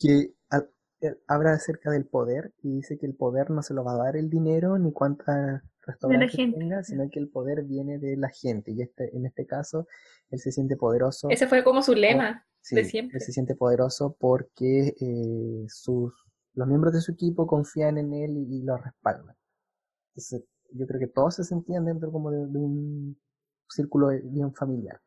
[0.00, 0.34] que
[1.26, 4.16] habla acerca del poder y dice que el poder no se lo va a dar
[4.16, 8.72] el dinero ni cuánta restaurantes tenga, sino que el poder viene de la gente.
[8.72, 9.86] Y este, en este caso,
[10.30, 11.28] él se siente poderoso.
[11.30, 13.18] Ese fue como su lema de siempre.
[13.18, 16.12] Él se siente poderoso porque eh, sus,
[16.54, 19.36] los miembros de su equipo confían en él y, lo respaldan.
[20.10, 23.18] Entonces, yo creo que todos se sentían dentro como de, un
[23.68, 25.00] círculo bien familiar.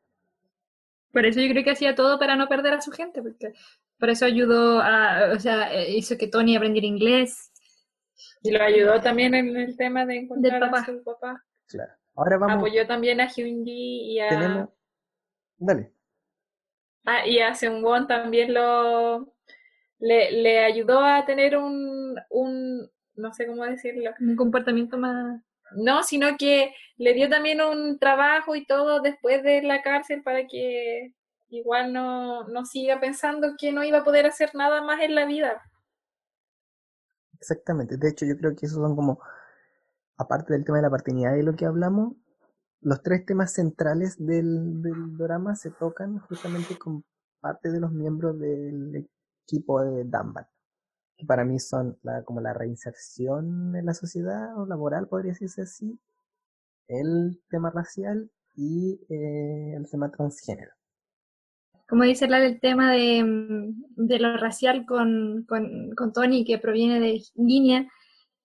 [1.11, 3.53] Por eso yo creo que hacía todo para no perder a su gente, porque
[3.99, 7.51] por eso ayudó a, o sea, eh, hizo que Tony aprendiera inglés.
[8.43, 11.41] Y lo ayudó también en el tema de encontrar a su papá.
[11.67, 11.93] Claro.
[12.15, 12.57] Ahora vamos.
[12.57, 14.69] Apoyó también a Hyunji y a.
[15.57, 15.91] Dale.
[17.05, 19.33] Ah, y a Seungwon también lo.
[19.99, 22.91] Le, le ayudó a tener un, un.
[23.15, 24.11] No sé cómo decirlo.
[24.19, 25.41] Un comportamiento más.
[25.75, 30.45] No, sino que le dio también un trabajo y todo después de la cárcel para
[30.45, 31.13] que
[31.49, 35.25] igual no, no siga pensando que no iba a poder hacer nada más en la
[35.25, 35.61] vida.
[37.43, 39.19] Exactamente, de hecho yo creo que esos son como,
[40.17, 42.15] aparte del tema de la paternidad y lo que hablamos,
[42.79, 44.81] los tres temas centrales del,
[45.17, 47.03] drama se tocan justamente con
[47.41, 49.09] parte de los miembros del
[49.45, 50.47] equipo de Dunban,
[51.17, 55.63] que para mí son la, como la reinserción en la sociedad o laboral, podría decirse
[55.63, 55.99] así,
[56.87, 60.71] el tema racial y eh, el tema transgénero
[61.87, 66.57] como dice la del tema de, mm, de lo racial con, con, con, Tony, que
[66.57, 67.87] proviene de Guinea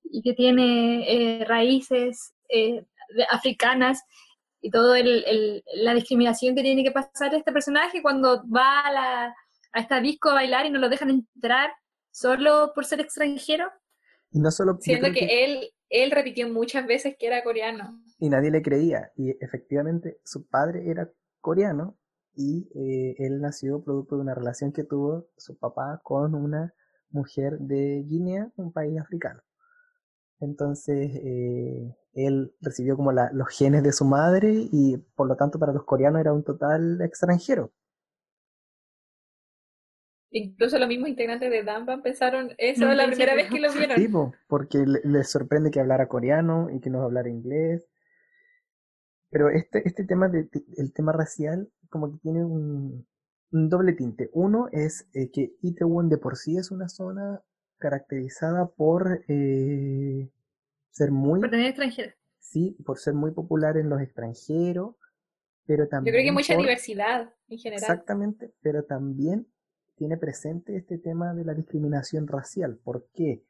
[0.05, 2.85] y que tiene eh, raíces eh,
[3.31, 4.03] africanas
[4.61, 8.93] y todo el, el, la discriminación que tiene que pasar este personaje cuando va a,
[8.93, 9.35] la,
[9.73, 11.71] a esta disco a bailar y no lo dejan entrar
[12.11, 13.71] solo por ser extranjero.
[14.31, 18.03] Y no solo siendo que, él él repitió muchas veces que era coreano.
[18.19, 19.11] Y nadie le creía.
[19.17, 21.11] Y efectivamente su padre era
[21.41, 21.97] coreano
[22.39, 26.73] y eh, él nació producto de una relación que tuvo su papá con una
[27.11, 29.43] mujer de Guinea, un país africano.
[30.39, 35.59] Entonces, eh, él recibió como la, los genes de su madre y por lo tanto
[35.59, 37.73] para los coreanos era un total extranjero.
[40.31, 43.97] Incluso los mismos integrantes de Damba pensaron eso la primera vez que lo vieron.
[43.97, 44.09] Sí,
[44.47, 47.89] porque les sorprende que hablara coreano y que no hablara inglés.
[49.31, 53.07] Pero este, este tema, de, el tema racial, como que tiene un,
[53.51, 54.31] doble tinte.
[54.33, 57.43] Uno es eh, que Itaewon de por sí es una zona
[57.79, 60.31] caracterizada por eh,
[60.91, 61.41] ser muy...
[61.41, 62.15] Por tener extranjeros.
[62.39, 64.97] Sí, por ser muy popular en los extranjeros,
[65.67, 66.13] pero también...
[66.13, 67.83] Yo creo que mucha diversidad en general.
[67.83, 69.47] Exactamente, pero también
[69.97, 72.79] tiene presente este tema de la discriminación racial.
[72.83, 73.45] ¿Por qué?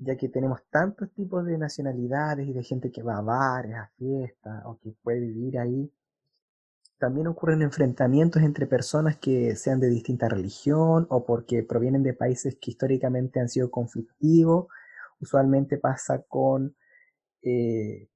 [0.00, 3.90] Ya que tenemos tantos tipos de nacionalidades y de gente que va a bares, a
[3.98, 5.92] fiestas o que puede vivir ahí,
[6.98, 12.56] también ocurren enfrentamientos entre personas que sean de distinta religión o porque provienen de países
[12.60, 14.68] que históricamente han sido conflictivos.
[15.20, 16.76] Usualmente pasa con,
[17.42, 18.08] eh,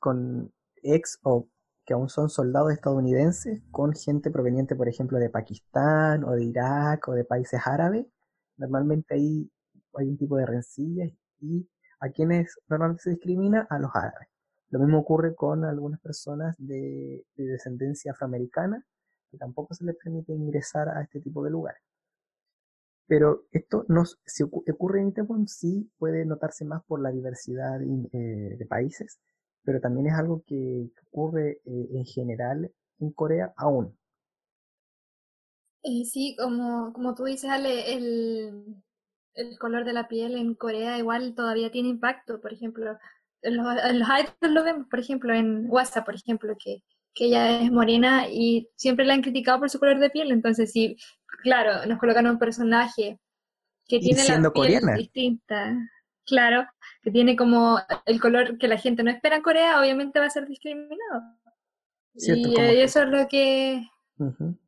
[0.00, 0.52] con
[0.82, 1.48] ex o
[1.84, 7.08] que aún son soldados estadounidenses, con gente proveniente, por ejemplo, de Pakistán o de Irak
[7.08, 8.06] o de países árabes.
[8.58, 9.50] Normalmente ahí
[9.96, 11.68] hay un tipo de rencillas y
[12.00, 14.28] a quienes normalmente se discrimina a los árabes.
[14.70, 18.84] Lo mismo ocurre con algunas personas de, descendencia afroamericana
[19.30, 21.82] que tampoco se les permite ingresar a este tipo de lugares.
[23.06, 28.08] Pero esto no, si ocurre en Itaewon sí puede notarse más por la diversidad de,
[28.12, 29.18] eh, países,
[29.64, 32.70] pero también es algo que, ocurre eh, en general
[33.00, 33.96] en Corea aún.
[35.82, 38.82] Sí, como, como tú dices, Ale, el,
[39.34, 42.40] el color de la piel en Corea igual todavía tiene impacto.
[42.40, 42.98] Por ejemplo,
[43.42, 46.82] en los, los idols lo vemos, por ejemplo, en WhatsApp, por ejemplo, que,
[47.14, 50.32] que ella es morena y siempre la han criticado por su color de piel.
[50.32, 50.96] Entonces, sí,
[51.42, 53.18] claro, nos colocan un personaje
[53.86, 55.76] que tiene la piel distinta.
[56.26, 56.66] Claro,
[57.02, 60.30] que tiene como el color que la gente no espera en Corea, obviamente va a
[60.30, 61.22] ser discriminado.
[62.14, 63.82] y eso es lo que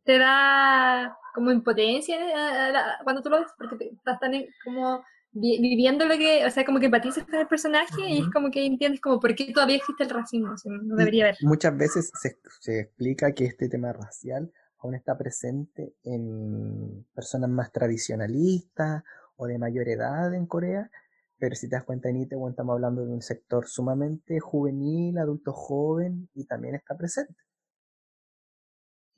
[0.04, 2.72] te da como impotencia eh,
[3.04, 4.32] cuando tú lo ves, porque estás tan
[4.64, 5.02] como
[5.32, 8.66] viviendo lo que, o sea, como que empatizas con el personaje y es como que
[8.66, 11.36] entiendes como por qué todavía existe el racismo, no debería haber.
[11.42, 17.70] Muchas veces se, se explica que este tema racial aún está presente en personas más
[17.70, 19.04] tradicionalistas
[19.36, 20.90] o de mayor edad en Corea,
[21.38, 25.52] pero si te das cuenta en Itaewon estamos hablando de un sector sumamente juvenil, adulto
[25.52, 27.34] joven y también está presente.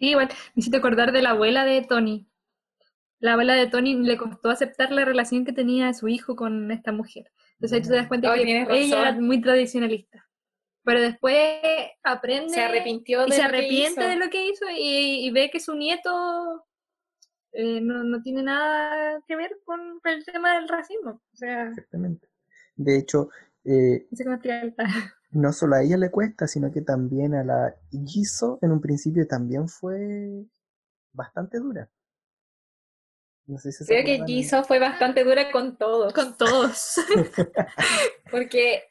[0.03, 2.27] Sí, igual, me hiciste acordar de la abuela de Tony.
[3.21, 6.91] La abuela de Tony le costó aceptar la relación que tenía su hijo con esta
[6.91, 7.31] mujer.
[7.53, 10.29] Entonces ahí tú te das cuenta que ella era muy tradicionalista.
[10.83, 11.61] Pero después
[12.03, 16.65] aprende se arrepintió y se arrepiente de lo que hizo y, ve que su nieto
[17.53, 21.23] eh, no, no tiene nada que ver con el tema del racismo.
[21.33, 22.27] O sea, Exactamente.
[22.75, 23.29] De hecho,
[23.65, 24.75] eh, no sé cómo explicar.
[25.33, 29.27] No solo a ella le cuesta, sino que también a la Jisoo en un principio
[29.27, 30.45] también fue
[31.13, 31.91] bastante dura.
[33.47, 34.25] No sé si se Creo que.
[34.25, 36.13] Jisoo fue bastante dura con todos.
[36.13, 36.97] con todos.
[38.31, 38.83] Porque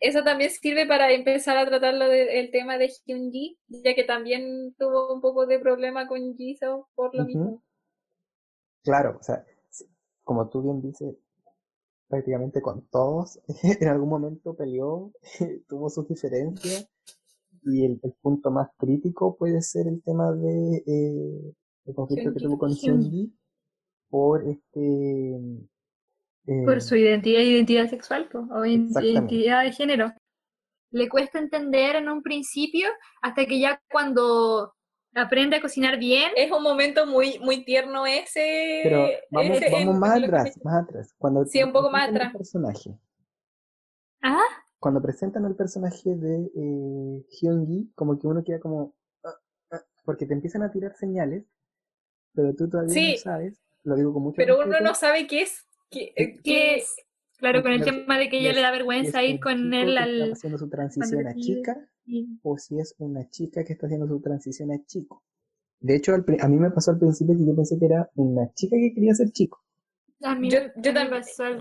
[0.00, 4.74] eso también sirve para empezar a tratar lo del tema de Hyunji, ya que también
[4.78, 7.62] tuvo un poco de problema con Jisoo por lo mismo.
[8.82, 9.44] Claro, o sea,
[10.22, 11.14] como tú bien dices,
[12.14, 13.40] prácticamente con todos,
[13.80, 15.12] en algún momento peleó,
[15.68, 16.88] tuvo sus diferencias,
[17.64, 21.54] y el, el punto más crítico puede ser el tema de eh,
[21.86, 23.34] el conflicto que tuvo con Hyunji
[24.10, 25.34] por este
[26.46, 30.12] eh, por su identidad identidad sexual o identidad de género.
[30.90, 32.88] Le cuesta entender en un principio
[33.22, 34.73] hasta que ya cuando
[35.14, 38.82] aprende a cocinar bien, Es un momento muy, muy tierno ese.
[38.82, 42.02] pero vamos, ese- vamos en- más en atrás, más atrás, cuando Sí, un poco más
[42.08, 42.38] presentan el atrás.
[42.38, 42.98] personaje,
[44.22, 49.34] ah, cuando presentan al personaje de eh, Hyungi, como que uno queda como "Ah,
[49.72, 51.44] ah", porque te empiezan a tirar señales,
[52.34, 53.12] pero tú todavía Sí.
[53.12, 55.64] no sabes, lo digo con mucho Pero uno respeto, no sabe qué es.
[55.90, 56.96] Qué, ¿Qué ¿qué es?
[57.38, 60.20] Claro, con el tema de que ella es- le da vergüenza ir con él al...
[60.20, 64.06] está haciendo su transición a chica y- o si es una chica que está haciendo
[64.06, 65.22] su transición a chico.
[65.80, 68.52] De hecho, al a mí me pasó al principio que yo pensé que era una
[68.54, 69.62] chica que quería ser chico.
[70.22, 71.58] A mí, Yo- me también- pasó al.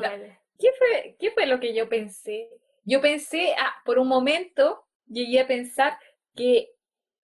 [0.60, 2.49] ¿Qué fue, ¿Qué fue lo que yo pensé?
[2.86, 5.98] Yo pensé, ah, por un momento llegué a pensar
[6.36, 6.70] que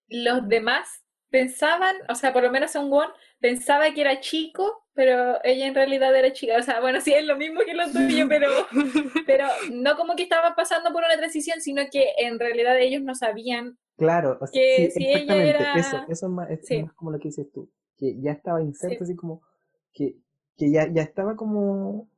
[0.09, 0.89] los demás
[1.31, 3.09] pensaban, o sea, por lo menos un Won
[3.41, 6.57] pensaba que era chico, pero ella en realidad era chica.
[6.59, 8.49] O sea, bueno, sí es lo mismo que lo tuyo, pero,
[9.29, 13.15] pero no como que estaba pasando por una transición, sino que en realidad ellos no
[13.15, 13.79] sabían.
[13.97, 16.83] Claro, o sea, Que sí, si ella exactamente, era- eso, eso es más, es Sí.
[16.83, 19.05] más como lo que dices tú, que ya estaba inserto, Sí.
[19.05, 19.41] así como,
[19.93, 20.17] que,
[20.57, 22.09] que ya, ya estaba como,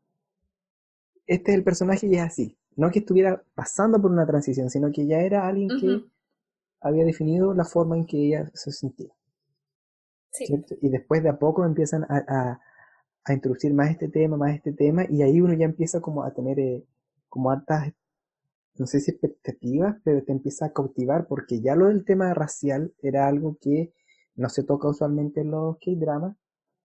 [1.26, 4.90] este es el personaje y es así, no que estuviera pasando por una transición, sino
[4.90, 6.02] que ya era alguien que
[6.80, 9.12] había definido la forma en que ella se sentía.
[10.32, 10.46] Sí.
[10.80, 12.60] Y después de a poco empiezan a, a,
[13.24, 16.32] a introducir más este tema, más este tema, y ahí uno ya empieza como a
[16.32, 16.86] tener eh,
[17.28, 17.92] como altas,
[18.76, 22.94] no sé si expectativas, pero te empieza a cautivar, porque ya lo del tema racial
[23.02, 23.92] era algo que
[24.34, 26.36] no se toca usualmente en los K-dramas,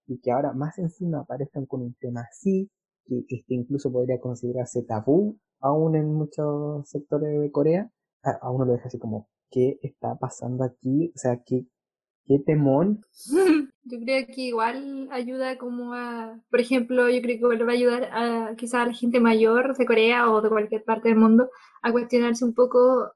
[0.07, 2.69] y que ahora más encima aparezcan con un tema así,
[3.05, 7.91] que este incluso podría considerarse tabú aún en muchos sectores de Corea,
[8.23, 11.11] a, uno lo deja así como, ¿qué está pasando aquí?
[11.15, 11.65] O sea, ¿qué,
[12.27, 13.01] qué temón
[13.83, 17.75] Yo creo que igual ayuda como a, por ejemplo, yo creo que igual va a
[17.75, 21.49] ayudar a quizás a la gente mayor de Corea o de cualquier parte del mundo
[21.81, 23.11] a cuestionarse un poco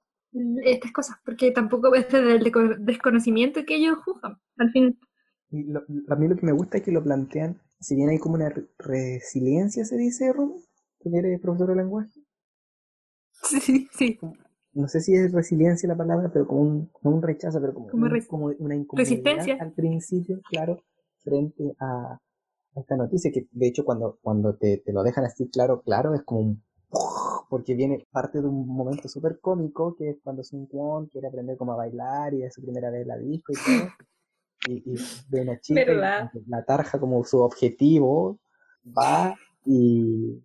[0.63, 4.71] estas cosas, porque tampoco es desde el desconocimiento que ellos juzgan, al.
[5.51, 8.17] Y lo- a mí lo que me gusta es que lo plantean, si bien hay
[8.17, 10.55] como una re- resiliencia, se dice, Rumi,
[10.99, 12.09] que eres profesor de lenguaje.
[13.61, 14.19] Sí, sí.
[14.79, 17.87] No sé si es resiliencia la palabra, pero como un, no un rechazo, pero como,
[17.89, 19.57] Como un- como una resistencia.
[19.59, 20.81] al principio, claro,
[21.23, 22.13] frente a,
[22.75, 26.13] a esta noticia, que de hecho cuando, cuando te, te lo dejan así claro, claro,
[26.15, 26.63] es como un
[27.49, 31.57] porque viene parte de un momento súper cómico, que es cuando Sun Kwon quiere aprender
[31.57, 33.89] cómo a bailar y es su primera vez en la disco y todo.
[34.69, 34.95] Y, y
[35.29, 35.81] ve una chica
[36.31, 38.39] como la tarja como su objetivo,
[38.97, 39.35] va
[39.65, 40.43] y,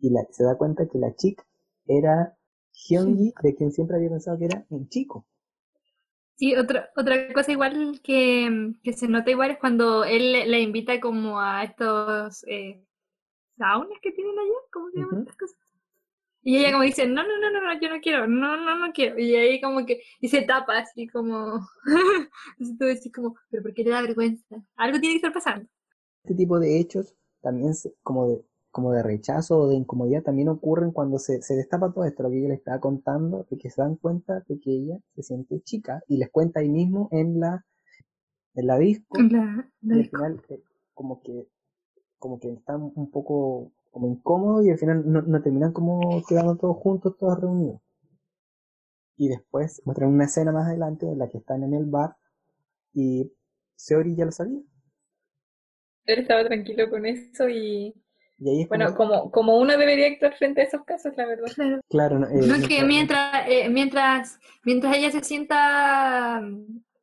[0.00, 1.44] y la- se da cuenta que la chica
[1.86, 2.37] era
[2.86, 5.26] Hyungi, de quien siempre había pensado que era un chico.
[6.36, 11.00] Sí, otra, otra cosa igual que, que se nota igual es cuando él le invita
[11.00, 12.80] como a estos eh,
[13.58, 15.20] saunas que tienen allá, ¿cómo se llaman Ujú.
[15.20, 15.58] estas cosas?
[16.42, 18.92] Y ella como dice, no, no, no, no, no, yo no quiero, no, no, no
[18.92, 19.18] quiero.
[19.18, 21.68] Y ahí como que, y se tapa así como,
[22.58, 24.56] Entonces tú decís como, pero ¿por qué le da vergüenza?
[24.76, 25.68] Algo tiene que estar pasando.
[26.22, 28.44] Este tipo de hechos también se- como de,
[28.78, 32.30] como de rechazo o de incomodidad también ocurren cuando se, se destapa todo esto, lo
[32.30, 35.60] que yo le estaba contando, de que se dan cuenta de que ella se siente
[35.62, 37.66] chica y les cuenta ahí mismo en la,
[38.54, 39.18] en la disco.
[39.18, 40.16] La, la y al disco.
[40.16, 40.62] final eh,
[40.94, 41.48] como que
[42.20, 46.56] como que están un poco como incómodos y al final no, no terminan como quedando
[46.56, 47.80] todos juntos, todos reunidos.
[49.18, 52.16] Y después muestran una escena más adelante en la que están en el bar
[52.94, 53.30] y
[53.74, 54.62] Seori ya lo sabía.
[56.06, 57.94] Él estaba tranquilo con eso y,
[58.40, 61.26] Y ahí es bueno, como, como, como uno debería actuar frente a esos casos, la
[61.26, 61.48] verdad.
[61.54, 61.80] Claro.
[61.88, 66.40] claro, no, eh, No es que mientras- mientras, eh, mientras, mientras ella se sienta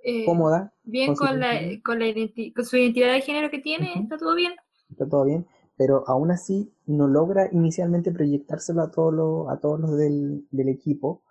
[0.03, 1.81] eh, cómoda, bien con la, identidad.
[1.83, 4.53] con, la identi- con su identidad de género que tiene, está todo bien.
[4.89, 5.45] está todo bien,
[5.77, 10.69] pero aún así no logra inicialmente proyectárselo a todos los, a todos los del, del
[10.69, 11.21] equipo.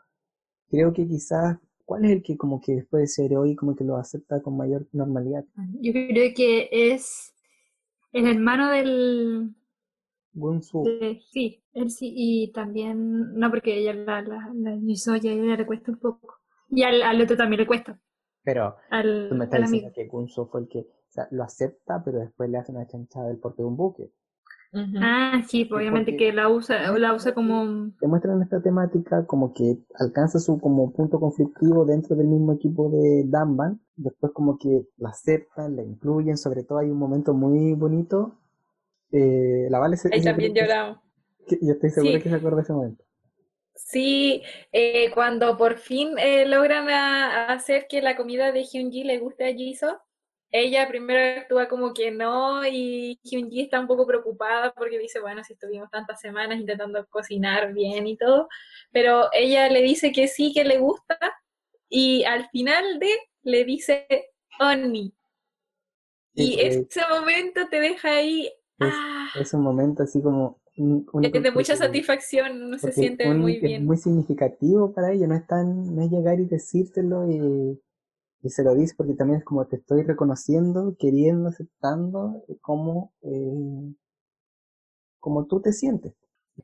[0.71, 3.85] Creo que quizás ¿Cuál es el que como que después de ser hoy como que
[3.85, 5.45] lo acepta con mayor normalidad?
[5.83, 7.35] Yo creo que es
[8.13, 9.55] el hermano del...
[10.35, 10.83] Gunsu.
[11.33, 15.67] sí, él sí, y también, no porque ella la, la, la hizo, ya ella le
[15.67, 16.41] cuesta un poco.
[16.71, 17.99] Y al, al otro también le cuesta.
[18.43, 19.95] Pero Al, tú me estás diciendo amigo.
[19.95, 23.29] que Gunsu fue el que o sea, lo acepta, pero después le hace una chanchada
[23.29, 24.13] del porte de un buque.
[24.73, 24.99] Ujú.
[25.01, 27.93] Ah, sí, pues, obviamente porque- que la usa, la usa como...
[28.01, 32.91] Te muestran esta temática como que alcanza su como punto conflictivo dentro del mismo equipo
[32.91, 37.75] de Danban, después como que la aceptan, la incluyen, sobre todo hay un momento muy
[37.75, 38.35] bonito.
[39.17, 40.99] Eh, la Vale se- Ahí también lloramos.
[41.47, 42.23] que- yo estoy seguro Sí.
[42.23, 43.05] que se acuerda de ese momento.
[43.77, 44.43] Sí,
[44.73, 49.19] eh, cuando por fin eh, logran a- a hacer que la comida de Hyunji le
[49.19, 50.01] guste a Jisoo,
[50.51, 55.45] ella primero actúa como que no y Hyunji está un poco preocupada porque dice, bueno,
[55.45, 58.49] si estuvimos tantas semanas intentando cocinar bien y todo,
[58.93, 61.19] pero ella le dice que sí, que le gusta
[61.89, 63.11] y al final de
[63.43, 64.07] le dice
[64.61, 65.13] Oni.
[66.37, 68.53] Y ese momento te deja ahí,
[68.89, 73.29] Es, ah, es un momento así como un- es de mucha satisfacción, uno se siente
[73.29, 73.85] un- muy es bien.
[73.87, 77.81] muy significativo para ella, no es tan, no es llegar y decírtelo y,
[78.43, 83.95] y se lo dice porque también es como te estoy reconociendo, queriendo, aceptando como, eh,
[85.19, 86.15] como tú te sientes.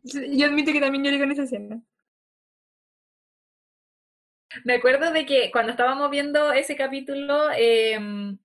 [0.03, 1.83] Yo admito que también lloré con esa escena.
[4.65, 8.39] Me acuerdo de que cuando estábamos viendo ese capítulo, em,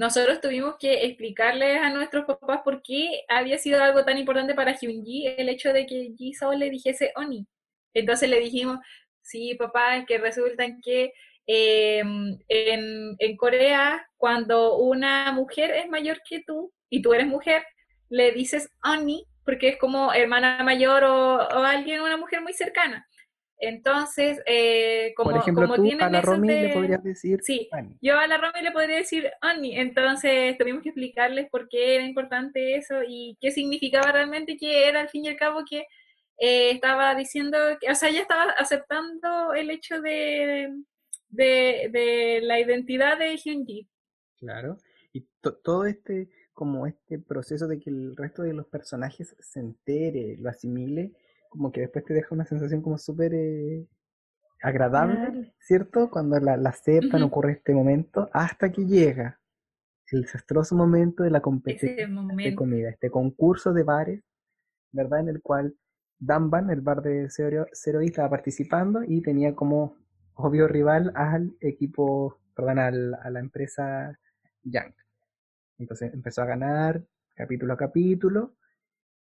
[0.00, 4.72] nosotros tuvimos que explicarles a nuestros papás por qué había sido algo tan importante para
[4.72, 7.46] Hyunji el hecho de que Jisoo le dijese Oni.
[7.92, 8.78] Entonces le dijimos,
[9.20, 11.12] sí, papá, es que resulta que
[11.46, 17.62] em, en, en Corea, cuando una mujer es mayor que tú y tú eres mujer,
[18.08, 23.06] le dices Oni porque es como hermana mayor o alguien, una mujer muy cercana.
[23.62, 27.68] Entonces, eh, como, Por ejemplo, como tú tienen a la Romy le podrías decir Sí,
[28.00, 32.06] yo a la Romy le podría decir Oni, entonces tuvimos que explicarles por qué era
[32.06, 35.84] importante eso y qué significaba realmente que era al fin y al cabo que
[36.38, 40.74] eh, estaba diciendo, que, o sea, ella estaba aceptando el hecho de,
[41.28, 43.86] de, de la identidad de Hyunji.
[44.38, 44.78] Claro.
[45.12, 49.60] Y to- todo este, como este proceso de que el resto de los personajes se
[49.60, 51.12] entere, lo asimile,
[51.50, 53.86] como que después te deja una sensación como súper eh,
[54.62, 55.52] agradable.
[55.58, 56.10] ¿cierto?
[56.10, 59.38] Cuando la, la aceptan, ocurre este momento, hasta que llega
[60.12, 62.08] el desastroso momento de la competencia
[62.50, 64.22] de comida, este concurso de bares,
[64.92, 65.20] ¿verdad?
[65.20, 65.76] En el cual
[66.18, 69.96] Danban, el bar de Zero, Zero estaba participando y tenía como
[70.34, 74.18] obvio rival al equipo, perdón, al- a la empresa
[74.64, 74.94] Yang.
[75.78, 77.02] Entonces empezó a ganar
[77.36, 78.54] capítulo a capítulo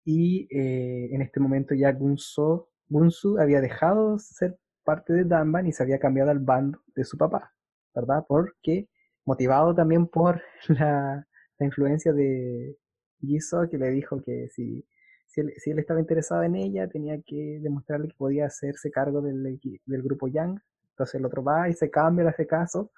[0.06, 5.72] y eh, en este momento ya Gunso, Gunsu había dejado ser parte de Danban y
[5.72, 7.52] se había cambiado al bando de su papá,
[7.92, 8.24] ¿verdad?
[8.28, 8.88] Porque
[9.24, 11.26] motivado también por la,
[11.58, 12.76] la influencia de
[13.20, 14.86] Jisoo que le dijo que si,
[15.26, 19.20] si, él, si él estaba interesado en ella tenía que demostrarle que podía hacerse cargo
[19.20, 20.60] del, del grupo Yang.
[20.90, 22.92] Entonces el otro va y se cambia, le hace caso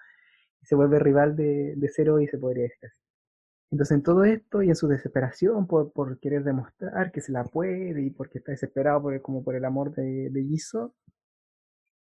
[0.61, 3.08] y se vuelve rival de, de Zero y se podría decir así.
[3.71, 7.45] Entonces en todo esto y en su desesperación por, por querer demostrar que se la
[7.45, 10.95] puede y porque está desesperado por el, como por el amor de, de Jisoo,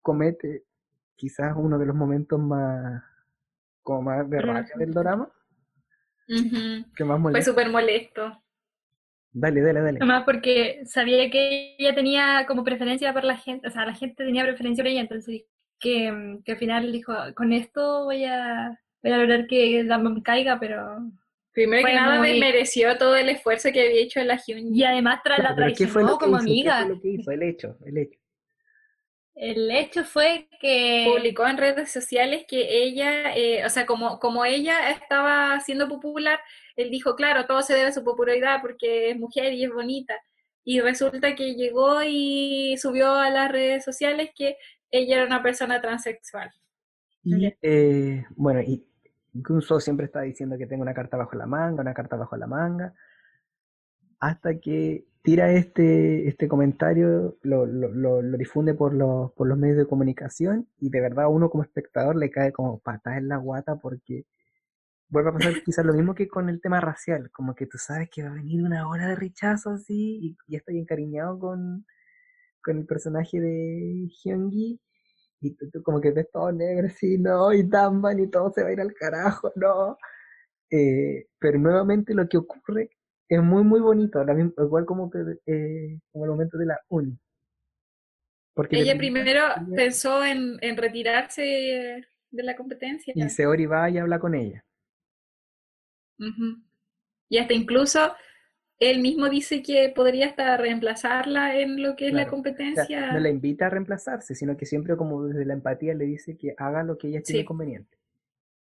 [0.01, 0.63] comete
[1.17, 3.03] quizás uno de los momentos más
[3.83, 5.29] como más de rabia del drama,
[6.95, 8.41] que más Fue súper molesto.
[9.31, 9.97] Dale, dale, dale.
[10.01, 14.25] Además porque sabía que ella tenía como preferencia por la gente, o sea, la gente
[14.25, 15.43] tenía preferencia por ella, entonces
[15.79, 20.21] que, mm, que al final dijo, con esto voy a, voy a lograr que Damon
[20.21, 21.11] caiga, pero...
[21.57, 24.79] Primero que nada muy- desmereció todo el esfuerzo que había hecho la Hyunji.
[24.79, 26.45] Y además tra- la Pero ¿qué fue lo traicionó como hizo?
[26.45, 26.77] ¿Qué amiga.
[26.85, 27.31] fue lo que hizo?
[27.31, 28.19] El hecho, el hecho.
[29.35, 31.05] El hecho fue que...
[31.07, 36.39] publicó en redes sociales que ella, eh, o sea, como, como ella estaba siendo popular,
[36.75, 40.15] él dijo, claro, todo se debe a su popularidad porque es mujer y es bonita.
[40.63, 44.57] Y resulta que llegó y subió a las redes sociales que
[44.91, 46.51] ella era una persona transexual.
[47.23, 48.85] Y eh, bueno, y
[49.33, 52.47] Gunso siempre está diciendo que tengo una carta bajo la manga, una carta bajo la
[52.47, 52.93] manga,
[54.19, 59.57] hasta que tira este, este comentario, lo, lo, lo, lo difunde por los, por los
[59.57, 63.37] medios de comunicación y de verdad uno como espectador le cae como patada en la
[63.37, 64.25] guata porque
[65.09, 68.09] vuelve a pasar quizás lo mismo que con el tema racial, como que tú sabes
[68.09, 71.85] que va a venir una hora de rechazo así y ya estoy encariñado con,
[72.61, 74.79] con el personaje de Hyungi
[75.41, 78.63] y tú, tú como que ves todo negro así, no, y Danban y todo se
[78.63, 79.97] va a ir al carajo, no.
[80.69, 82.89] Eh, pero nuevamente lo que ocurre
[83.29, 86.79] es muy muy bonito, la misma- igual como, que, eh, como el momento de la
[86.89, 87.17] uni.
[88.53, 89.43] Porque ella primero
[89.75, 93.13] pensó en, en, retirarse de la competencia.
[93.15, 94.65] Y Seori va y habla con ella.
[97.29, 98.15] Y hasta incluso
[98.79, 103.11] él mismo dice que podría hasta reemplazarla en lo que es la competencia.
[103.11, 106.53] no la invita a reemplazarse, sino que siempre como desde la empatía le dice que
[106.57, 107.97] haga lo que ella tiene conveniente.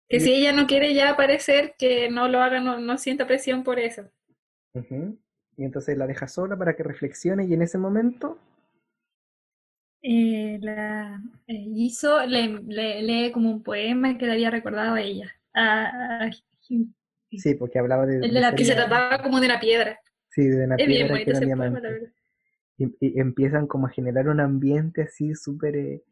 [0.09, 3.79] Que si ella no quiere ya aparecer, que no lo haga, no, sienta presión por
[3.79, 4.11] eso.
[4.75, 8.39] Y entonces la deja sola para que reflexione y en ese momento...
[10.03, 12.49] Eh, la eh, hizo, le,
[13.03, 15.31] lee como un poema que le había recordado a ella.
[15.53, 16.31] a,
[17.39, 18.17] Sí, porque hablaba de...
[18.17, 19.99] El de la que se trataba como de la piedra.
[20.31, 22.13] Sí, de una piedra que era diamante.
[22.77, 26.03] Y, empiezan como a generar un ambiente así súper eh,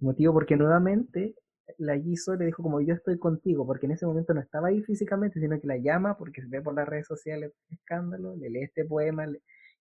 [0.00, 1.34] emotivo, porque nuevamente
[1.78, 4.82] la Giso le dijo como yo estoy contigo, porque en ese momento no estaba ahí
[4.82, 8.62] físicamente, sino que la llama porque se ve por las redes sociales escándalo, le lee
[8.62, 9.26] este poema,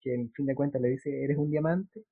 [0.01, 2.05] que en fin de cuentas le dice eres un diamante,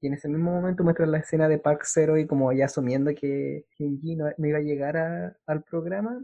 [0.00, 3.14] y en ese mismo momento muestra la escena de Park Zero y como ya asumiendo
[3.14, 4.96] que Shinji no, iba a llegar
[5.46, 6.22] al programa,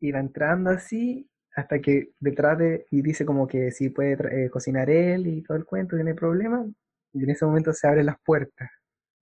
[0.00, 4.90] iba entrando así hasta que detrás de, y dice como que sí puede eh, cocinar
[4.90, 6.66] él y todo el cuento, tiene problema,
[7.14, 8.70] y en ese momento se abren las puertas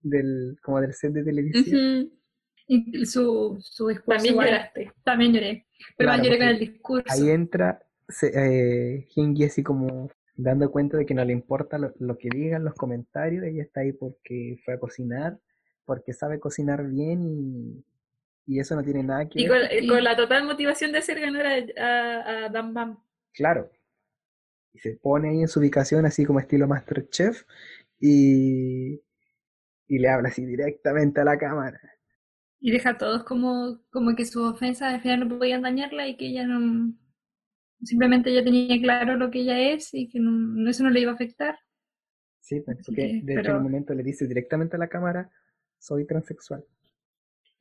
[0.01, 2.11] del, como del set de televisión.
[2.67, 4.17] Y su, su discurso.
[4.17, 4.91] También lloraste.
[5.03, 5.67] También lloré.
[5.97, 7.05] Pero más lloré con el discurso.
[7.09, 7.79] Ahí entra
[8.21, 9.07] eh,
[9.45, 13.45] así como dando cuenta de que no le importa lo, lo, que digan los comentarios,
[13.45, 15.39] ella está ahí porque fue a cocinar,
[15.85, 17.85] porque sabe cocinar bien y,
[18.45, 19.69] y eso no tiene nada que y ver.
[19.69, 21.45] Con, y con la total motivación de hacer ganar
[21.77, 22.99] a, a, Dan Bam.
[23.33, 23.71] Claro.
[24.73, 27.43] Y se pone ahí en su ubicación, así como estilo Masterchef,
[27.99, 29.01] y,
[29.87, 31.79] y le habla así directamente a la cámara.
[32.59, 36.17] Y deja a todos como, como que su ofensa al final no podían dañarla y
[36.17, 36.93] que ella no.
[37.83, 41.11] Simplemente ella tenía claro lo que ella es y que no, eso no le iba
[41.11, 41.57] a afectar.
[42.39, 45.29] Sí, pues, porque de hecho en un momento le dice directamente a la cámara:
[45.77, 46.65] soy transexual.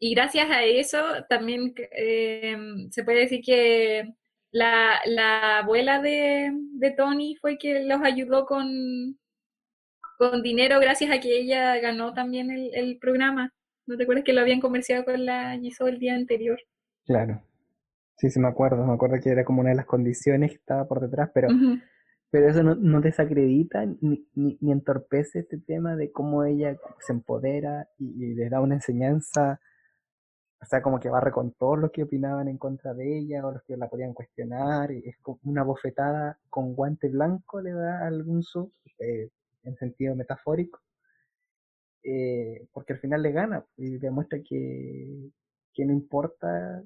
[0.05, 0.99] Y gracias a eso
[1.31, 2.59] también eh,
[2.91, 4.13] se puede decir que
[4.51, 9.19] la, la abuela de, de, Tony fue que los ayudó con,
[10.19, 13.55] con dinero gracias a que ella ganó también el, el programa.
[13.87, 16.59] ¿No te acuerdas que lo habían comerciado con la Giso el día anterior?
[17.07, 17.43] Claro.
[18.19, 18.85] Sí, sí me acuerdo.
[18.85, 21.49] Me acuerdo que era como una de las condiciones que estaba por detrás, pero,
[22.29, 27.15] pero eso no, no desacredita ni, ni, ni, entorpece este tema de cómo ella se
[27.15, 29.63] empodera y, y les da una enseñanza
[30.61, 33.53] o sea, como que barre con todos los que opinaban en contra de ella o
[33.53, 34.91] los que la podían cuestionar.
[34.93, 39.31] Y es como una bofetada con guante blanco le da algún sub, eh,
[39.65, 40.81] en sentido metafórico.
[42.03, 45.31] Eh, porque al final le gana y demuestra que,
[45.73, 46.85] que no importa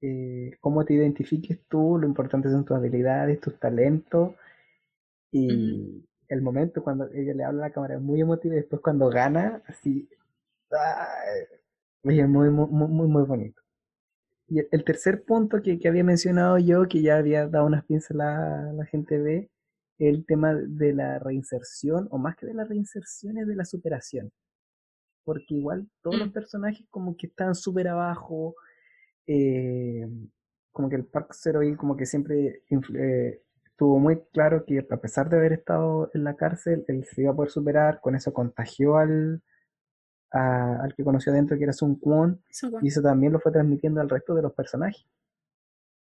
[0.00, 4.34] eh, cómo te identifiques tú, lo importante son tus habilidades, tus talentos.
[5.30, 8.80] Y el momento cuando ella le habla a la cámara es muy emotivo y después
[8.82, 10.08] cuando gana, así,
[12.08, 13.60] es muy, muy, muy, muy bonito.
[14.48, 18.70] Y el tercer punto que, que, había mencionado yo, que ya había dado unas pinceladas
[18.70, 19.50] a la gente ve,
[19.98, 24.30] el tema de la reinserción, o más que de la reinserción, es de la superación.
[25.24, 26.32] Porque igual todos los mm.
[26.32, 28.54] personajes como que están súper abajo,
[29.26, 30.06] eh,
[30.72, 34.96] como que el Park Zero y como que siempre eh, estuvo muy claro que a
[34.96, 38.32] pesar de haber estado en la cárcel, él se iba a poder superar, con eso
[38.32, 39.42] contagió al,
[40.30, 42.40] al que conoció adentro, que era Sun Kwon,
[42.82, 45.04] y eso también lo fue transmitiendo al resto de los personajes.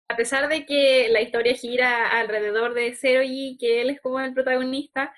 [0.08, 4.18] A pesar de que la historia gira alrededor de Zero y que él es como
[4.20, 5.14] el protagonista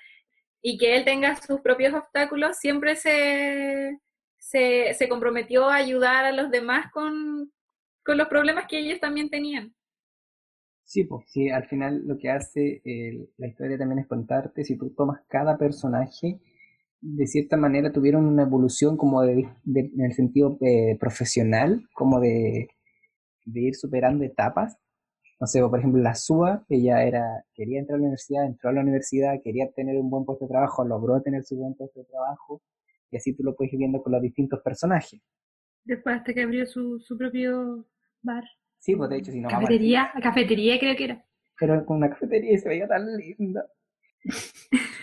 [0.61, 3.99] y que él tenga sus propios obstáculos, siempre se,
[4.37, 7.51] se, se comprometió a ayudar a los demás con,
[8.03, 9.73] con los problemas que ellos también tenían.
[10.83, 12.81] Sí, pues sí, al final lo que hace
[13.37, 16.39] la historia también es contarte, si tú tomas cada personaje,
[17.03, 22.69] de cierta manera tuvieron una evolución como de, en el sentido eh, profesional, como de,
[23.45, 24.77] de, ir superando etapas.
[25.39, 28.73] No sé, por ejemplo, la SUA, ella era, quería entrar a la universidad, entró a
[28.73, 32.05] la universidad, quería tener un buen puesto de trabajo, logró tener su buen puesto de
[32.05, 32.61] trabajo,
[33.11, 35.21] y así tú lo puedes ir viendo con los distintos personajes.
[35.83, 37.85] Después hasta que abrió su, su propio
[38.21, 38.45] bar.
[38.79, 41.25] Sí, pues de hecho, si no Cafetería, cafetería creo que era.
[41.59, 43.67] Pero con una cafetería se veía tan linda.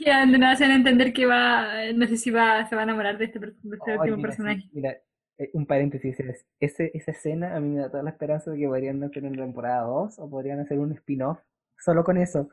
[0.00, 2.82] Ya, de nada se van a entender que va, no sé si va, se va
[2.82, 4.62] a enamorar de este, este último personaje.
[4.72, 4.96] mira,
[5.38, 6.16] eh, un paréntesis,
[6.60, 9.42] ese, esa escena a mí me da toda la esperanza de que podrían hacer una
[9.42, 11.38] temporada 2 o podrían hacer un spin-off
[11.78, 12.48] solo con eso.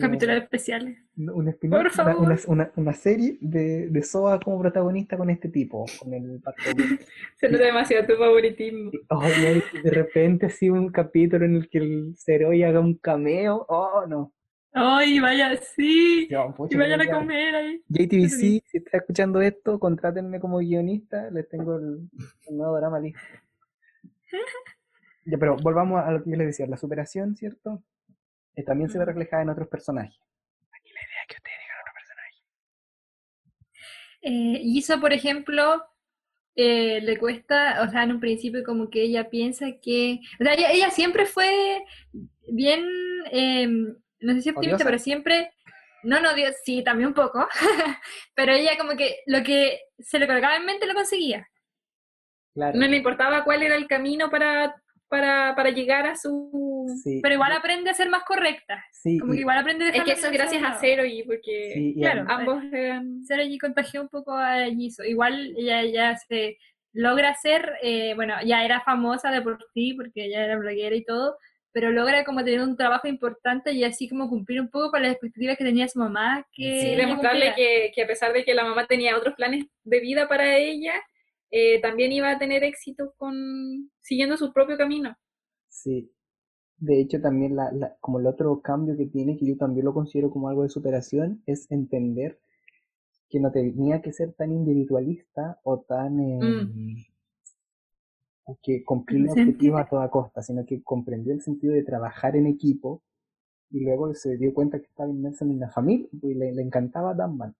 [0.00, 0.98] Capítulos especiales.
[1.16, 6.12] Un spin-off, una, una, una, serie de, de Soa como protagonista con este tipo, con
[6.12, 6.40] el
[7.36, 8.90] Se nota demasiado tu favoritismo.
[8.90, 14.32] de repente así un capítulo en el que el Zeroi haga un cameo, oh no.
[14.78, 16.28] Ay, vaya, sí.
[16.28, 17.82] y vayan a comer ahí.
[17.88, 22.10] JTBC, si está escuchando esto, contrátenme como guionista, les tengo el,
[22.50, 23.18] nuevo drama listo.
[25.24, 27.82] ya, pero volvamos a lo que yo les decía, la superación, ¿cierto?
[28.54, 30.20] Eh, también se ve reflejada en otros personajes.
[30.78, 32.36] Aquí la idea es que ustedes digan otro personaje.
[34.20, 35.84] Eh, Isa, por ejemplo,
[36.54, 40.52] eh, le cuesta, o sea, en un principio como que ella piensa que, o sea,
[40.52, 41.82] ella, siempre fue
[42.46, 42.84] bien,
[43.32, 45.52] em, no sé si optimista, pero siempre,
[46.02, 47.46] no, no, Dios, sí, también un poco,
[48.34, 51.48] pero ella como que lo que se le colocaba en mente lo conseguía.
[52.54, 52.78] Claro.
[52.78, 54.74] No le importaba cuál era el camino para
[55.08, 56.86] para, para llegar a su...
[57.22, 58.84] Pero igual aprende a ser más correcta.
[58.92, 61.94] Sí, como que igual aprende a Es que eso es gracias a Cero y porque,
[61.96, 63.22] claro, ambos eran...
[63.24, 65.04] Cero y contagió un poco a Jisoo.
[65.04, 66.58] Igual ella ya se
[66.92, 71.04] logra ser, eh, bueno, ya era famosa de por sí, porque ella era bloguera y
[71.04, 71.36] todo,
[71.76, 75.12] pero logra como tener un trabajo importante y así como cumplir un poco con las
[75.12, 76.46] expectativas que tenía su mamá.
[76.50, 80.00] Que sí, demostrarle que, que, a pesar de que la mamá tenía otros planes de
[80.00, 80.94] vida para ella,
[81.50, 85.18] eh, también iba a tener éxito con siguiendo su propio camino.
[85.68, 86.10] Sí.
[86.78, 89.92] De hecho, también la, la, como el otro cambio que tiene, que yo también lo
[89.92, 92.40] considero como algo de superación, es entender
[93.28, 96.20] que no tenía que ser tan individualista o tan...
[96.20, 97.15] Eh, mm.
[98.62, 103.02] Que cumplir objetivos a toda costa, sino que comprendió el sentido de trabajar en equipo
[103.70, 107.14] y luego se dio cuenta que estaba inmerso en la familia y le, le encantaba
[107.14, 107.54] Dunban.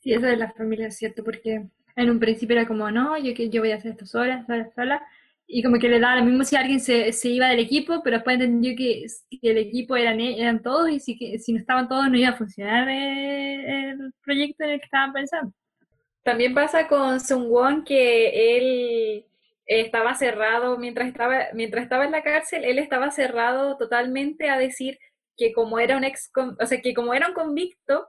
[0.00, 3.32] Sí, eso de la familia es cierto, porque en un principio era como, no, yo,
[3.32, 5.02] yo voy a hacer esto sola, sola, sola.
[5.46, 8.16] Y como que le daba lo mismo si alguien se, se iba del equipo, pero
[8.16, 9.06] después entendió que,
[9.42, 12.36] el equipo eran, eran todos y si, que, si no estaban todos no iba a
[12.36, 15.52] funcionar el, proyecto en el que estaban pensando.
[16.22, 17.18] También pasa con
[17.50, 19.26] Won que él
[19.66, 24.98] estaba cerrado mientras estaba, mientras estaba en la cárcel, él estaba cerrado totalmente a decir
[25.36, 28.08] que como era un ex, o sea, que como era un convicto,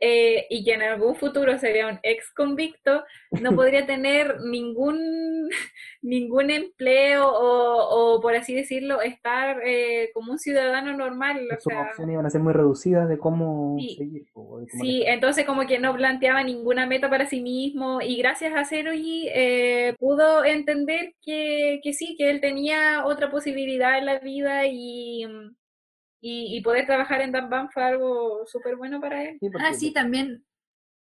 [0.00, 3.04] eh, y que en algún futuro sería un ex convicto,
[3.40, 5.48] no podría tener ningún,
[6.02, 11.48] ningún empleo o, o, por así decirlo, estar eh, como un ciudadano normal.
[11.58, 14.26] Sus opciones iban a ser muy reducidas de cómo seguir.
[14.80, 19.28] sí, entonces como que no planteaba ninguna meta para sí mismo y gracias a Zeroji
[19.34, 25.26] eh, pudo entender que, que sí, que él tenía otra posibilidad en la vida y
[26.20, 29.38] y, poder trabajar en Dan fue algo súper bueno para él.
[29.60, 30.44] ah, sí, también,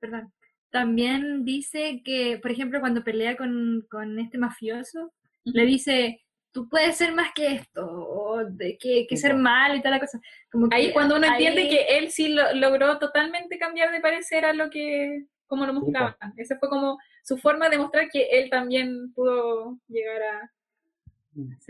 [0.00, 0.32] perdón,
[0.70, 5.12] también dice que, por ejemplo, cuando pelea con, con este mafioso,
[5.44, 9.82] le dice, tú puedes ser más que esto, o de que, que ser mal y
[9.82, 10.20] tal la cosa.
[10.50, 14.54] Como ahí cuando uno entiende que él sí lo, logró totalmente cambiar de parecer a
[14.54, 16.16] lo que, como lo mostraban.
[16.38, 20.52] Esa fue como su forma de mostrar que él también pudo llegar a,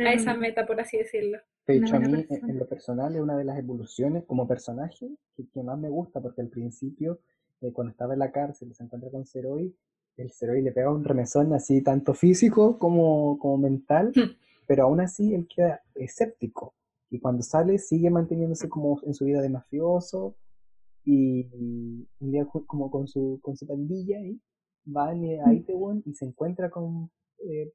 [0.04, 1.40] a esa meta, por así decirlo.
[1.66, 5.62] De hecho, a mí, en lo personal, es una de las evoluciones como personaje que,
[5.62, 7.20] más me gusta, porque al principio,
[7.60, 9.74] eh, cuando estaba en la cárcel y se encuentra con Zeroy,
[10.16, 14.36] el Zeroy le pega un remesón así, tanto físico como, como mental, hmm.
[14.66, 16.74] pero aún así él queda escéptico.
[17.10, 20.34] Y cuando sale, sigue manteniéndose como en su vida de mafioso,
[21.04, 21.46] y
[22.20, 24.40] un día como con su, con su pandilla, y
[24.84, 25.52] va a hmm.
[25.52, 27.72] Itaewon y se encuentra con eh,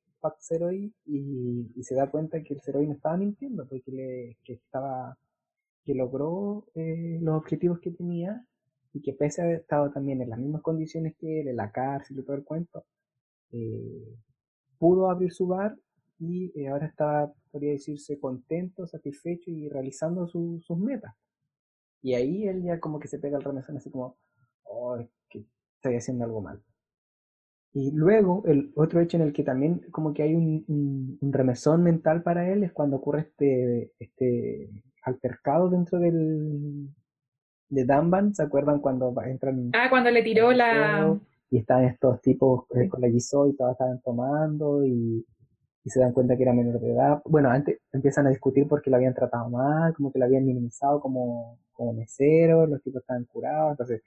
[1.06, 5.18] Y, y, se da cuenta que el Zeroy no estaba mintiendo, porque le, que estaba
[5.88, 8.46] que logró eh, los objetivos que tenía
[8.92, 11.72] y que pese a haber estado también en las mismas condiciones que él, en la
[11.72, 12.86] cárcel y todo el cuento,
[13.54, 14.18] eh,
[14.78, 15.78] pudo abrir su bar
[16.20, 21.16] y eh, ahora estaba, podría decirse, contento, satisfecho y realizando sus metas.
[22.02, 24.18] Y ahí él ya como que se pega el remesón así como,
[24.64, 24.98] oh,
[25.30, 25.46] que
[25.76, 26.62] estoy haciendo algo mal.
[27.80, 30.66] Y luego, el otro hecho en el que también como que hay un,
[31.22, 34.68] un, remesón mental para él es cuando ocurre este, este
[35.04, 36.90] altercado dentro del
[37.70, 39.70] de Danban, ¿se acuerdan cuando entran?
[39.74, 41.20] Ah, cuando le tiró la...
[41.52, 45.24] Y están estos tipos eh, con la guisó y todos estaban tomando y,
[45.84, 47.22] y, se dan cuenta que era menor de edad.
[47.26, 51.00] Bueno, antes empiezan a discutir porque lo habían tratado mal, como que lo habían minimizado
[51.00, 54.02] como, como mesero, los tipos estaban curados, entonces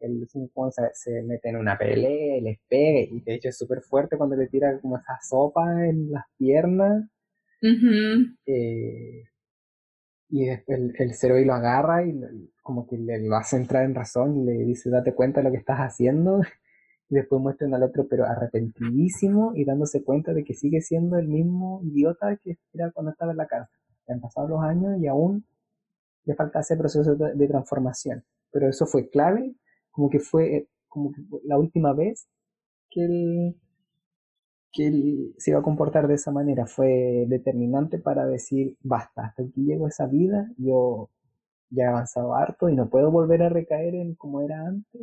[0.00, 3.58] el Sun se, se, mete en una pelea y les pega, y de hecho es
[3.58, 7.04] súper fuerte cuando le tira como esa sopa en las piernas.
[8.46, 9.24] eh,
[10.30, 12.18] y el, el Zeroi lo agarra y
[12.62, 15.50] como que le, va a entrar en razón y le dice, date cuenta de lo
[15.52, 16.40] que estás haciendo.
[17.12, 21.26] Y después muestran al otro, pero arrepentidísimo y dándose cuenta de que sigue siendo el
[21.26, 23.80] mismo idiota que era cuando estaba en la cárcel.
[24.06, 25.44] Han pasado los años y aún
[26.24, 28.22] le falta ese proceso de transformación.
[28.52, 29.56] Pero eso fue clave
[30.00, 31.12] como que fue como
[31.44, 32.26] la última vez
[32.90, 33.56] que él,
[34.72, 36.66] que él se iba a comportar de esa manera.
[36.66, 41.10] Fue determinante para decir, basta, hasta aquí llego esa vida, yo
[41.68, 45.02] ya he avanzado harto y no puedo volver a recaer en como era antes.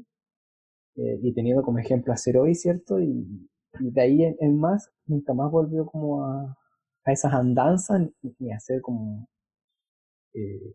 [0.96, 3.00] Eh, y teniendo como ejemplo a hoy, ¿cierto?
[3.00, 3.50] Y,
[3.80, 6.58] de ahí en, más, nunca más volvió como a,
[7.06, 8.10] a esas andanzas
[8.40, 9.28] ni a ser como
[10.34, 10.74] eh,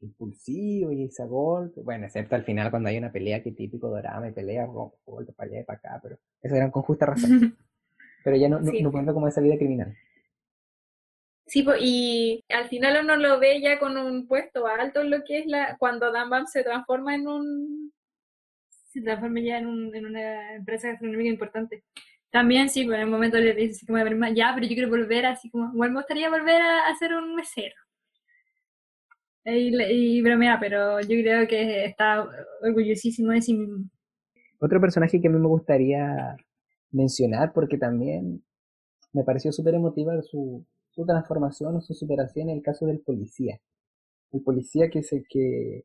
[0.00, 1.80] impulsivo y ese golpe.
[1.82, 5.50] Bueno, excepto al final cuando hay una pelea que típico drama y pelea, golpe para
[5.50, 7.56] allá y para acá, pero eso eran con justa razón.
[8.24, 9.96] pero ya no, no, no cuenta como esa vida criminal.
[11.46, 15.38] Sí, y al final uno lo ve ya con un puesto alto en lo que
[15.38, 17.92] es la cuando Dan Bam se transforma en un
[18.68, 21.84] se transforma ya en, un, en una empresa gastronómica importante.
[22.30, 23.98] También sí, pues en el momento le dice así como,
[24.34, 27.36] ya, pero yo quiero volver así como, bueno, me gustaría volver a, a ser un
[27.36, 27.74] mesero.
[29.46, 32.26] Y, y, bromea, pero yo creo que está
[32.62, 33.88] orgullosísimo de sí mismo.
[34.58, 36.36] Otro personaje que a mí me gustaría
[36.90, 38.42] mencionar, porque también
[39.12, 43.60] me pareció súper emotiva su, su transformación o su superación en el caso del policía.
[44.32, 45.84] El policía que, se, que,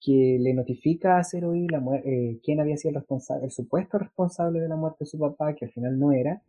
[0.00, 4.60] que le notifica a Zeroy la eh, quién había sido el responsable, el supuesto responsable
[4.60, 6.42] de la muerte de su papá, que al final no era,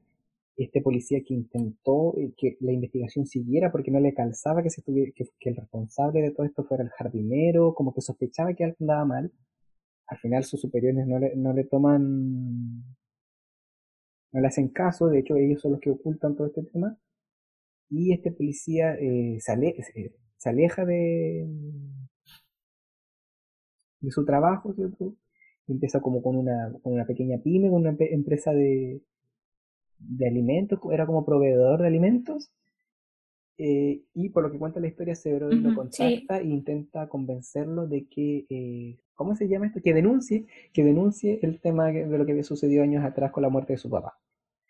[0.58, 4.84] este policía que intentó eh, que la investigación siguiera porque no le calzaba que, se
[4.84, 8.78] que, que, el responsable de todo esto fuera el jardinero, como que sospechaba que algo
[8.82, 9.32] andaba mal.
[10.08, 12.84] Al final sus superiores no le, no le toman,
[14.32, 16.98] no le hacen caso, de hecho ellos son los que ocultan todo este tema
[17.90, 19.52] y este policía eh, se,
[20.50, 21.48] aleja de,
[24.02, 25.16] de su trabajo, ¿cierto?
[25.68, 29.02] empieza como con una, con una pequeña pyme, con una empresa de,
[30.00, 32.50] de alimentos, era como proveedor de alimentos.
[33.60, 38.06] Eh, y por lo que cuenta la historia, Severo lo contacta e intenta convencerlo de
[38.08, 39.82] que, eh, ¿cómo se llama esto?
[39.82, 43.50] Que denuncie, que denuncie el tema de lo que había sucedido años atrás con la
[43.50, 44.20] muerte de su papá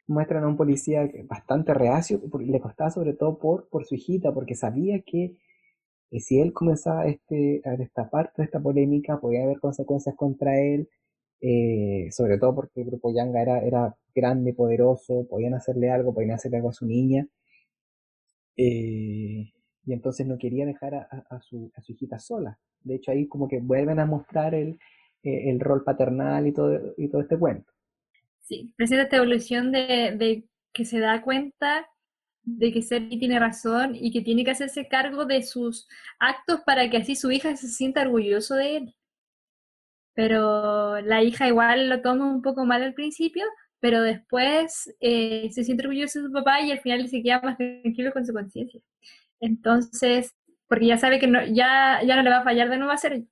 [0.08, 4.56] muestran a un policía bastante reacio, le costaba sobre todo por, por su hijita, porque
[4.56, 5.36] sabía que
[6.12, 10.90] eh, si él comenzaba este, a destapar toda esta polémica, podía haber consecuencias contra él,
[11.42, 16.32] eh, sobre todo porque el grupo Yanga era, era grande, poderoso, podían hacerle algo, podían
[16.32, 17.28] hacerle algo a su niña,
[18.56, 19.52] eh,
[19.86, 22.60] y entonces no quería dejar a, su, a hijita sola.
[22.82, 24.78] De hecho, ahí como que vuelven a mostrar el,
[25.24, 27.72] el rol paternal y todo, y todo este cuento.
[28.40, 31.88] Sí, presenta esta evolución de, de que se da cuenta
[32.44, 35.88] de que Sergi tiene razón y que tiene que hacerse cargo de sus
[36.18, 38.96] actos para que así su hija se sienta orgulloso de él.
[40.18, 43.46] Pero la hija igual lo toma un poco mal al principio,
[43.80, 47.58] pero después eh, se siente orgulloso de su papá y al final se queda más
[47.58, 48.82] tranquilo con su conciencia.
[49.40, 50.36] Entonces,
[50.68, 52.98] porque ya sabe que no, ya, ya no le va a fallar de nuevo a
[52.98, 53.30] Sergi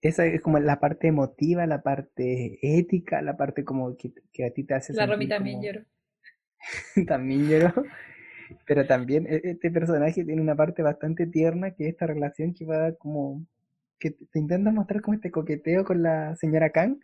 [0.00, 4.50] esa es como la parte emotiva, la parte ética, la parte como que, que a
[4.50, 5.82] ti te hace La Romy también lloró.
[7.08, 7.72] también lloró.
[8.64, 12.64] Pero también e, este personaje tiene una parte bastante tierna que es esta relación que
[12.64, 13.44] va como
[13.98, 16.98] que te intenta mostrar como este coqueteo con la señora Kang.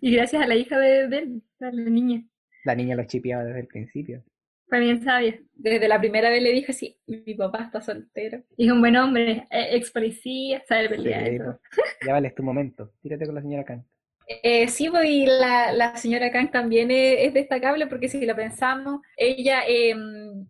[0.00, 2.24] Y gracias a la hija de, de, la niña.
[2.64, 4.22] La niña lo chipeaba desde el principio.
[4.68, 5.38] Fue bien sabia.
[5.54, 8.42] Desde la primera vez le dije, sí, mi papá está soltero.
[8.56, 11.58] Y es un buen hombre, e, ex policía, sabe pelear.
[12.04, 12.92] ya vale, es tu momento.
[13.02, 13.84] Tírate con la señora Kang.
[14.26, 19.00] Eh, sí, pues, y la, la señora Kang también es, destacable porque si lo pensamos,
[19.16, 20.46] ella, em,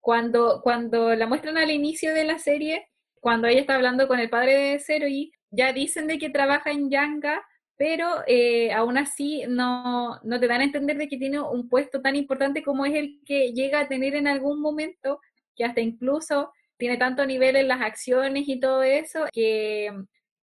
[0.00, 2.88] cuando, cuando la muestran al inicio de la serie,
[3.26, 6.70] cuando ella está hablando con el padre de Zero y ya dicen de que trabaja
[6.70, 7.44] en Yanga,
[7.76, 12.00] pero eh, aún así no, no te dan a entender de que tiene un puesto
[12.00, 15.18] tan importante como es el que llega a tener en algún momento,
[15.56, 19.90] que hasta incluso tiene tanto nivel en las acciones y todo eso, que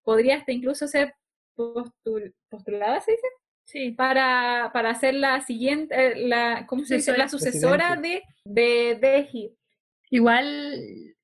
[0.02, 1.14] podría hasta incluso ser
[1.54, 3.26] postulada, ¿se dice?
[3.62, 3.90] Sí.
[3.92, 7.16] Para, para ser la siguiente, eh, la, ¿cómo se dice?
[7.16, 9.52] La sucesora de, de, de
[10.10, 11.14] Igual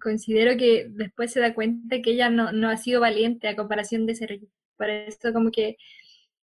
[0.00, 4.06] considero que después se da cuenta que ella no, no ha sido valiente a comparación
[4.06, 4.48] de Sergio.
[4.76, 5.76] Por eso como que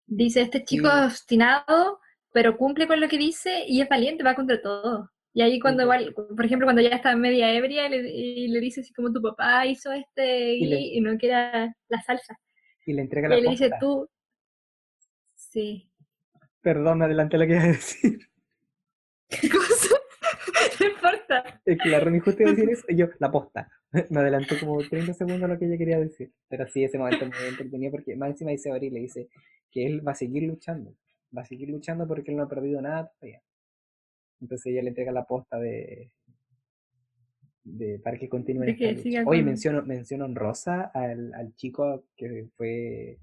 [0.06, 2.00] dice, este chico es obstinado,
[2.32, 5.10] pero cumple con lo que dice y es valiente, va contra todo.
[5.34, 5.88] Y ahí cuando,
[6.36, 9.92] por ejemplo, cuando ya está media ebria y le, dice así como tu papá hizo
[9.92, 12.38] este y, no quiera la salsa.
[12.86, 14.10] Y le entrega la Y le dice tú,
[15.36, 15.90] sí.
[16.62, 18.20] Perdón, adelante lo que iba a decir.
[19.30, 19.99] ¿Qué cosa?
[20.86, 21.62] importa.
[21.66, 23.70] Es que la Ronnie justo iba a decir eso y yo, la posta.
[24.10, 26.32] Me adelantó como 30 segundos lo que ella quería decir.
[26.48, 29.30] Pero sí, ese momento muy entretenido porque más encima dice Ori le dice
[29.72, 30.96] que él va a seguir luchando.
[31.36, 33.42] Va a seguir luchando porque él no ha perdido nada todavía.
[34.42, 36.12] Entonces ella le entrega la posta de,
[37.64, 38.64] de para que continúe
[39.26, 43.20] Oye, menciono, menciono honrosa al, al chico que fue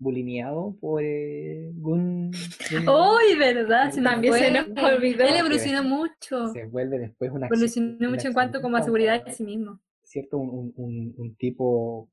[0.00, 2.32] bulimiado por eh, Gun.
[2.72, 3.92] ¡Uy, verdad!
[4.02, 5.24] también se nos olvidó.
[5.24, 6.48] Él evolucionó mucho.
[6.48, 7.46] Se vuelve después una.
[7.46, 9.78] Evolucionó mucho en cuanto como a seguridad de sí mismo.
[10.10, 10.38] ¿cierto?
[10.38, 12.08] Un, un, un tipo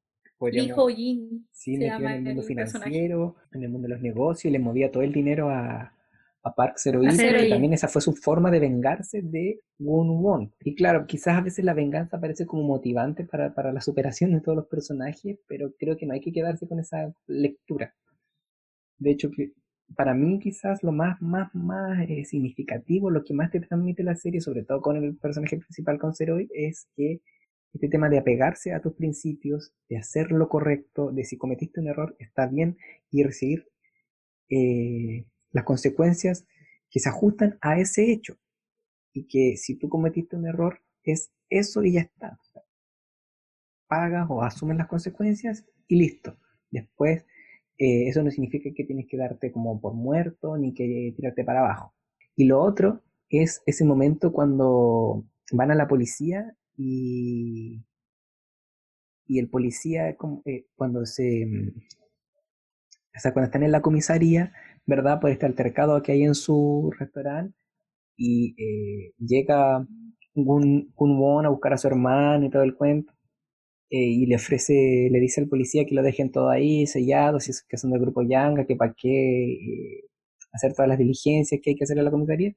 [0.51, 1.47] Hijo Jin.
[1.51, 4.91] Sí, metido en el mundo financiero, en el mundo de los negocios, y le movía
[4.91, 5.93] todo el dinero a,
[6.47, 10.53] a Park Zero y también esa fue su forma de vengarse de Won Won.
[10.61, 14.41] Y claro, quizás a veces la venganza parece como motivante para, para la superación de
[14.41, 17.93] todos los personajes, pero creo que no hay que quedarse con esa lectura.
[18.97, 19.53] De hecho, que
[19.95, 24.15] para mí quizás lo más, más, más eh, significativo, lo que más te transmite la
[24.15, 27.21] serie, sobre todo con el personaje principal, con Zeroid, es que
[27.73, 31.87] este tema de apegarse a tus principios, de hacer lo correcto, de si cometiste un
[31.87, 32.77] error, está bien,
[33.11, 33.67] y recibir
[34.49, 35.25] eh,
[35.57, 36.45] las consecuencias
[36.91, 38.37] que se ajustan a ese hecho.
[39.11, 42.39] Y que si tú cometiste un error, es eso y ya está.
[43.87, 46.37] Pagas o asumes las consecuencias y listo.
[46.69, 47.25] Después,
[47.79, 51.61] eh, eso no significa que tienes que darte como por muerto ni que tirarte para
[51.61, 51.95] abajo.
[52.35, 57.83] Y lo otro es ese momento cuando van a la policía y,
[59.25, 61.47] y el policía eh, cuando se
[63.17, 64.53] o sea, cuando están en la comisaría,
[64.87, 65.19] ¿verdad?
[65.19, 67.55] Por este altercado que hay en su restaurante
[68.17, 69.85] y eh, llega
[70.35, 73.13] un, un a buscar a su hermano y todo el cuento
[73.89, 77.51] eh, y le ofrece, le dice al policía que lo dejen todo ahí sellado, si
[77.51, 80.01] es que son del grupo Yanga, que para qué
[80.53, 82.53] hacer todas las diligencias que hay que hacer en la comisaría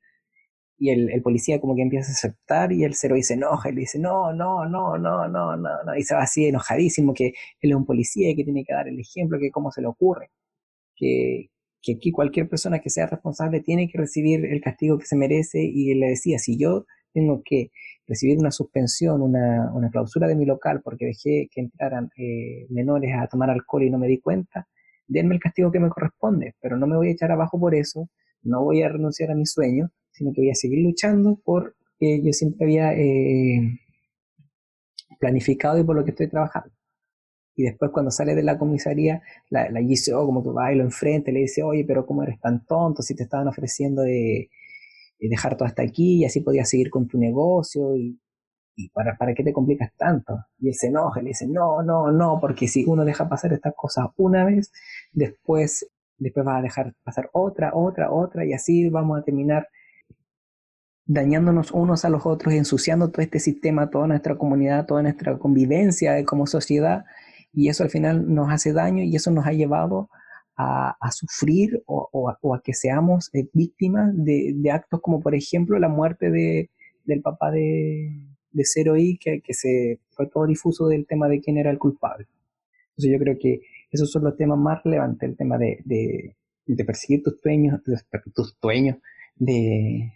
[0.78, 3.74] y el, el, policía como que empieza a aceptar y el cero se enoja y
[3.74, 7.34] le dice, no, no, no, no, no, no, no, y se va así enojadísimo que
[7.60, 9.88] él es un policía y que tiene que dar el ejemplo, que cómo se le
[9.88, 10.30] ocurre,
[10.96, 11.50] que,
[11.82, 15.62] que aquí cualquier persona que sea responsable tiene que recibir el castigo que se merece
[15.62, 17.70] y le decía, si yo tengo que
[18.06, 23.12] recibir una suspensión, una, una clausura de mi local porque dejé que entraran eh, menores
[23.16, 24.68] a tomar alcohol y no me di cuenta,
[25.06, 28.08] denme el castigo que me corresponde, pero no me voy a echar abajo por eso,
[28.42, 32.22] no voy a renunciar a mi sueño, sino que voy a seguir luchando por que
[32.22, 33.78] yo siempre había eh,
[35.18, 36.72] planificado y por lo que estoy trabajando.
[37.60, 39.20] Y después cuando sale de la comisaría,
[39.50, 42.40] la, la GCO como que va y lo enfrente, le dice, oye, pero ¿cómo eres
[42.40, 44.48] tan tonto si te estaban ofreciendo de,
[45.18, 48.18] dejar todo hasta aquí y así podías seguir con tu negocio y,
[48.94, 50.46] para, para qué te complicas tanto?
[50.58, 53.74] Y él se enoja, le dice, no, no, no, porque si uno deja pasar estas
[53.76, 54.72] cosas una vez,
[55.12, 59.68] después, después va a dejar pasar otra, otra, otra y así vamos a terminar
[61.04, 66.24] dañándonos unos a los otros, ensuciando todo este sistema, toda nuestra comunidad, toda nuestra convivencia
[66.24, 67.04] como sociedad,
[67.52, 70.08] y eso al final nos hace daño y eso nos ha llevado
[70.56, 76.30] a, sufrir o, a, que seamos eh, víctimas de, actos como por ejemplo la muerte
[76.30, 76.68] de,
[77.04, 78.10] del papá de,
[78.52, 81.78] de Zero I, que, que, se fue todo difuso del tema de quién era el
[81.78, 82.26] culpable.
[82.90, 86.36] Entonces yo creo que esos son los temas más relevantes, el tema de, de,
[86.66, 88.98] de perseguir tus sueños, tus sueños,
[89.36, 90.12] de,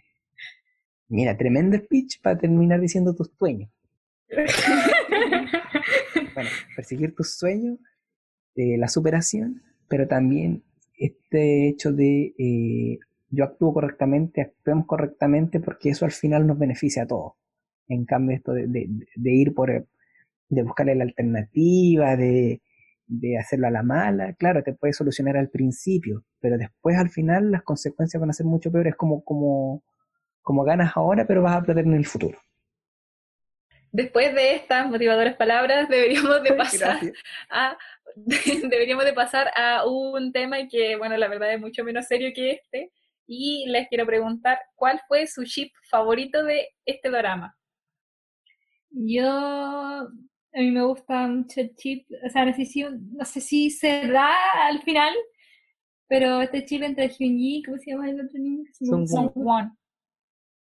[1.07, 3.69] Mira, tremendo speech para terminar diciendo tus sueños.
[6.35, 7.79] bueno, perseguir tus sueños,
[8.55, 10.63] eh, la superación, pero también
[10.97, 12.99] este hecho de eh,
[13.29, 17.33] yo actúo correctamente, actuemos correctamente, porque eso al final nos beneficia a todos.
[17.87, 18.87] En cambio, esto de,
[19.23, 19.87] ir por,
[20.49, 22.61] de buscarle la alternativa, de,
[23.07, 27.51] de hacerlo a la mala, claro, te puede solucionar al principio, pero después al final
[27.51, 29.83] las consecuencias van a ser mucho peores, como, como,
[30.41, 32.37] como ganas ahora, pero vas a perder en el futuro.
[33.95, 36.99] Después de estas motivadoras palabras, deberíamos de pasar
[37.49, 37.77] a
[38.69, 42.51] deberíamos de pasar a un tema que, bueno, la verdad es mucho menos serio que
[42.51, 42.91] este.
[43.25, 47.57] Y les quiero preguntar, ¿cuál fue su chip favorito de este drama?
[48.89, 50.09] Yo, a
[50.53, 54.07] mí me gusta mucho el chip, o sea, no sé si, no sé si se
[54.07, 54.33] da
[54.67, 55.13] al final,
[56.07, 58.65] pero este chip entre Hyunji, ¿cómo se llama el otro niño?
[58.73, 59.71] Son Won.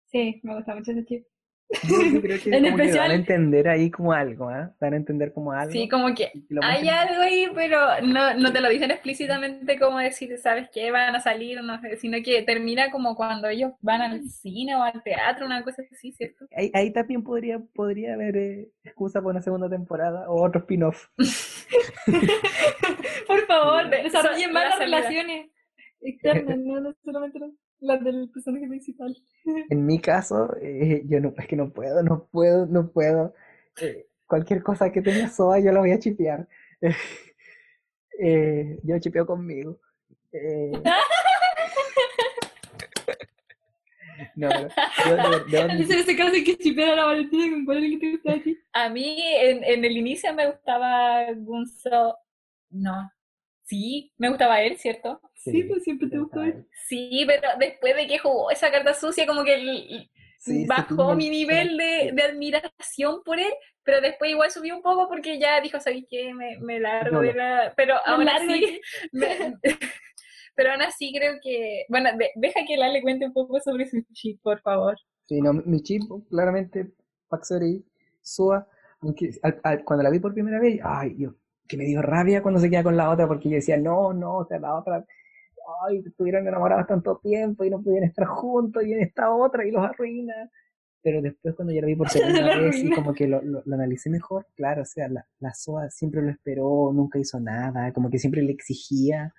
[0.07, 1.30] Sí, me gusta mucho ese chip.
[1.71, 4.69] Yo, creo que, como que van a entender ahí como algo, ¿eh?
[4.81, 5.71] Van a entender como algo.
[5.71, 6.33] Sí, como que
[6.63, 10.91] hay algo ahí, pero no, no te lo dicen explícitamente como decir, ¿sabes qué?
[10.91, 14.83] Van a salir, no sé, sino que termina como cuando ellos van al cine o
[14.83, 16.47] al teatro, una cosa así, ¿cierto?
[16.57, 21.07] Ahí, ahí también podría, podría haber eh, excusa para una segunda temporada o otro spin-off.
[23.27, 25.51] Por favor, desarrollen más las relaciones
[26.01, 27.39] externas, no, no solamente
[27.81, 29.17] la del personaje principal.
[29.71, 33.35] En mi caso, eh, yo no, es que no puedo, no puedo, no puedo.
[33.81, 36.49] Eh, cualquier cosa que tenga SOA yo la voy a chipear.
[38.23, 39.81] Eh, yo chipeo conmigo.
[44.37, 44.49] No,
[45.05, 48.13] pero yo, de, En ese caso que la Valentina con cuál es el que te
[48.13, 48.59] gusta a ti.
[48.75, 52.19] A mí en, en el inicio me gustaba Gunso.
[52.69, 53.11] No,
[53.71, 55.21] Sí, me gustaba él, ¿cierto?
[55.37, 56.67] Sí, pues siempre te gustó él.
[56.89, 60.09] Sí, pero después de que jugó esa carta sucia, como que
[60.67, 63.53] bajó mi nivel de, de, admiración por él,
[63.85, 66.35] pero después igual subió un poco porque ya dijo, ¿sabes qué?
[66.35, 67.73] Me, me largo de la...
[67.77, 68.81] Pero aún así...
[70.57, 71.85] pero aún así creo que...
[71.89, 74.99] Bueno, deja que Lale cuente un poco sobre su chip, por favor.
[75.27, 76.91] Sí, no, mi chip, claramente,
[77.29, 77.85] Paxeri,
[78.21, 78.67] Sua,
[79.01, 79.31] aunque
[79.85, 81.37] cuando la vi por primera vez, ay, Dios,
[81.71, 84.39] que me dio rabia cuando se queda con la otra, porque yo decía, no, no,
[84.39, 85.05] o sea, la otra,
[85.87, 89.71] ay, estuvieron enamorados tanto tiempo y no pudieron estar juntos, y viene esta otra y
[89.71, 90.51] los arruina.
[91.01, 94.11] Pero después cuando yo la vi por segunda vez y como que lo, lo, analicé
[94.11, 98.19] mejor, claro, o sea, la, la SOA siempre lo esperó, nunca hizo nada, como que
[98.19, 99.33] siempre le exigía.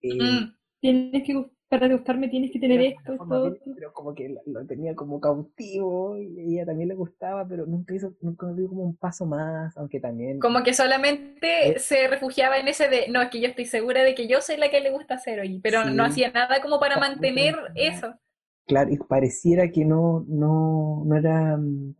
[0.00, 1.44] Eh, mm, tienes que
[1.78, 3.56] para gustarme tienes que tener esto, todo.
[3.74, 7.94] Pero como que lo, tenía como cautivo y a ella también le gustaba, pero nunca
[7.94, 10.38] hizo, nunca dio como un paso más, aunque también...
[10.38, 14.02] Como que solamente eh, se refugiaba en ese de, no, es que yo estoy segura
[14.02, 16.78] de que yo soy la que le gusta hacer hoy, pero no hacía nada como
[16.78, 18.14] para mantener eso.
[18.66, 21.94] Claro, y pareciera que no, no, no era, mm,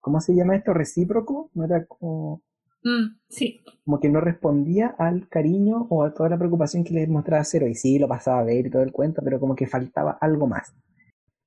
[0.00, 0.72] ¿cómo se llama esto?
[0.72, 2.42] Recíproco, no era como
[2.82, 3.60] Mm, sí.
[3.84, 7.66] Como que no respondía al cariño o a toda la preocupación que le mostraba Cero.
[7.66, 10.46] Y sí, lo pasaba a ver y todo el cuento, pero como que faltaba algo
[10.46, 10.74] más.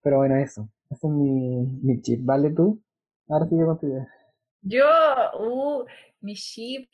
[0.01, 0.69] Pero bueno, eso.
[0.89, 2.21] Ese es mi, mi chip.
[2.23, 2.81] ¿Vale tú?
[3.27, 4.07] Ahora sigue contigo.
[4.61, 4.85] Yo,
[5.39, 5.85] uh,
[6.21, 6.89] mi chip,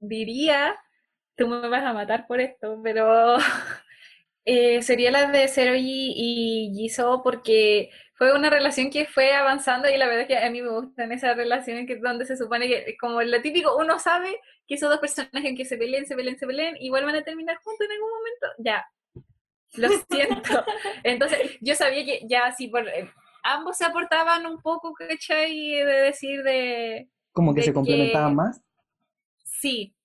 [0.00, 0.76] diría,
[1.36, 3.36] tú me vas a matar por esto, pero
[4.44, 7.90] eh, sería la de Zero y, y Jisoo porque
[8.22, 11.10] fue una relación que fue avanzando y la verdad es que a mí me gustan
[11.10, 15.00] esas relaciones que donde se supone que, como lo típico, uno sabe que esos dos
[15.00, 18.10] personajes que se peleen, se peleen, se peleen, igual van a terminar juntos en algún
[18.10, 18.86] momento, ya,
[19.72, 20.64] lo siento.
[21.02, 23.10] Entonces, yo sabía que ya si por, eh,
[23.42, 25.70] ambos se aportaban un poco, ¿cachai?
[25.70, 27.08] De decir de...
[27.32, 28.62] Como que se complementaban más.
[29.42, 29.96] Sí,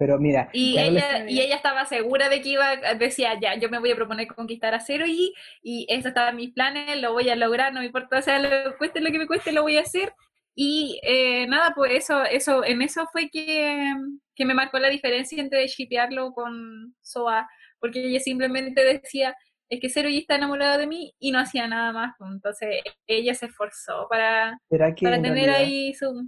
[0.00, 0.48] pero mira.
[0.54, 3.96] Y ella, y ella estaba segura de que iba, decía, ya, yo me voy a
[3.96, 7.74] proponer conquistar a cero y, y eso estaba en mis planes, lo voy a lograr,
[7.74, 10.14] no me importa, o sea, lo, cueste lo que me cueste, lo voy a hacer.
[10.54, 13.92] Y eh, nada, pues eso, eso, en eso fue que,
[14.34, 17.46] que me marcó la diferencia entre shipearlo con Soa,
[17.78, 19.36] porque ella simplemente decía,
[19.68, 22.14] es que Cero y está enamorado de mí y no hacía nada más.
[22.16, 26.26] Pues, entonces ella se esforzó para, para tener ahí su...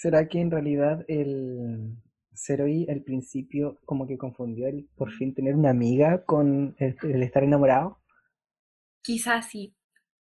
[0.00, 1.94] ¿Será que en realidad el
[2.34, 7.44] Zeroy al principio como que confundió el por fin tener una amiga con el, estar
[7.44, 7.98] enamorado?
[9.02, 9.76] Quizás sí.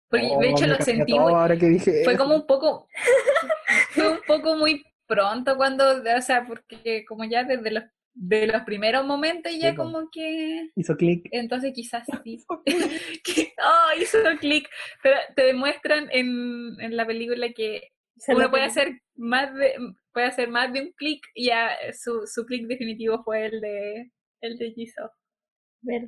[0.09, 1.17] Porque de hecho lo sentí.
[1.17, 2.89] ahora que dije fue como un poco.
[3.91, 5.85] fue un poco muy pronto cuando.
[6.03, 10.97] O sea, porque como ya desde los de los primeros momentos ya como que hizo
[10.97, 14.69] clic entonces quizás sí oh, hizo clic
[15.01, 17.93] pero te demuestran en, en la película que
[18.29, 19.75] uno puede hacer más de,
[20.13, 24.11] puede hacer más de un clic y ya su, su clic definitivo fue el de
[24.41, 25.11] el de Jisoo.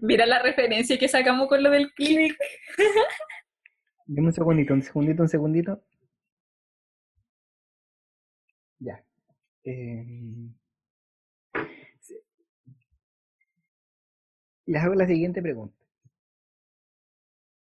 [0.03, 2.37] Mira la referencia que sacamos con lo del clic.
[4.07, 5.83] Dime un segundito, un segundito, un segundito.
[8.79, 9.03] Ya.
[9.65, 10.51] Eh...
[14.67, 15.77] Les hago la siguiente pregunta.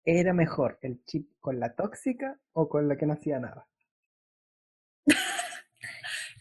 [0.06, 3.68] ¿Era mejor el chip con la tóxica o con la que no hacía nada?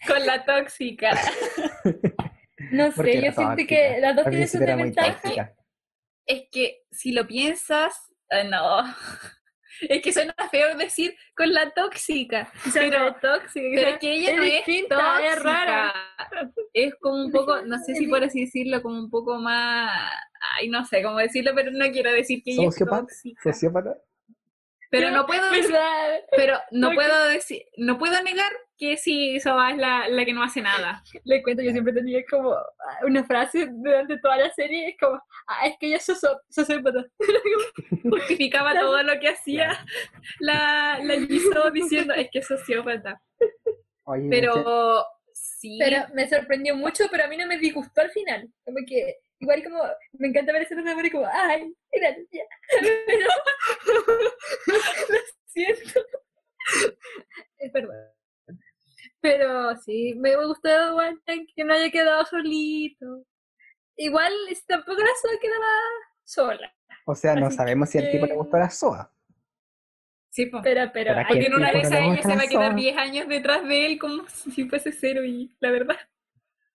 [0.07, 1.11] Con la tóxica.
[2.71, 5.55] No sé, yo siento que las dos tienen su desventaja.
[6.27, 8.83] Es que si lo piensas, ah, no.
[9.89, 12.51] Es que suena feo decir con la tóxica.
[12.73, 15.27] Pero, tóxica, pero que ella es no es tóxica.
[15.27, 15.95] Es rara.
[16.73, 19.91] Es como un poco, no sé si por así decirlo, como un poco más.
[20.57, 23.43] Ay, no sé cómo decirlo, pero no quiero decir que ella es tóxica.
[23.43, 23.99] ¿Sociópata?
[24.91, 25.75] Pero no puedo decir,
[26.37, 30.43] pero no puedo decir, no puedo negar que sí, Soba es la, la, que no
[30.43, 31.03] hace nada.
[31.25, 35.21] Le cuento, yo siempre tenía como ah, una frase durante toda la serie, es como,
[35.47, 36.11] ah, es que ella es
[36.51, 37.07] sociópata.
[38.03, 39.79] Justificaba todo lo que hacía
[40.41, 41.17] la, la
[41.73, 43.21] diciendo, es que es sociópata.
[44.31, 45.79] pero sí.
[45.81, 48.51] Pero me sorprendió mucho, pero a mí no me disgustó al final.
[48.65, 49.83] Como que, igual como,
[50.15, 52.43] me encanta ver ese de como, ay, mira, ya.
[53.07, 53.27] Pero,
[54.67, 56.01] lo siento.
[57.73, 58.15] Verdad.
[59.25, 60.69] Pero sí, me gustó
[61.57, 63.25] que no haya quedado solito.
[63.97, 64.31] Igual
[64.67, 65.67] tampoco la Soa quedaba
[66.25, 66.75] sola.
[67.07, 69.11] O sea, no sabemos si al tipo le gustó la Soa.
[70.29, 70.63] Sí, pues.
[70.63, 73.67] Pero, pero, porque en una de esas ella se va a quedar 10 años detrás
[73.67, 75.97] de él como si fuese cero y la verdad.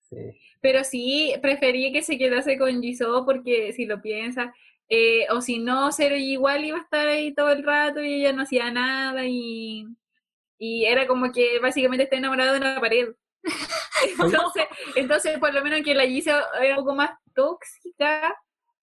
[0.10, 0.18] Sí.
[0.60, 4.52] Pero sí, preferí que se quedase con Jisoo porque si lo piensas,
[4.88, 8.34] eh, o si no, cero igual iba a estar ahí todo el rato y ella
[8.34, 9.86] no hacía nada y
[10.60, 13.08] y era como que básicamente está enamorado de una pared.
[14.20, 14.66] entonces,
[14.96, 18.36] entonces, por lo menos que la Gisa era un poco más tóxica,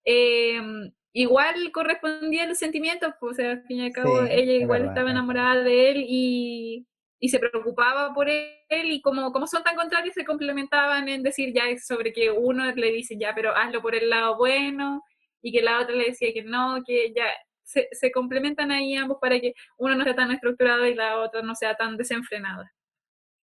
[0.05, 4.87] em, igual correspondía los sentimientos, pues, o sea, al fin y al cabo ella igual
[4.87, 6.87] estaba enamorada de él y,
[7.21, 11.53] y, se preocupaba por él y como, como son tan contrarios se complementaban en decir
[11.55, 15.03] ya sobre que uno le dice ya, pero hazlo por el lado bueno
[15.43, 17.27] y que la otra le decía que no, que ya
[17.67, 21.43] se, se complementan ahí ambos para que uno no sea tan estructurado y la otra
[21.43, 22.73] no sea tan desenfrenada.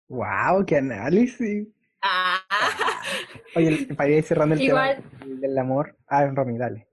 [0.07, 0.65] ¡Wow!
[0.65, 1.68] ¡Qué análisis!
[2.02, 2.41] Ah.
[3.56, 4.95] Oye, para ir cerrando el tema
[5.26, 5.95] del amor.
[6.07, 6.88] Ah, Romy, dale.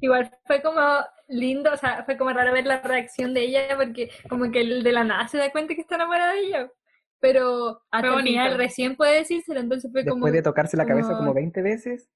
[0.00, 0.80] Igual fue como
[1.28, 4.82] lindo, o sea, fue como raro ver la reacción de ella porque como que el
[4.82, 6.70] de la nada se da cuenta que está enamorada de ella.
[7.20, 10.26] Pero hasta el final recién puede decírselo, entonces fue como...
[10.26, 12.10] Después de tocarse la cabeza como 20 veces.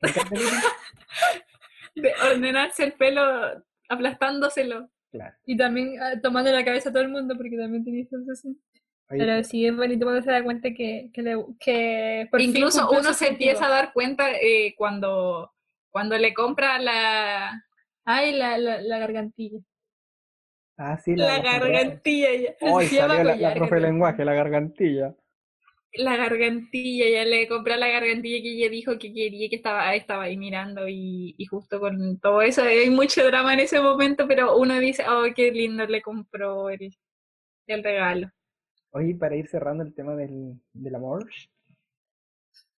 [1.94, 3.22] de ordenarse el pelo
[3.92, 4.88] aplastándoselo.
[5.10, 5.34] Claro.
[5.44, 8.56] Y también ah, tomando la cabeza a todo el mundo porque también tenía sensación.
[9.08, 13.28] Pero sí es bonito cuando se da cuenta que, que, le, que Incluso uno se
[13.28, 15.52] empieza a dar cuenta eh, cuando
[15.92, 17.64] cuando le compra la...
[18.04, 19.60] Ay, la, la, la gargantilla.
[20.78, 22.28] Ah, sí, la, la gargantilla.
[22.62, 25.14] Hoy salió la, la profe de lenguaje, la gargantilla.
[25.94, 30.24] La gargantilla, ya le compré la gargantilla que ella dijo que quería, que estaba, estaba
[30.24, 34.56] ahí mirando y, y justo con todo eso, hay mucho drama en ese momento, pero
[34.56, 36.96] uno dice, oh, qué lindo le compró el,
[37.66, 38.30] el regalo.
[38.92, 41.26] Oye, para ir cerrando el tema del, del amor,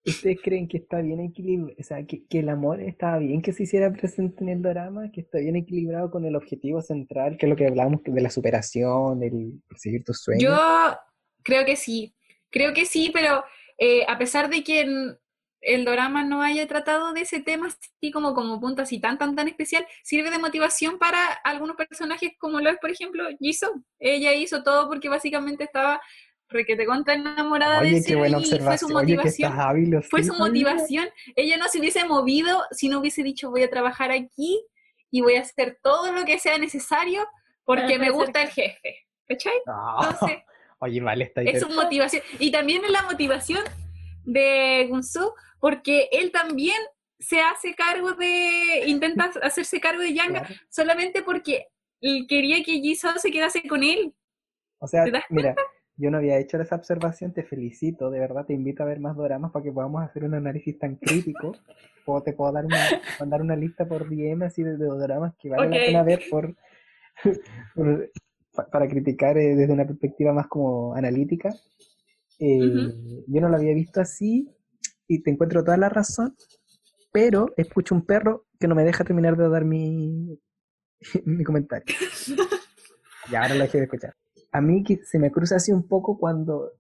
[0.06, 1.74] ¿Ustedes creen que está bien equilibrado?
[1.78, 5.22] O sea, que, el amor estaba bien que se hiciera presente en el drama, que
[5.22, 9.20] está bien equilibrado con el objetivo central, que es lo que hablábamos de la superación,
[9.20, 10.42] del perseguir tus sueños?
[10.42, 10.98] Yo
[11.42, 12.14] creo que sí,
[12.54, 13.44] creo que sí, pero
[13.78, 14.86] eh, a pesar de que
[15.60, 19.34] el drama no haya tratado de ese tema así como, como punto así tan, tan,
[19.34, 23.82] tan especial, sirve de motivación para algunos personajes como lo es, por ejemplo, Jisoo.
[23.98, 26.00] Ella hizo todo porque básicamente estaba
[26.48, 29.52] porque te conta enamorada de ese y fue su motivación.
[30.08, 31.08] fue su motivación.
[31.34, 34.64] Ella no se hubiese movido si no hubiese dicho voy a trabajar aquí
[35.10, 37.26] y voy a hacer todo lo que sea necesario
[37.64, 39.08] porque me gusta el jefe.
[39.26, 39.54] ¿Cachai?
[39.66, 40.44] Entonces,
[40.80, 41.42] Oye, vale, está.
[41.42, 42.22] Es su motivación.
[42.38, 43.62] Y también es la motivación
[44.24, 46.76] de Gunsu porque él también
[47.18, 51.68] se hace cargo de, intenta hacerse cargo de Yanga solamente porque
[52.00, 54.14] quería que Jisoo se quedase con él.
[54.78, 55.54] O sea, mira,
[55.96, 59.16] yo no había hecho esa observación, te felicito, de verdad te invito a ver más
[59.16, 61.52] doramas para que podamos hacer un análisis tan crítico.
[62.06, 62.78] o te puedo dar una,
[63.18, 66.54] mandar una lista por DM así de, doramas que vale la pena ver por,
[68.70, 71.50] para criticar eh, desde una perspectiva más como analítica.
[72.38, 74.48] Eh, yo no lo había visto así
[75.06, 76.34] y te encuentro toda la razón,
[77.12, 80.38] pero escucho un perro que no me deja terminar de dar mi,
[81.24, 81.94] mi comentario.
[83.30, 84.14] y ahora lo dejé de escuchar
[84.54, 86.70] a mí que se me cruza así un poco cuando,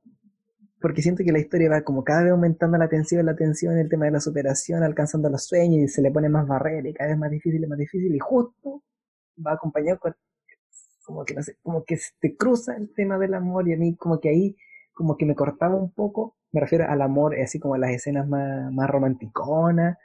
[0.80, 3.88] porque siento que la historia va como cada vez aumentando la tensión, la tensión, el
[3.88, 7.10] tema de la superación, alcanzando los sueños y se le pone más barrera y cada
[7.10, 8.84] vez más difícil y más difícil y justo
[9.44, 10.14] va acompañado con,
[11.04, 13.96] como que no sé, como que te cruza el tema del amor y a mí
[13.96, 14.56] como que ahí
[14.92, 18.72] como que me cortaba un poco, me refiero al amor, así como las escenas más,
[18.72, 19.98] más romanticonas,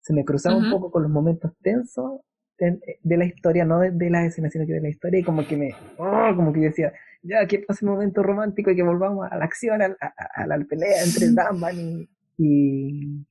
[0.00, 2.20] se me cruzaba un poco con los momentos tensos
[2.58, 5.46] de, la historia, no de, de, las escenas, sino que de la historia, y como
[5.46, 6.92] que me, oh, como que decía,
[7.22, 11.04] ya que pase un momento romántico y que volvamos a la acción, a, la pelea
[11.04, 13.26] entre Danban y,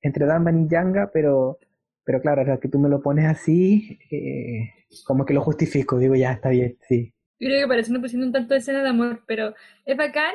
[0.00, 1.58] entre Danban y Yanga, pero,
[2.04, 6.14] pero claro, ahora que tú me lo pones así, eh, como que lo justifico, digo,
[6.14, 7.12] ya está bien, sí.
[7.38, 9.52] Yo creo que parece una posición un tanto de escena de amor, pero
[9.84, 10.34] es bacán,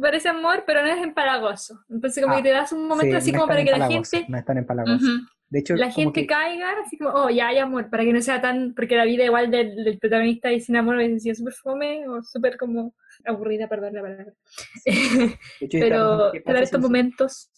[0.00, 1.84] parece amor, pero no es empalagoso.
[1.90, 4.24] Entonces como que ah, te das un momento así como para que la gente...
[4.26, 5.06] No es tan empalagoso.
[5.48, 8.40] De hecho, la gente caiga, así como, oh, ya hay amor, para que no sea
[8.40, 12.22] tan, porque la vida igual del, protagonista y sin amor hubiese sido súper fome o
[12.22, 14.32] súper como aburrida, perdón la palabra.
[15.70, 17.50] pero claro, estos momentos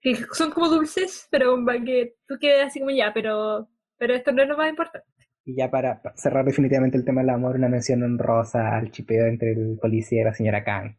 [0.00, 3.68] que son como dulces, pero que tú quedas así como ya, pero,
[3.98, 5.08] pero esto no es lo más importante.
[5.44, 9.52] Y ya para cerrar definitivamente el tema del amor, una mención honrosa al chipeo entre
[9.52, 10.96] el policía y la señora Kang.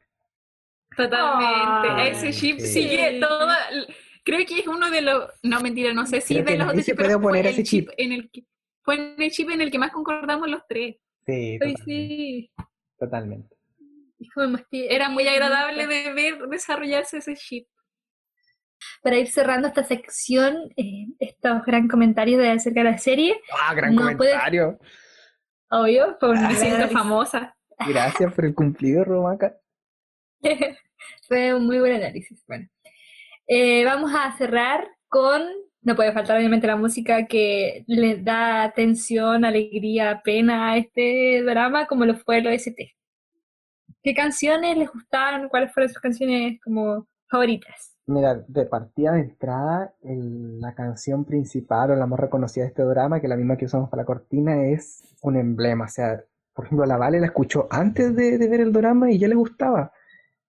[0.96, 3.58] Totalmente, ese chip sigue toda
[4.24, 7.20] Creo que es uno de los, no mentira, no sé si de los otros, pero
[7.20, 7.90] poner ese chip.
[7.98, 8.44] En el que,
[8.84, 10.98] fue en el chip en el que más concordamos los tres.
[11.26, 12.52] Sí, sí.
[13.00, 13.56] Totalmente.
[14.72, 17.68] Era muy agradable de ver desarrollarse ese chip.
[19.02, 23.40] Para ir cerrando esta sección, eh, estos gran comentarios de acerca de la serie.
[23.62, 24.80] Ah, gran comentario.
[25.70, 27.56] Obvio, por me siento famosa.
[27.88, 29.56] Gracias por el cumplido, Romaca.
[31.28, 32.44] Fue un muy buen análisis.
[32.48, 32.68] Bueno,
[33.48, 35.42] eh, vamos a cerrar con,
[35.82, 41.88] no puede faltar obviamente la música que le da tensión, alegría, pena a este drama,
[41.88, 42.80] como lo fue el OST.
[44.04, 45.48] ¿Qué canciones les gustaron?
[45.50, 47.91] ¿Cuáles fueron sus canciones como favoritas?
[48.08, 53.20] Mira, de partida de entrada, la canción principal o la más reconocida de este drama,
[53.20, 55.86] que es la misma que usamos para la cortina, es un emblema.
[55.86, 56.24] O sea,
[56.54, 59.92] por ejemplo, la Vale la escuchó antes de, ver el drama y ya le gustaba.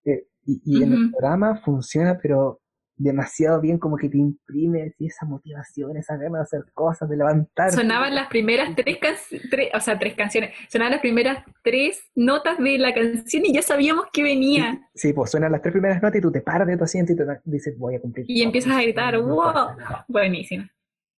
[0.04, 2.61] Eh, y, en el drama funciona, pero
[2.96, 7.72] demasiado bien, como que te imprime esa motivación, esa ganas de hacer cosas, de levantar.
[7.72, 12.78] Sonaban las primeras tres, canciones, o sea, tres canciones, sonaban las primeras tres notas de
[12.78, 14.88] la canción y ya sabíamos que venía.
[14.94, 17.16] Sí, pues suenan las tres primeras notas y tú te paras de tu asiento y
[17.16, 18.26] te dices, voy a cumplir.
[18.28, 19.76] Y empiezas a gritar, wow,
[20.08, 20.64] buenísimo.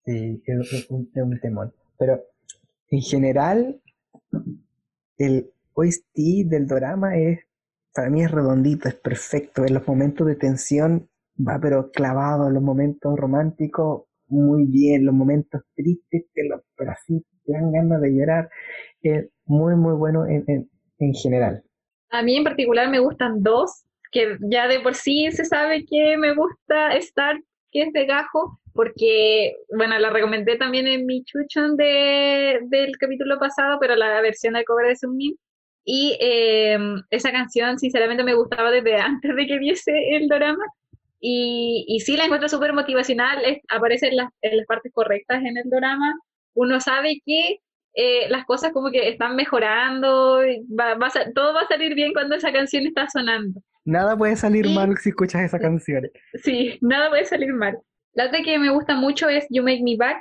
[0.04, 1.72] Sí, es un, es un temón.
[1.98, 2.20] Pero
[2.90, 3.80] en general,
[5.18, 7.40] el OST del drama es,
[7.92, 9.64] para mí es redondito, es perfecto.
[9.64, 15.14] En los momentos de tensión va pero clavado, en los momentos románticos muy bien, los
[15.14, 18.48] momentos tristes, pero así te dan ganas de llorar.
[19.02, 21.62] Es muy, muy bueno en, en, general.
[22.10, 26.16] A mí en particular me gustan dos, que ya de por sí se sabe que
[26.16, 27.40] me gusta Star,
[27.70, 33.38] que es de Gajo, porque, bueno, la recomendé también en mi chuchon de, del capítulo
[33.38, 35.36] pasado, pero la versión de cover de Sunmin.
[35.84, 36.78] Y eh,
[37.10, 40.64] esa canción, sinceramente, me gustaba desde antes de que viese el drama.
[41.26, 43.38] Y, y sí la encuentro súper motivacional,
[43.70, 46.14] aparece en las, en las, partes correctas en el drama.
[46.52, 47.60] Uno sabe que
[47.94, 50.42] eh, las cosas como que están mejorando,
[50.78, 53.62] va, va todo va a salir bien cuando esa canción está sonando.
[53.86, 56.10] Nada puede salir mal si escuchas esa canción.
[56.42, 57.78] Sí, nada puede salir mal.
[58.12, 60.18] La otra que me gusta mucho es You Make Me Back,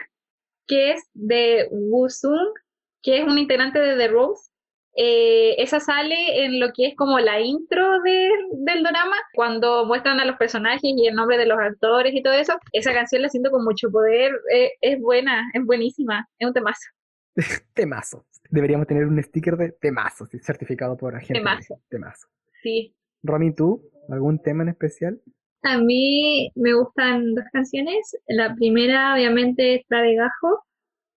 [0.67, 2.53] que es de Woo Sung,
[3.01, 4.49] que es un integrante de The Rose.
[4.95, 10.25] Eh, esa sale en lo que es como la intro del drama, cuando muestran a
[10.25, 12.53] los personajes y el nombre de los actores y todo eso.
[12.71, 16.87] Esa canción la siento con mucho poder, eh, es buena, es buenísima, es un temazo.
[17.73, 18.25] temazo.
[18.49, 21.39] Deberíamos tener un sticker de temazo, certificado por agente.
[21.39, 21.81] Temazo.
[21.89, 22.27] Temazo.
[22.61, 22.95] Sí.
[23.23, 23.89] Romy, ¿tú?
[24.09, 25.21] ¿Algún tema en especial?
[25.63, 28.17] A mí me gustan dos canciones.
[28.27, 30.65] La primera, obviamente, es la de Gajo,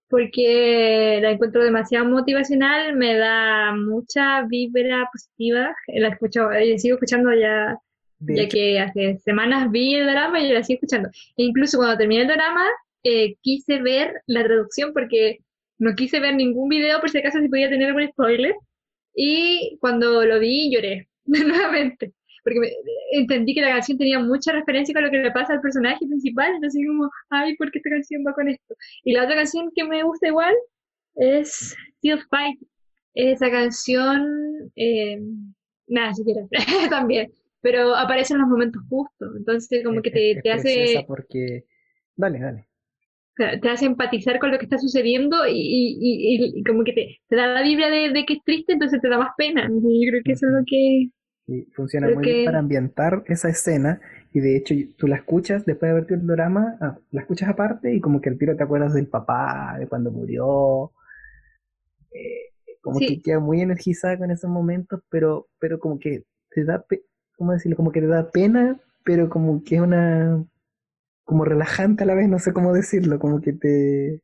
[0.09, 5.75] porque la encuentro demasiado motivacional, me da mucha vibra positiva.
[5.89, 7.79] La escucho, y sigo escuchando ya,
[8.21, 11.09] ya que hace semanas vi el drama y la sigo escuchando.
[11.37, 12.65] E incluso cuando terminé el drama,
[13.05, 15.39] eh, quise ver la traducción porque
[15.79, 18.55] no quise ver ningún video por si acaso si podía tener algún spoiler.
[19.15, 22.13] Y cuando lo vi, lloré nuevamente
[22.47, 22.61] porque
[23.11, 26.55] entendí que la canción tenía mucha referencia con lo que le pasa al personaje principal,
[26.55, 28.77] entonces como, ay, ¿por qué esta canción va con esto?
[29.03, 30.55] Y la otra canción que me gusta igual
[31.17, 32.61] es Still Fight.
[33.15, 35.19] Esa canción, eh,
[35.89, 36.43] nada, siquiera,
[36.91, 37.33] también,
[37.63, 41.05] pero aparece en los momentos justos, entonces como que te, te hace...
[41.09, 41.65] Porque...
[42.15, 42.69] Dale, dale
[43.61, 47.37] te hace empatizar con lo que está sucediendo y, y, y, como que te, te,
[47.37, 49.69] da la vibra de, de, que es triste, entonces te da más pena.
[49.71, 51.11] Y yo creo que eso es lo que,
[51.75, 54.01] funciona muy bien para ambientar esa escena
[54.33, 57.95] y de hecho tú la escuchas después de verte el drama, ah, la escuchas aparte
[57.95, 60.93] y como que el tiro te acuerdas del papá, de cuando murió,
[62.13, 66.85] eh, como que queda muy energizada con esos momentos, pero, pero como que te da,
[67.37, 67.77] ¿cómo decirlo?
[67.77, 70.45] Como que te da pena, pero como que es una,
[71.25, 74.21] como relajante a la vez, no sé cómo decirlo, como que te...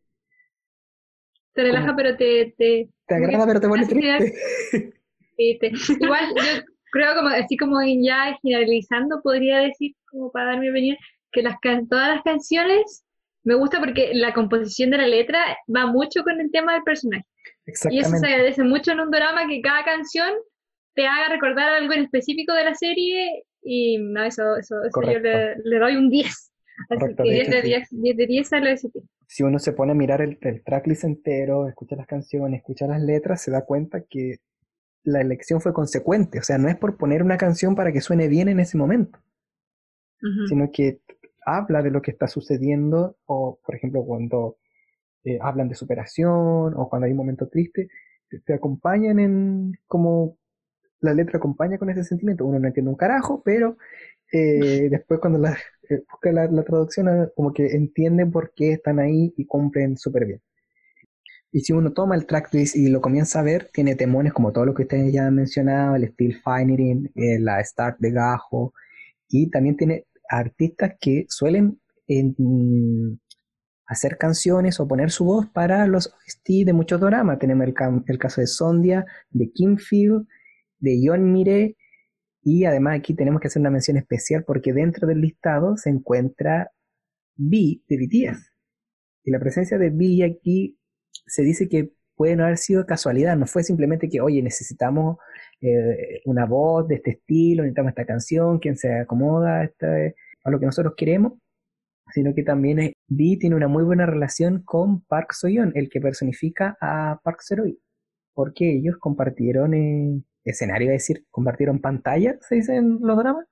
[1.54, 2.54] Te relaja, pero te...
[2.56, 4.34] Te, te agrada, pero te pone triste.
[5.34, 10.60] Sí, te, igual yo creo como así como ya generalizando podría decir como para dar
[10.60, 10.96] mi opinión
[11.32, 11.56] que las
[11.88, 13.04] todas las canciones
[13.44, 15.40] me gusta porque la composición de la letra
[15.74, 17.26] va mucho con el tema del personaje.
[17.90, 20.30] Y eso se agradece mucho en un drama que cada canción
[20.94, 25.78] te haga recordar algo en específico de la serie y no, eso, eso, yo le,
[25.78, 26.52] doy un 10
[26.90, 28.76] así que 10 de 10, 10 de 10 a lo
[29.28, 33.00] si uno se pone a mirar el, el tracklist entero, escucha las canciones, escucha las
[33.00, 34.36] letras, se da cuenta que
[35.04, 36.38] la elección fue consecuente.
[36.38, 39.18] O sea, no es por poner una canción para que suene bien en ese momento,
[40.48, 41.00] sino que
[41.44, 44.58] habla de lo que está sucediendo, o por ejemplo, cuando
[45.24, 47.88] eh, hablan de superación, o cuando hay un momento triste,
[48.44, 50.38] te, acompañan en como
[51.00, 52.46] la letra acompaña con ese sentimiento.
[52.46, 53.76] Uno no entiende un carajo, pero
[54.32, 55.56] eh, después cuando la,
[55.90, 60.26] eh, busca la, la, traducción, como que entienden por qué están ahí y cumplen súper
[60.26, 60.42] bien.
[61.54, 64.64] Y si uno toma el tracklist y lo comienza a ver, tiene temones como todo
[64.64, 68.72] lo que ustedes ya han mencionado, el Steel Finery, eh, la Start de Gajo,
[69.28, 71.78] y también tiene artistas que suelen
[73.86, 77.38] hacer canciones o poner su voz para los OST de muchos dramas.
[77.38, 80.26] Tenemos el, caso de Sondia, de Kimfield,
[80.78, 81.76] de John Mire,
[82.42, 86.72] y además aquí tenemos que hacer una mención especial porque dentro del listado se encuentra
[87.36, 88.52] B de BTS.
[89.24, 90.78] Y la presencia de B aquí
[91.26, 95.18] se dice que puede no haber sido casualidad, no fue simplemente que, oye, necesitamos
[95.60, 100.60] eh, una voz de este estilo, necesitamos esta canción, quién se acomoda, este, a lo
[100.60, 101.34] que nosotros queremos,
[102.12, 106.00] sino que también eh, Vi tiene una muy buena relación con Park Soyeon, el que
[106.00, 107.78] personifica a Park Seroy,
[108.34, 113.46] porque ellos compartieron eh, escenario, es decir, compartieron pantalla, se dice en los dramas,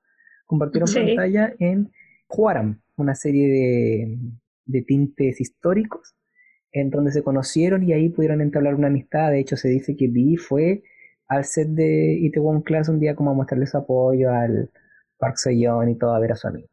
[0.46, 1.90] compartieron pantalla en
[2.28, 4.18] Huaram, una serie de,
[4.66, 6.14] de tintes históricos
[6.72, 9.30] en donde se conocieron y ahí pudieron entablar una amistad.
[9.30, 10.82] De hecho, se dice que Vi fue
[11.28, 14.70] al set de Itaewon Class un día como a mostrarle su apoyo al
[15.18, 16.68] Park Seo-yeon y todo a ver a su amigo.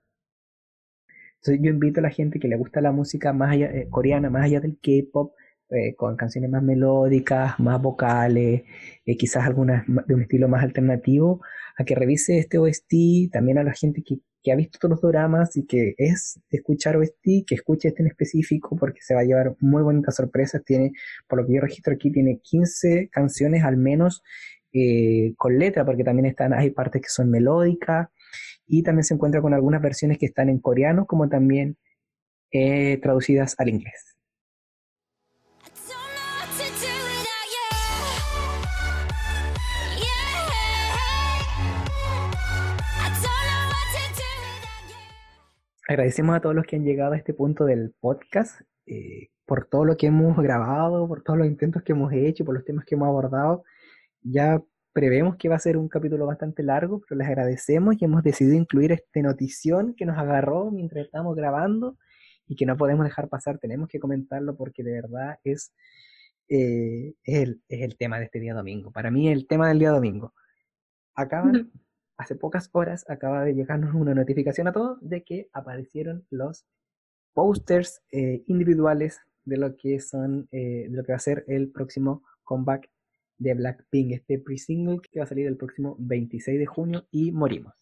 [1.42, 4.46] Entonces yo invito a la gente que le gusta la música más eh, coreana, más
[4.46, 5.34] allá del K-pop,
[5.70, 8.64] eh, con canciones más melódicas, más vocales,
[9.06, 11.42] eh, quizás algunas de un estilo más alternativo,
[11.78, 15.12] a que revise este OST, también a la gente que, que ha visto todos los
[15.12, 19.24] dramas y que es escuchar OST, que escuche este en específico porque se va a
[19.24, 20.64] llevar muy bonitas sorpresas.
[20.64, 20.92] Tiene,
[21.28, 24.24] por lo que yo registro aquí, tiene 15 canciones al menos
[24.74, 28.10] eh, con letra, porque también están, hay partes que son melódicas
[28.66, 31.78] y también se encuentra con algunas versiones que están en coreano como también
[33.02, 34.17] traducidas al inglés.
[45.88, 49.86] Agradecemos a todos los que han llegado a este punto del podcast eh, por todo
[49.86, 52.96] lo que hemos grabado, por todos los intentos que hemos hecho, por los temas que
[52.96, 53.64] hemos abordado.
[54.22, 54.62] Ya
[54.92, 58.58] prevemos que va a ser un capítulo bastante largo, pero les agradecemos y hemos decidido
[58.58, 61.98] incluir esta notición que nos agarró mientras estamos grabando
[62.48, 63.58] y que no podemos dejar pasar.
[63.58, 65.72] Tenemos que comentarlo porque de verdad es,
[66.50, 68.92] eh, el, es el tema de este día domingo.
[68.92, 70.34] Para mí, el tema del día domingo.
[71.16, 71.72] Acaban
[72.18, 76.66] hace pocas horas acaba de llegarnos una notificación a todos de que aparecieron los
[77.34, 81.72] posters eh, individuales de lo que son eh, de lo que va a ser el
[81.72, 82.90] próximo comeback
[83.38, 87.74] de Blackpink, este pre-single que va a salir el próximo 26 de junio y morimos.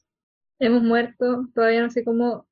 [0.59, 2.47] Hemos muerto, todavía no sé cómo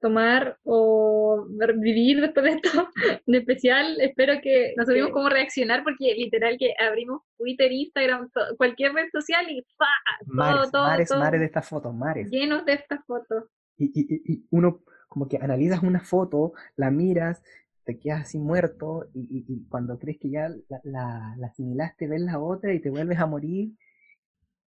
[0.00, 1.46] tomar o
[1.76, 2.68] vivir después de esto
[3.26, 4.00] en especial.
[4.00, 9.46] Espero que no sabemos cómo reaccionar porque literal que abrimos Twitter, Instagram, cualquier red social
[9.50, 9.86] y ¡fa!
[10.26, 12.30] Mares, todo, mares, mares de estas fotos, mares.
[12.30, 13.44] Llenos de estas fotos.
[13.76, 17.42] Y, y, y, uno como que analizas una foto, la miras,
[17.84, 22.20] te quedas así muerto y, y cuando crees que ya la, la, la asimilaste, ves
[22.20, 23.72] la otra y te vuelves a morir.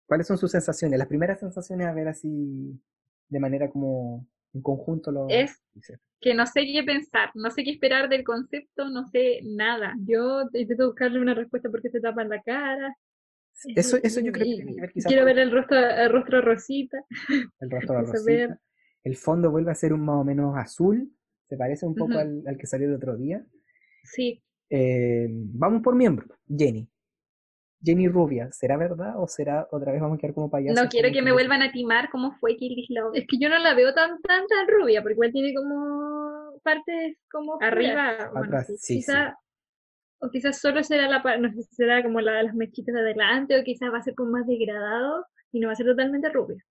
[0.07, 0.99] ¿Cuáles son sus sensaciones?
[0.99, 2.79] Las primeras sensaciones a ver así
[3.29, 5.61] de manera como en conjunto lo es
[6.21, 9.93] que no sé qué pensar, no sé qué esperar del concepto, no sé nada.
[10.07, 12.97] Yo intento buscarle una respuesta porque se tapan la cara.
[13.75, 16.41] Eso, eso yo creo que tiene que ver quizás Quiero ver el rostro, el rostro
[16.41, 16.97] rosita.
[17.59, 18.59] El rostro rosita.
[19.03, 21.11] El fondo vuelve a ser un más o menos azul.
[21.47, 23.45] Se parece un poco al, al, que salió el otro día.
[24.03, 24.41] Sí.
[24.69, 26.25] Eh, vamos por miembro.
[26.47, 26.89] Jenny.
[27.85, 30.81] Jenny Rubia, ¿será verdad o será otra vez vamos a quedar como payasos?
[30.81, 33.15] No quiero que me vuelvan a timar como fue Kill Love.
[33.15, 37.17] Es que yo no la veo tan tan tan rubia, porque igual tiene como partes
[37.31, 39.37] como arriba, atrás, sí, quizá,
[40.19, 43.59] o quizás solo será la no sé será como la de las mechitas de adelante
[43.59, 46.65] o quizás va a ser como más degradado y no va a ser totalmente rubia.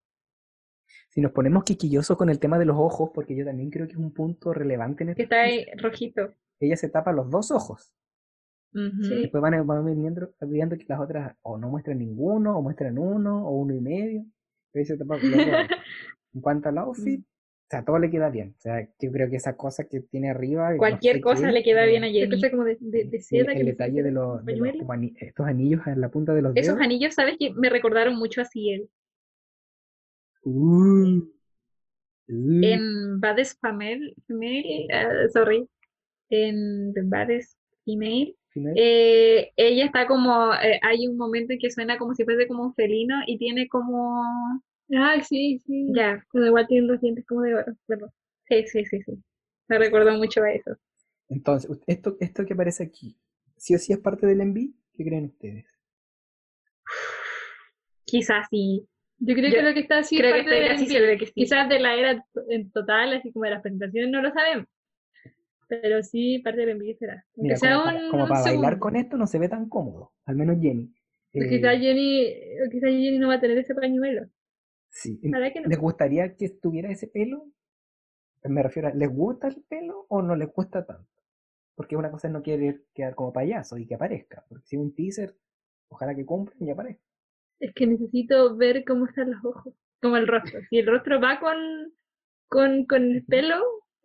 [1.10, 3.92] Si nos ponemos quisquillosos con el tema de los ojos, porque yo también creo que
[3.92, 6.34] es un punto relevante en este Que está ahí rojito.
[6.58, 7.94] Ella se tapa los dos ojos.
[8.74, 13.46] Después van, van viendo, viendo, que las otras o no muestran ninguno, o muestran uno,
[13.46, 14.24] o uno y medio.
[16.34, 17.22] en cuanto al outfit, mm.
[17.22, 18.54] o sea, todo le queda bien.
[18.58, 20.76] O sea, yo creo que esa cosa que tiene arriba.
[20.76, 22.50] Cualquier cosa le queda bien a Jenny.
[22.50, 23.52] como de, de, seda.
[23.52, 24.68] El, detalle de, los, de los
[25.20, 26.66] estos anillos en la punta de los dedos.
[26.66, 27.36] Esos anillos, ¿sabes?
[27.38, 28.88] Que me recordaron mucho a Ciel.
[30.42, 31.18] Uh,
[32.28, 32.60] uh.
[32.62, 35.68] En Bades Female, uh, sorry.
[36.30, 38.34] En The Bades Female
[38.76, 42.64] eh, ella está como, eh, hay un momento en que suena como si fuese como
[42.64, 44.22] un felino y tiene como...
[44.96, 45.86] Ah, sí, sí.
[45.94, 47.72] Ya, pero igual tiene los dientes como de oro.
[48.48, 49.12] sí, sí, sí, sí.
[49.68, 50.76] Me recordó mucho a eso.
[51.28, 53.16] Entonces, esto, esto que aparece aquí,
[53.56, 54.74] ¿sí o sí es parte del enví?
[54.94, 55.66] ¿Qué creen ustedes?
[58.04, 58.86] Quizás sí.
[59.18, 61.94] Yo creo que lo que está así creo es parte de que Quizás de la
[61.94, 64.66] era en total, así como de las presentaciones, no lo sabemos.
[65.68, 66.64] Pero sí, parte
[66.98, 67.24] será.
[67.36, 70.60] Mira, como, para, como para bailar con esto no se ve tan cómodo, al menos
[70.60, 70.92] Jenny.
[71.32, 72.34] Pues eh, quizás Jenny,
[72.70, 74.28] quizás Jenny no va a tener ese pañuelo.
[74.90, 75.20] Sí.
[75.66, 77.50] ¿Les gustaría que tuviera ese pelo?
[78.44, 81.10] Me refiero a, ¿les gusta el pelo o no les gusta tanto?
[81.74, 84.44] Porque una cosa es no querer quedar como payaso y que aparezca.
[84.48, 85.34] Porque si un teaser,
[85.88, 87.02] ojalá que cumplan y aparezca.
[87.58, 90.60] Es que necesito ver cómo están los ojos, como el rostro.
[90.70, 91.56] Si el rostro va con,
[92.48, 93.56] con, con el pelo,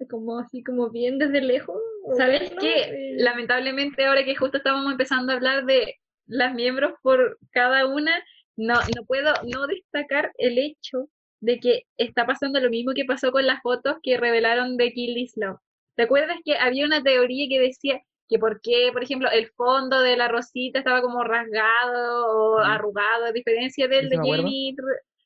[0.08, 1.78] como así como bien desde lejos.
[2.18, 3.16] ¿Sabes qué?
[3.18, 5.96] Lamentablemente ahora que justo estábamos empezando a hablar de
[6.28, 8.12] las miembros por cada una,
[8.56, 11.10] no, no puedo no destacar el hecho
[11.42, 15.16] de que está pasando lo mismo que pasó con las fotos que revelaron de Kill
[15.16, 15.60] This Love.
[15.96, 20.02] ¿Te acuerdas que había una teoría que decía que por qué, por ejemplo, el fondo
[20.02, 24.76] de la rosita estaba como rasgado o arrugado, a diferencia del de Jenny?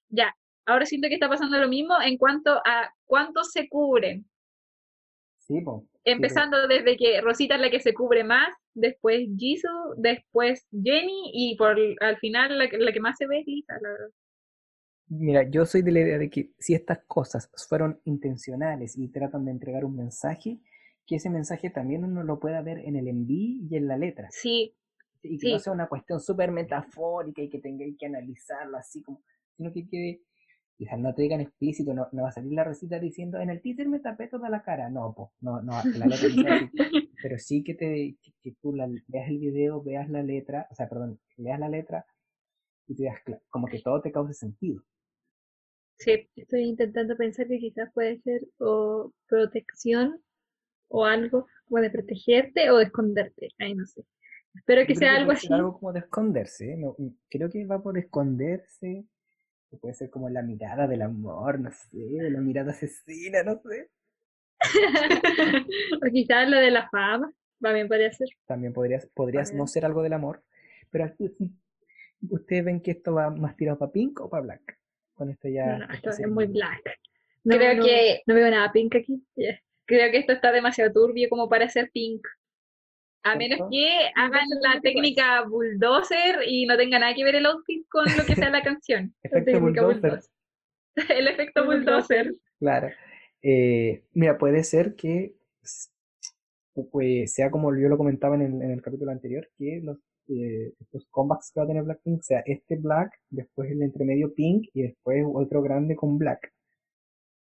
[0.09, 0.35] Ya,
[0.65, 4.25] ahora siento que está pasando lo mismo en cuanto a cuánto se cubren.
[5.47, 5.61] Sí.
[6.05, 11.55] Empezando desde que Rosita es la que se cubre más, después Jisoo, después Jenny y
[11.57, 14.09] por al final la, que más se ve es Lisa, la verdad.
[15.07, 19.45] Mira, yo soy de la idea de que si estas cosas fueron intencionales y tratan
[19.45, 20.59] de entregar un mensaje,
[21.05, 24.29] que ese mensaje también uno lo pueda ver en el enví y en la letra.
[24.31, 24.73] Sí.
[25.21, 29.21] Y que no sea una cuestión súper metafórica y que tengáis que analizarlo así como,
[29.55, 30.21] sino que quede,
[30.83, 33.61] quizás no te digan explícito, no, no va a salir la recita diciendo, en el
[33.61, 34.89] teaser me tapé toda la cara.
[34.89, 36.69] No, pues, no, no, la letra así.
[37.23, 38.73] Pero sí que, te, que, tú
[39.07, 42.05] veas el video, veas la letra, o sea, perdón, leas la letra
[42.85, 44.83] y te veas como que todo te cause sentido.
[45.99, 50.21] Sí, estoy intentando pensar que quizás puede ser o protección
[50.89, 53.49] o algo como de protegerte o de esconderte.
[53.57, 54.03] Ay, no sé.
[54.53, 55.47] Espero que sea algo así.
[55.49, 56.75] Algo como de esconderse.
[56.75, 56.95] No,
[57.29, 59.05] creo que va por esconderse.
[59.77, 63.89] Puede ser como la mirada del amor, no sé, la mirada asesina, no sé.
[66.01, 67.31] o quizás lo de la fama.
[67.59, 68.27] También podría ser.
[68.45, 70.43] También podrías, podrías no ser algo del amor.
[70.89, 71.13] Pero
[72.29, 74.77] ustedes ven que esto va más tirado para pink o para black.
[75.13, 75.77] Con esto ya.
[75.77, 76.99] No, esto es muy black.
[77.43, 78.21] Creo que.
[78.25, 79.23] No veo nada pink aquí.
[79.85, 82.25] Creo que esto está demasiado turbio como para ser pink.
[83.23, 87.87] A menos que hagan la técnica bulldozer y no tenga nada que ver el outfit
[87.89, 89.13] con lo que sea la canción.
[89.23, 90.19] Efecto bulldozer.
[91.09, 92.33] el efecto bulldozer.
[92.59, 92.89] Claro.
[93.41, 95.35] Eh, mira, puede ser que
[96.91, 99.97] pues, sea como yo lo comentaba en el, en el capítulo anterior, que los,
[100.27, 104.67] eh, estos comebacks que va a tener Blackpink sea este black, después el entremedio pink
[104.73, 106.51] y después otro grande con black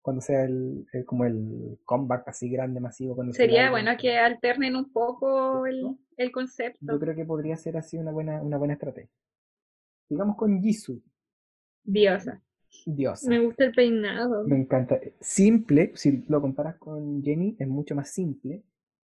[0.07, 3.13] cuando sea el, como el comeback así grande, masivo.
[3.13, 6.79] Cuando Sería bueno que alternen un poco el, el, concepto.
[6.79, 9.11] Yo creo que podría ser así una buena, una buena estrategia.
[10.07, 11.01] Sigamos con Jisoo.
[11.83, 12.41] Diosa.
[12.85, 13.29] Diosa.
[13.29, 14.47] Me gusta el peinado.
[14.47, 14.97] Me encanta.
[15.19, 18.63] Simple, si lo comparas con Jenny, es mucho más simple.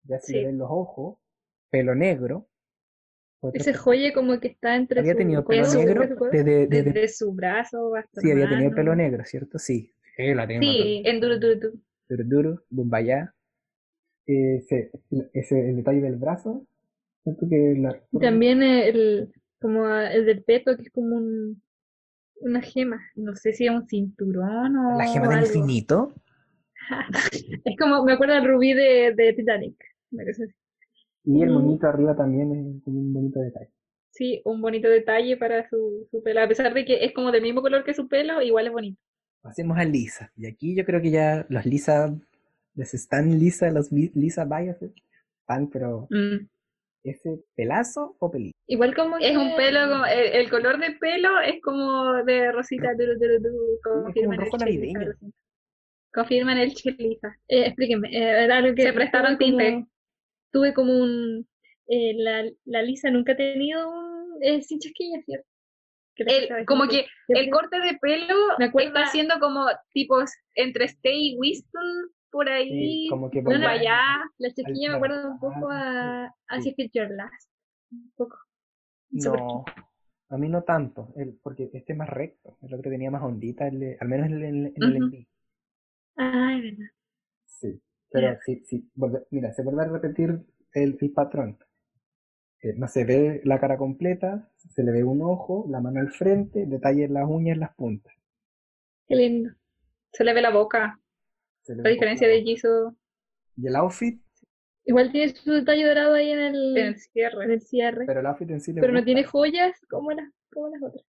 [0.04, 1.18] Ya se le ven los ojos,
[1.72, 2.48] pelo negro.
[3.52, 8.22] Ese joye como que está entre había tenido pelo negro desde, desde, su brazo hasta
[8.22, 9.58] Sí, había tenido pelo negro, ¿cierto?
[9.58, 9.93] Sí.
[10.16, 11.74] Sí, la Sí, en Duro Duro Duro.
[12.10, 13.34] Duro Duro, Bumbaya.
[14.26, 14.92] Ese,
[15.34, 16.66] ese, el detalle del brazo.
[17.26, 17.82] Que
[18.20, 21.62] También el, como el del peto, que es como un,
[22.42, 23.00] una gema.
[23.16, 24.98] No sé si es un cinturón o.
[24.98, 26.14] ¿La gema del infinito?
[27.66, 29.76] es como, me acuerdo del rubí de, de Titanic.
[31.26, 33.72] Y el monito arriba también es un bonito detalle.
[34.12, 36.42] Sí, un bonito detalle para su, su pelo.
[36.42, 39.02] A pesar de que es como del mismo color que su pelo, igual es bonito.
[39.44, 40.32] Pasemos a Lisa.
[40.38, 42.16] Y aquí yo creo que ya los Lisa,
[42.76, 44.94] les están Lisa, los Lisa biases,
[45.42, 46.48] están, pero mm.
[47.04, 48.58] ¿ese pelazo o pelito?
[48.68, 53.40] Igual como es un pelo, el, color de pelo es como de rosita, duro, duro,
[53.42, 55.12] duro, es como un rojo navideño.
[56.14, 57.36] Confirman el chelita.
[57.50, 59.86] Eh, explíquenme, eh, era algo que se prestaron tinte.
[60.54, 61.46] Tuve como un,
[61.88, 65.48] eh, la, la Lisa nunca ha tenido un, eh, sin chasquilla, ¿cierto?
[66.68, 73.08] Como que el corte de pelo está haciendo como tipos entre Stay Whistle por ahí,
[73.10, 74.00] como que por allá.
[74.40, 77.50] La chiquilla me acuerda un poco a, a Future Last.
[77.92, 78.38] Un poco.
[79.12, 79.66] No,
[80.30, 82.58] a mí no tanto, el, porque este es más recto.
[82.64, 85.28] El otro tenía más ondita, el, al menos en, el envío.
[86.18, 86.92] Ah, es verdad.
[87.46, 88.92] Sí, pero sí, sí.
[89.30, 90.40] mira, se vuelve a repetir
[90.74, 91.60] el, el patrón.
[92.64, 96.12] Eh, no se ve la cara completa, se le ve un ojo, la mano al
[96.12, 98.14] frente, detalle en las uñas, en las puntas.
[99.06, 99.52] Qué lindo.
[100.14, 101.00] Se le ve la boca.
[101.68, 102.96] La diferencia de Jisoo.
[103.58, 104.22] ¿Y el outfit?
[104.86, 107.44] Igual tiene su detalle dorado ahí en el, cierre.
[107.44, 108.06] En el cierre.
[108.06, 111.06] Pero el outfit en sí Pero no tiene joyas como las, como las otras.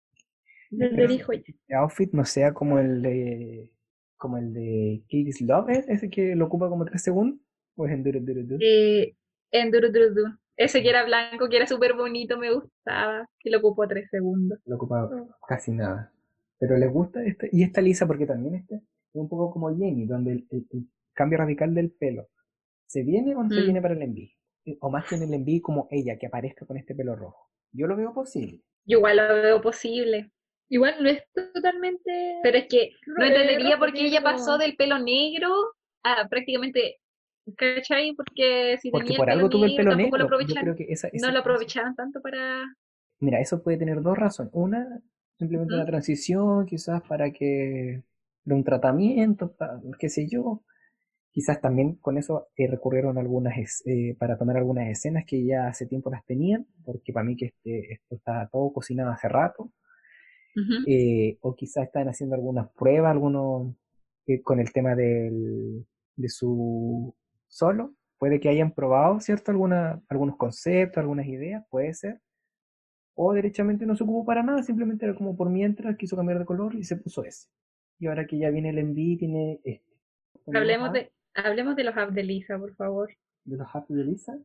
[0.70, 1.44] No tiene joyas.
[1.66, 3.70] El outfit no sea como el de
[4.16, 7.40] como el de Katie's Love, ese que lo ocupa como tres segundos,
[7.74, 8.58] pues en Duro Duro Duro.
[8.60, 9.16] Eh,
[9.50, 10.38] en Duro Duro Duro.
[10.60, 13.26] Ese que era blanco, que era súper bonito, me gustaba.
[13.39, 14.58] Que lo ocupó tres segundos.
[14.66, 15.47] Lo ocupaba oh.
[15.48, 16.12] casi nada.
[16.58, 18.82] Pero le gusta este, y esta lisa porque también este es
[19.14, 20.68] un poco como Jenny, donde el,
[21.14, 22.28] cambio radical del pelo
[22.84, 23.64] se viene o no se mm.
[23.64, 24.36] viene para el enví.
[24.80, 27.48] O más que en el enví como ella, que aparezca con este pelo rojo.
[27.72, 28.60] Yo lo veo posible.
[28.84, 30.30] Yo igual lo veo posible.
[30.68, 31.22] Igual no es
[31.55, 32.39] totalmente.
[32.42, 35.48] Pero es que no entendería por qué ella pasó del pelo negro
[36.02, 36.98] a prácticamente
[37.56, 38.14] ¿Cachai?
[38.14, 40.18] Porque si Porque por algo tuve el pelo negro.
[40.18, 42.62] Lo no lo aprovechaban tanto para.
[43.18, 44.52] Mira, eso puede tener dos razones.
[44.54, 45.00] Una,
[45.38, 48.02] simplemente una transición, quizás para que
[48.44, 49.54] de un tratamiento,
[49.98, 50.62] qué sé yo.
[51.32, 53.54] Quizás también con eso eh, recurrieron algunas
[53.86, 57.46] eh, para tomar algunas escenas que ya hace tiempo las tenían, porque para mí que
[57.46, 59.70] este, esto está todo cocinado hace rato.
[60.86, 63.74] Eh, o quizás están haciendo algunas pruebas, algunos
[64.42, 65.86] con el tema del,
[66.16, 67.14] de su
[67.50, 67.94] solo.
[68.18, 69.50] Puede que hayan probado, ¿cierto?
[69.50, 72.20] Alguna, algunos conceptos, algunas ideas, puede ser.
[73.14, 76.46] O derechamente no se ocupó para nada, simplemente era como por mientras quiso cambiar de
[76.46, 77.48] color y se puso ese.
[77.98, 79.90] Y ahora que ya viene el enví, tiene este.
[80.54, 83.10] Hablemos de, Hablemos de los apps de Lisa, por favor.
[83.44, 84.38] ¿De los apps de Lisa?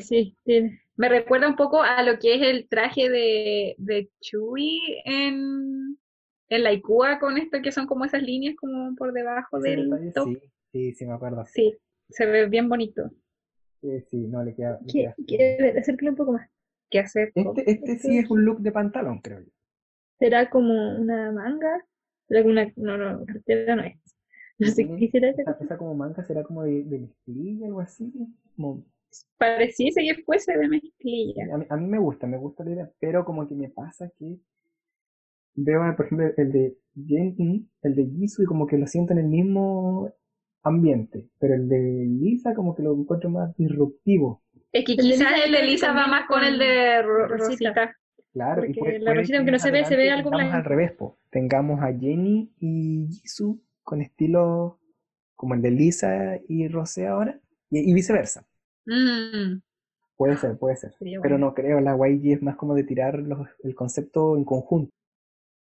[0.00, 5.02] sí, sí, Me recuerda un poco a lo que es el traje de, de Chewie
[5.04, 5.98] en,
[6.48, 10.28] en la Ikua con esto que son como esas líneas como por debajo del top.
[10.28, 10.38] Sí,
[10.72, 11.44] sí, sí, me acuerdo.
[11.46, 11.76] Sí,
[12.08, 13.10] se ve bien bonito.
[13.80, 14.78] Sí, sí, no le queda.
[14.86, 16.50] ¿Quiere un poco más?
[16.90, 17.32] ¿Qué hacer?
[17.34, 19.50] Este, este sí es un look de pantalón, creo yo.
[20.18, 21.86] ¿Será como una manga?
[22.28, 23.96] ¿Será una, no, no, cartera no es.
[24.58, 28.12] No sé qué quisiera esa, esa, como manga será como de, de mezclilla, algo así.
[28.54, 28.84] Como...
[29.38, 31.54] Pareciese que fuese de mezclilla.
[31.54, 34.12] A mí, a mí, me gusta, me gusta la idea, pero como que me pasa
[34.18, 34.38] que
[35.54, 39.20] veo, por ejemplo, el de Jenny, el de Jisoo, y como que lo siento en
[39.20, 40.12] el mismo
[40.62, 44.42] ambiente, pero el de Lisa como que lo encuentro más disruptivo.
[44.72, 47.94] Es que quizás el de Lisa va más con el de Rosita.
[48.32, 50.92] Claro, y la Rosita, aunque no se ve, se ve algo al revés,
[51.30, 54.78] tengamos a Jenny y Jisoo con estilo
[55.34, 57.40] como el de Lisa y Rosé ahora,
[57.70, 58.46] y, viceversa.
[58.86, 59.60] Mm.
[60.16, 60.92] Puede ser, puede ser.
[61.00, 63.18] Pero no creo, la YG es más como de tirar
[63.64, 64.92] el concepto en conjunto.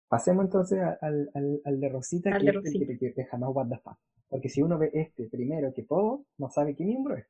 [0.09, 1.29] Pasemos entonces al,
[1.65, 3.99] al, de Rosita, que es el que, deja más what the fuck.
[4.29, 7.27] Porque si uno ve este primero que todo, no sabe qué miembro es.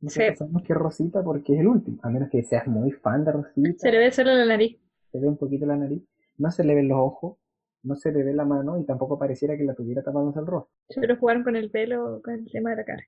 [0.00, 3.24] Nosotros sabemos que es Rosita porque es el último, a menos que seas muy fan
[3.24, 3.78] de Rosita.
[3.78, 4.78] Se le ve solo la nariz.
[5.12, 6.02] Se ve un poquito la nariz.
[6.38, 7.36] No se le ven los ojos,
[7.84, 10.72] no se le ve la mano y tampoco pareciera que la tuviera tapándose el rostro.
[10.88, 13.04] Pero jugaron con el pelo, con el tema de la cara.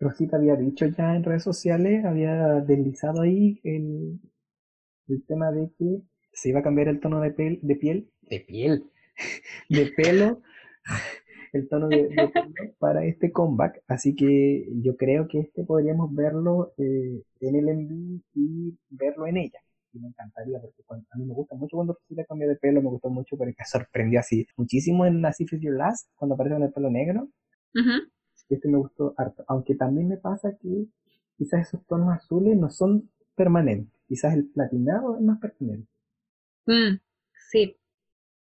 [0.00, 4.20] Rosita había dicho ya en redes sociales, había deslizado ahí el,
[5.08, 8.90] el tema de que se iba a cambiar el tono de piel, de piel,
[9.70, 10.42] de pelo,
[11.54, 12.30] el tono de, pelo
[12.78, 13.82] para este comeback.
[13.88, 19.38] Así que yo creo que este podríamos verlo eh, en el envío y verlo en
[19.38, 19.60] ella
[20.00, 23.10] me encantaría, porque a mí me gusta mucho cuando Rosita cambia de pelo, me gustó
[23.10, 26.90] mucho porque sorprendió así muchísimo en As If Your Last, cuando aparece con el pelo
[26.90, 27.28] negro.
[28.48, 30.86] Este me gustó harto, aunque también me pasa que
[31.36, 35.88] quizás esos tonos azules no son permanentes, quizás el platinado es más permanente.
[36.66, 36.98] Mm,
[37.50, 37.76] sí,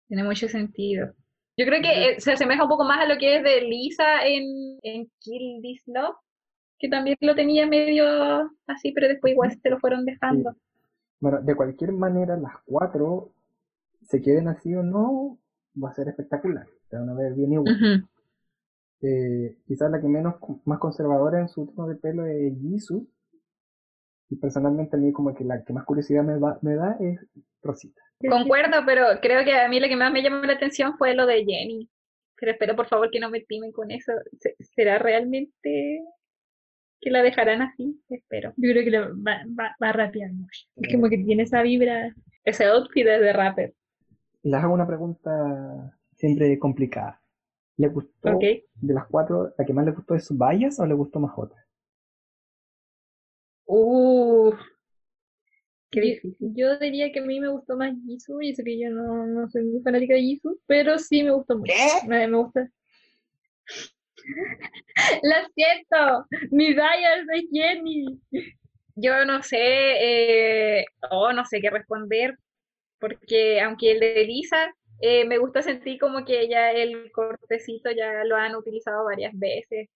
[0.08, 1.14] tiene mucho sentido.
[1.56, 4.24] Yo creo que eh, se asemeja un poco más a lo que es de Lisa
[4.24, 6.16] en, en Kill This Love,
[6.78, 8.04] que también lo tenía medio
[8.66, 10.54] así, pero después igual se lo fueron dejando.
[11.20, 13.32] Bueno, de cualquier manera, las cuatro,
[14.02, 15.38] se queden así o no,
[15.82, 16.66] va a ser espectacular.
[16.88, 18.08] Se van a ver bien igual.
[19.02, 23.06] Eh, quizás la que menos, más conservadora en su tono de pelo es Jisoo.
[24.30, 27.20] Y personalmente a mí como que la que más curiosidad me, me da es
[27.62, 28.02] Rosita.
[28.28, 31.26] Concuerdo, pero creo que a mí lo que más me llamó la atención fue lo
[31.26, 31.88] de Jenny.
[32.36, 34.12] Pero espero por favor que no me timen con eso.
[34.74, 36.02] ¿Será realmente
[37.02, 38.52] que la dejarán así, espero.
[38.56, 40.62] Yo creo que va, va, va a rapear mucho.
[40.76, 43.74] Es como que tiene esa vibra, ese outfit de rapper.
[44.44, 47.20] Les hago una pregunta siempre complicada.
[47.76, 51.18] ¿Le gustó de las cuatro, la que más le gustó es Bayas o le gustó
[51.18, 51.58] más otra?
[53.66, 54.52] Uh,
[55.92, 56.52] qué difícil.
[56.56, 59.48] Yo diría que a mí me gustó más Jisoo, y sé que yo no, no
[59.48, 61.72] soy muy fanática de Jisoo, pero sí me gustó mucho.
[62.08, 62.68] Me, me gusta.
[65.22, 66.76] Lo siento, mi es
[67.26, 68.20] de Jenny.
[68.94, 72.36] Yo no sé, eh, oh, no sé qué responder,
[72.98, 78.24] porque aunque el de Lisa, eh, me gusta sentir como que ya el cortecito ya
[78.24, 79.88] lo han utilizado varias veces.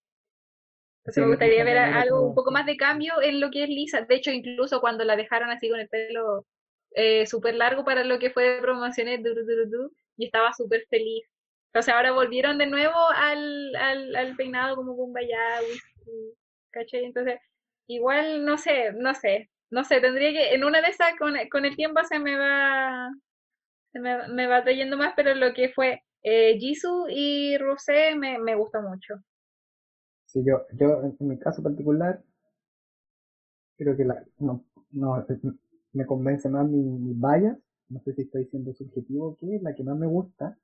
[1.06, 4.00] Entonces me gustaría ver algo un poco más de cambio en lo que es Lisa.
[4.00, 6.44] De hecho, incluso cuando la dejaron así con el pelo
[6.96, 9.20] eh, súper largo para lo que fue de promociones,
[10.16, 11.24] y estaba súper feliz.
[11.68, 15.60] Entonces ahora volvieron de nuevo al, al, al peinado como Bumbaya,
[16.72, 17.04] ¿cachai?
[17.04, 17.38] Entonces,
[17.86, 21.64] igual, no sé, no sé, no sé, tendría que, en una de esas, con, con
[21.64, 23.10] el tiempo se me va,
[23.92, 28.40] se me, me va trayendo más, pero lo que fue eh, Jisoo y Rosé me,
[28.40, 29.14] me gusta mucho.
[30.44, 32.22] Yo, yo en mi caso particular,
[33.76, 35.24] creo que la, no, no,
[35.92, 39.84] me convence más mi, mi no sé si estoy siendo subjetivo, que es la que
[39.84, 40.58] más me gusta,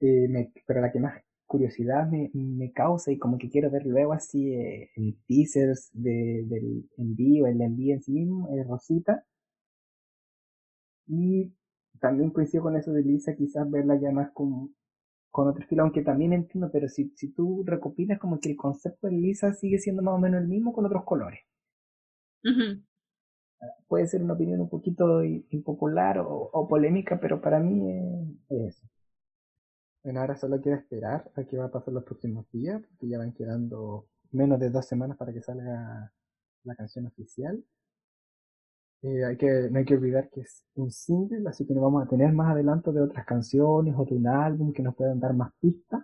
[0.00, 4.12] eh, pero la que más curiosidad me, me, causa y como que quiero ver luego
[4.12, 9.24] así eh, en teasers de, del envío, el envío en sí mismo, es Rosita.
[11.08, 11.52] Y
[12.00, 14.70] también coincido con eso de Lisa, quizás verla ya más como
[15.30, 19.06] con otro estilo, aunque también entiendo, pero si, si tú recopilas como que el concepto
[19.06, 21.40] de Lisa sigue siendo más o menos el mismo con otros colores.
[23.86, 27.90] Puede ser una opinión un poquito impopular o, polémica, pero para mí
[28.48, 28.86] es, eso.
[30.02, 33.18] Bueno, ahora solo quiero esperar a qué va a pasar los próximos días, porque ya
[33.18, 36.12] van quedando menos de dos semanas para que salga
[36.64, 37.62] la canción oficial.
[39.02, 42.04] Eh, hay que, no hay que olvidar que es un single, así que no vamos
[42.04, 45.34] a tener más adelanto de otras canciones o de un álbum que nos puedan dar
[45.34, 46.02] más pistas.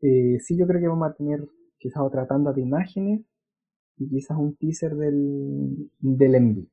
[0.00, 1.46] Eh, sí, yo creo que vamos a tener
[1.78, 3.20] quizás otra tanda de imágenes
[3.98, 6.68] y quizás un teaser del, del envío.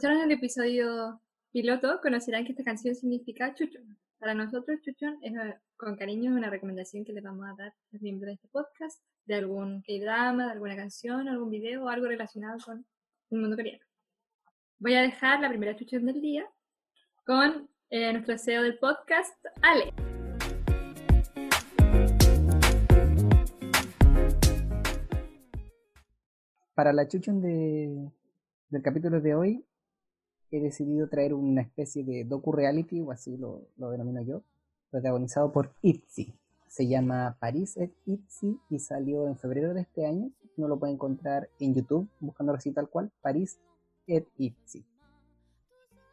[0.00, 1.20] escucharon el episodio
[1.52, 3.98] piloto, conocerán que esta canción significa chuchón.
[4.18, 7.74] Para nosotros, chuchón es eh, con cariño una recomendación que le vamos a dar a
[7.90, 12.06] los miembros de este podcast de algún K-drama, de alguna canción, algún video o algo
[12.06, 12.86] relacionado con
[13.30, 13.84] el mundo coreano.
[14.78, 16.46] Voy a dejar la primera chuchón del día
[17.24, 19.92] con eh, nuestro CEO del podcast, Ale.
[26.74, 28.10] Para la chuchón de,
[28.68, 29.64] del capítulo de hoy,
[30.50, 34.42] he decidido traer una especie de docu-reality, o así lo, lo, denomino yo,
[34.90, 36.34] protagonizado por ITZY.
[36.66, 40.30] Se llama Paris et ITZY y salió en febrero de este año.
[40.56, 43.58] No lo puede encontrar en YouTube, buscando así tal cual, Paris
[44.06, 44.84] et ITZY.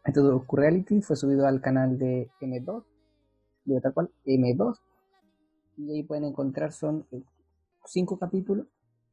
[0.05, 2.83] Este docu-reality fue subido al canal de M2,
[3.65, 4.79] de tal cual, M2,
[5.77, 7.05] y ahí pueden encontrar, son
[7.85, 8.67] cinco capítulos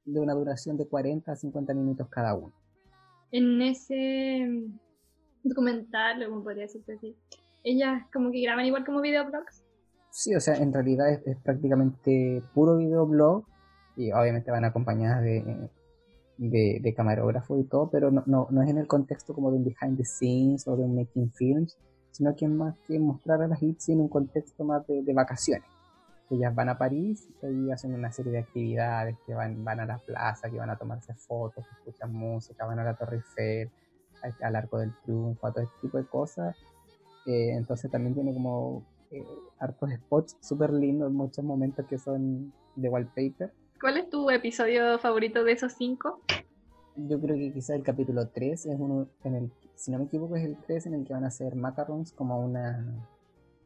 [0.05, 2.53] de una duración de 40 a 50 minutos cada uno.
[3.33, 4.49] En ese
[5.49, 7.17] documental, como podría decirse así.
[7.63, 9.63] Ellas como que graban igual como videoblogs.
[10.11, 13.45] Sí, o sea, en realidad es, prácticamente puro videoblog
[13.97, 15.69] y obviamente van acompañadas de,
[16.37, 19.65] de, camarógrafo y todo, pero no, no, no, es en el contexto como de un
[19.65, 21.77] behind the scenes o de un making films,
[22.11, 25.69] sino que es más que mostrar a las hits en un contexto más de, vacaciones.
[26.31, 29.99] Ellas van a París y hacen una serie de actividades, que van, van a la
[29.99, 33.71] plaza, que van a tomarse fotos, que escuchan música, van a la Torre Eiffel,
[34.41, 36.57] al arco del triunfo, a todo este tipo de cosas.
[37.27, 39.27] Eh, entonces también tiene como eh,
[39.59, 43.53] hartos spots súper lindos, muchos momentos que son de wallpaper.
[43.81, 46.21] ¿Cuál es tu episodio favorito de esos cinco?
[46.97, 50.37] Yo creo que quizás el capítulo 3 es uno en el, si no me equivoco,
[50.37, 52.85] es el 3 en el que van a hacer macarons como una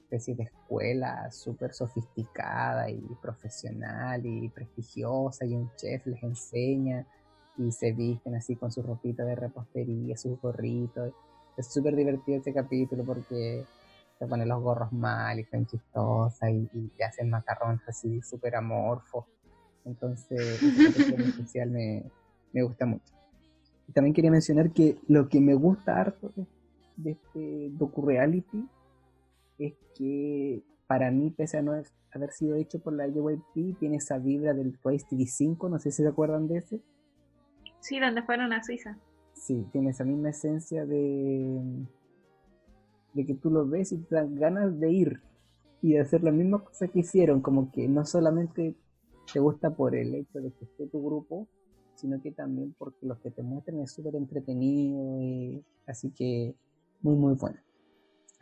[0.00, 7.06] especie de escuela súper sofisticada y profesional y prestigiosa y un chef les enseña
[7.58, 11.12] y se visten así con su ropita de repostería, sus gorritos.
[11.56, 13.64] Es súper divertido este capítulo porque
[14.18, 19.24] se ponen los gorros mal y están chistosas y, y hacen macarrones así súper amorfos.
[19.84, 22.04] Entonces, este especial me,
[22.52, 23.12] me, gusta mucho.
[23.88, 26.32] Y también quería mencionar que lo que me gusta harto
[26.96, 28.68] de, este docu-reality
[29.58, 31.72] es que para mí, pese a no
[32.12, 36.02] haber sido hecho por la JYP, tiene esa vibra del Twice TV5, no sé si
[36.02, 36.80] se acuerdan de ese
[37.80, 38.98] Sí, donde fueron a Suiza.
[39.32, 41.60] Sí, tiene esa misma esencia de,
[43.14, 45.20] de que tú lo ves y te dan ganas de ir
[45.80, 48.74] y de hacer la misma cosa que hicieron, como que no solamente
[49.32, 51.46] te gusta por el hecho de que esté tu grupo,
[51.94, 56.54] sino que también porque los que te muestran es súper entretenido, y, así que
[57.00, 57.58] muy muy bueno.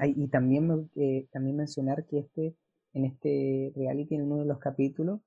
[0.00, 2.54] y también, eh, también mencionar que este,
[2.92, 5.20] en este reality, en uno de los capítulos,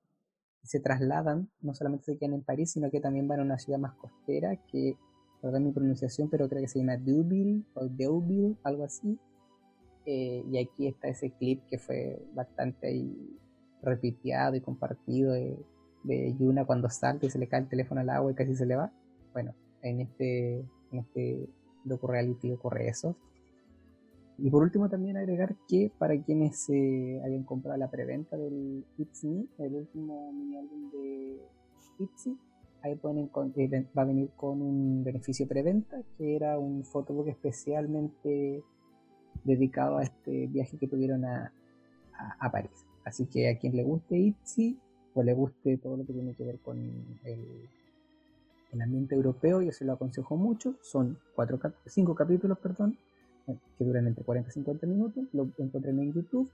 [0.62, 3.78] se trasladan, no solamente se quedan en París, sino que también van a una ciudad
[3.78, 4.96] más costera, que,
[5.40, 9.18] perdón mi pronunciación, pero creo que se llama Deauville o Deauville, algo así.
[10.06, 13.06] Eh, y aquí está ese clip que fue bastante
[13.82, 15.58] repiteado y compartido de,
[16.04, 18.66] de, Yuna cuando salta y se le cae el teléfono al agua y casi se
[18.66, 18.92] le va.
[19.32, 20.58] Bueno, en este,
[20.92, 21.48] en este
[21.84, 23.16] docu reality ocurre eso.
[24.42, 29.22] Y por último también agregar que para quienes eh, hayan comprado la preventa del It's
[29.24, 31.38] Me, el último mini álbum de
[31.98, 32.38] Itzy,
[32.82, 38.62] ahí pueden eh, va a venir con un beneficio preventa, que era un photobook especialmente
[39.44, 41.52] dedicado a este viaje que tuvieron a,
[42.38, 42.86] a, París.
[43.04, 44.78] Así que a quien le guste Itzy
[45.12, 46.78] o le guste todo lo que tiene que ver con
[47.24, 47.68] el,
[48.72, 50.76] el ambiente europeo, yo se lo aconsejo mucho.
[50.80, 52.96] Son cuatro, cinco capítulos, perdón,
[53.78, 56.50] que duran entre 40 y 50 minutos, lo encuentran en YouTube,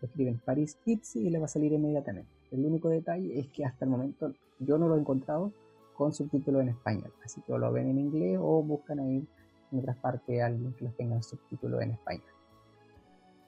[0.00, 2.30] escriben Paris Kids y le va a salir inmediatamente.
[2.50, 5.52] El único detalle es que hasta el momento yo no lo he encontrado
[5.96, 9.26] con subtítulos en español, así que lo ven en inglés o buscan ahí
[9.70, 12.24] en otras partes alguien que los tenga subtítulos en español.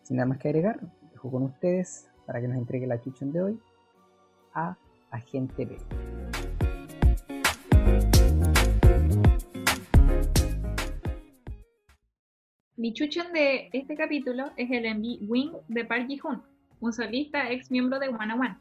[0.02, 0.80] Sin nada más que agregar,
[1.12, 3.60] dejo con ustedes para que nos entregue la chuchón de hoy
[4.54, 4.76] a
[5.10, 6.13] Agente B.
[12.84, 16.42] Mi chuchon de este capítulo es el MV Wing de Park Ji-hoon,
[16.80, 18.58] un solista ex miembro de One One.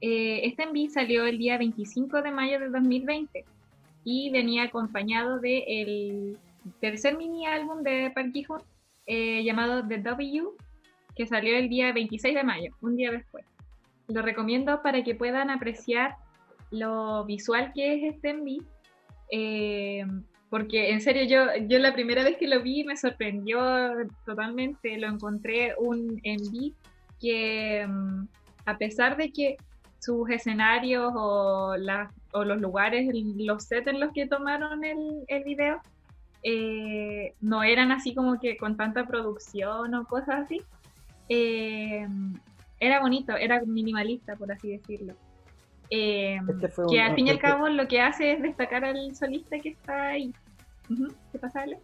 [0.00, 3.44] Eh, este MV salió el día 25 de mayo de 2020
[4.02, 6.38] y venía acompañado del el
[6.80, 8.62] tercer mini álbum de Park Ji-hoon
[9.06, 10.48] eh, llamado The W,
[11.14, 13.44] que salió el día 26 de mayo, un día después.
[14.08, 16.16] Lo recomiendo para que puedan apreciar
[16.72, 18.64] lo visual que es este MV.
[19.30, 20.04] Eh,
[20.52, 23.58] porque en serio yo, yo la primera vez que lo vi me sorprendió
[24.26, 26.74] totalmente, lo encontré un MV
[27.18, 28.24] que mm,
[28.66, 29.56] a pesar de que
[29.98, 31.74] sus escenarios o,
[32.32, 33.08] o los lugares,
[33.38, 35.80] los sets en los que tomaron el, el video,
[36.42, 40.60] eh, no eran así como que con tanta producción o cosas así.
[41.30, 42.06] Eh,
[42.78, 45.14] era bonito, era minimalista, por así decirlo.
[45.90, 49.14] Eh, este que al fin y al este cabo lo que hace es destacar al
[49.14, 50.32] solista que está ahí.
[51.30, 51.78] ¿Qué pasa, Ale?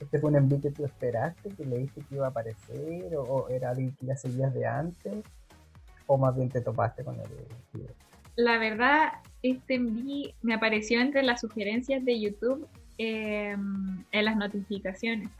[0.00, 3.70] ¿Este fue un envío que tú esperaste, que le que iba a aparecer, o, era
[3.70, 5.24] alguien que ya seguías de antes,
[6.06, 7.28] o más bien te topaste con el
[7.72, 7.90] video?
[8.36, 12.68] La verdad, este envío me apareció entre las sugerencias de YouTube
[12.98, 15.30] em, en las notificaciones.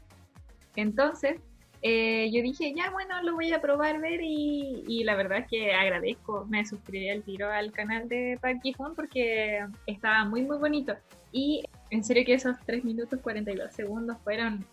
[0.75, 1.41] Entonces,
[1.83, 5.47] eh, yo dije, ya bueno, lo voy a probar ver y, y, la verdad es
[5.49, 10.59] que agradezco, me suscribí al tiro al canal de Park ji porque estaba muy muy
[10.59, 10.95] bonito
[11.31, 14.65] y en serio que esos 3 minutos 42 segundos fueron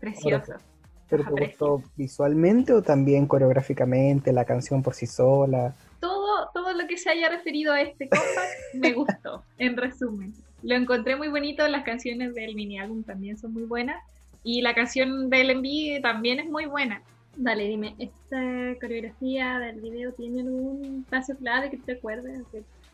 [0.00, 0.60] preciosos.
[1.08, 5.76] ¿Pero te gustó visualmente o también coreográficamente, la canción por sí sola?
[6.00, 10.34] Todo, todo lo que se haya referido a este compact me gustó, en resumen.
[10.64, 14.02] Lo encontré muy bonito, las canciones del mini álbum también son muy buenas
[14.46, 17.02] y la canción del envío también es muy buena.
[17.36, 22.44] Dale, dime, ¿esta coreografía del video tiene algún paso clave que te acuerdes?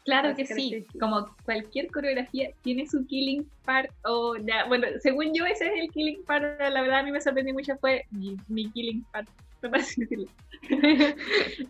[0.06, 5.44] Claro que sí, como cualquier coreografía tiene su killing part o ya, bueno, según yo
[5.44, 9.04] ese es el killing part, la verdad a mí me sorprendió mucho fue mi, killing
[9.12, 9.28] part,
[9.60, 10.28] por así decirlo.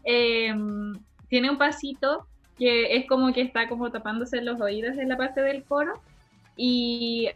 [0.05, 0.93] Em,
[1.28, 5.43] tiene un pasito que es como que está como tapándose los oídos en la parte
[5.43, 6.01] del coro
[6.57, 7.31] y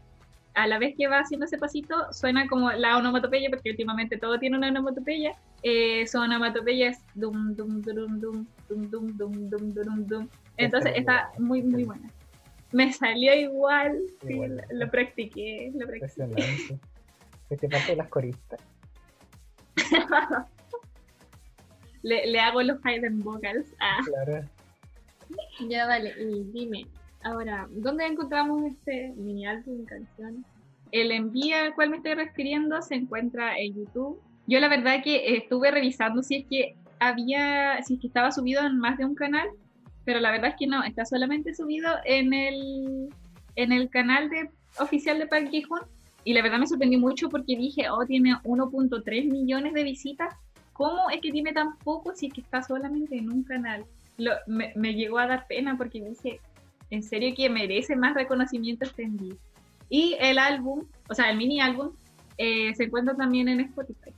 [0.57, 4.39] a la vez que va haciendo ese pasito, suena como la onomatopeya, porque últimamente todo
[4.39, 5.37] tiene una onomatopeya.
[5.63, 10.29] Eh, son onomatopeyas dum dum dum dum dum dum dum dum dum dum.
[10.57, 12.11] Entonces está muy muy buena.
[12.73, 16.79] Me salió igual, sí, lo, practiqué, lo practiqué.
[17.51, 18.61] ¿Qué te pasa de las coristas?
[22.03, 23.67] le, le hago los hidden vocals.
[23.79, 24.01] Ah.
[24.07, 24.49] Claro.
[25.69, 26.87] Ya vale, y dime,
[27.27, 30.45] Ahora, ¿dónde encontramos este mini álbum canción?
[30.93, 34.21] El envío al cual me estoy refiriendo se encuentra en YouTube.
[34.47, 38.65] Yo la verdad que estuve revisando si es que había, si es que estaba subido
[38.65, 39.49] en más de un canal,
[40.05, 43.09] pero la verdad es que no, está solamente subido en el,
[43.57, 44.49] en el canal de,
[44.79, 45.65] oficial de Park ji
[46.23, 50.33] Y la verdad me sorprendió mucho porque dije, oh, tiene 1.3 millones de visitas.
[50.73, 53.85] ¿Cómo es que tiene tan poco si es que está solamente en un canal?
[54.47, 56.41] me, me, llegó a dar pena porque dije,
[56.91, 59.37] en serio que merece más reconocimiento extendido.
[59.89, 61.93] Y el álbum, o sea, el mini álbum,
[62.39, 64.13] eh, se encuentra también en Spotify.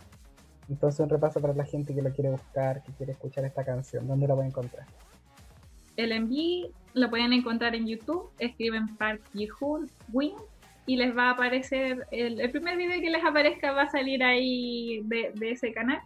[0.69, 4.07] Entonces un repaso para la gente que lo quiere buscar, que quiere escuchar esta canción,
[4.07, 4.87] ¿dónde la puede encontrar?
[5.97, 10.35] El MV lo pueden encontrar en YouTube, escriben Park Ji-hoon Win
[10.87, 14.23] y les va a aparecer, el, el, primer video que les aparezca va a salir
[14.23, 16.01] ahí de, de ese canal,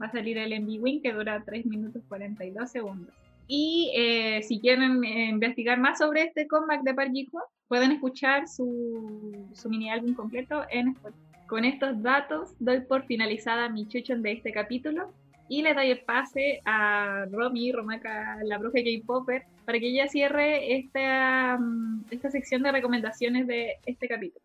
[0.00, 3.14] va a salir el MV Win que dura 3 minutos 42 segundos.
[3.48, 7.30] Y eh, si quieren eh, investigar más sobre este comeback de Park Ji
[7.66, 11.18] pueden escuchar su, su, mini álbum completo en Spotify.
[11.46, 15.10] Con estos datos doy por finalizada mi chuchon de este capítulo
[15.48, 20.76] y le doy el pase a Romy, Romaka, la bruja K-Popper, para que ella cierre
[20.76, 24.44] esta, mm, esta sección de recomendaciones de este capítulo.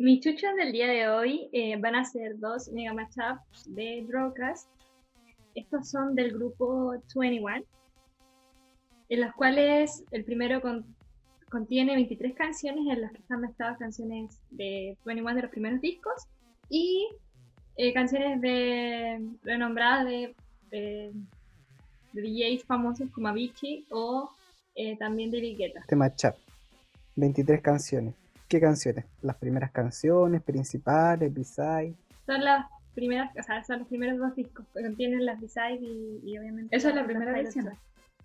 [0.00, 4.68] Mis chuchas del día de hoy eh, van a ser dos mega matchups de Drawcast.
[5.56, 7.64] Estos son del grupo 21,
[9.08, 10.62] en los cuales el primero
[11.50, 16.28] contiene 23 canciones en las que están mezcladas canciones de 21 de los primeros discos
[16.68, 17.08] y
[17.76, 20.36] eh, canciones de renombradas de,
[20.70, 21.12] de,
[22.12, 24.30] DJs famosos como Avicii o
[24.76, 25.80] eh, también de Guetta.
[25.80, 26.36] Este matchup,
[27.16, 28.14] 23 canciones.
[28.48, 29.04] ¿Qué canciones?
[29.20, 31.94] ¿Las primeras canciones, principales, B-side?
[32.24, 35.80] Son las primeras, o sea, son los primeros dos discos, que contienen las B-side
[36.24, 36.74] y, obviamente...
[36.74, 37.68] Esa es la primera versión.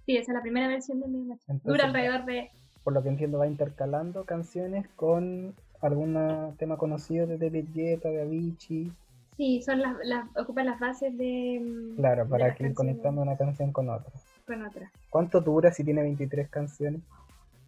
[0.06, 2.50] Sí, esa es la primera versión de Dura alrededor de...
[2.84, 8.22] Por lo que entiendo va intercalando canciones con algún tema conocido de David Guetta, de
[8.22, 8.92] Avicii.
[9.38, 11.60] Sí, son las, las ocupan las bases de.
[11.62, 14.12] mm, Claro, para que ir conectando una canción con otra.
[14.46, 14.92] con otras.
[15.10, 17.02] ¿Cuánto dura si tiene 23 canciones?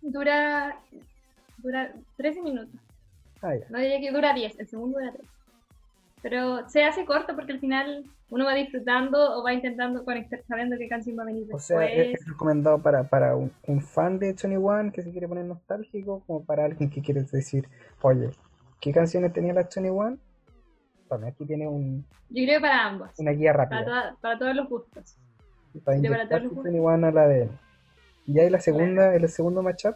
[0.01, 0.77] Dura.
[1.65, 2.79] Dura 13 minutos.
[3.41, 3.65] Ah, ya.
[3.69, 5.27] No diría que dura 10, el segundo dura 3.
[6.21, 10.75] Pero se hace corto porque al final uno va disfrutando o va intentando conectar sabiendo
[10.77, 11.65] qué canción va a venir O después.
[11.65, 15.45] sea, es es recomendado para, para un, un fan de 21 que se quiere poner
[15.45, 17.67] nostálgico, como para alguien que quiere decir,
[18.01, 18.29] oye,
[18.79, 20.17] ¿qué canciones tenía la 21?
[21.09, 23.09] Bueno, aquí tiene un, Yo creo para ambos.
[23.17, 23.85] una guía Para, rápida.
[23.85, 25.17] toda- para todos los gustos.
[25.83, 26.63] Para creo para inyectar todos los.
[26.63, 27.49] 21 al ADN.
[28.27, 29.95] Y ahí la segunda, el segundo matchup.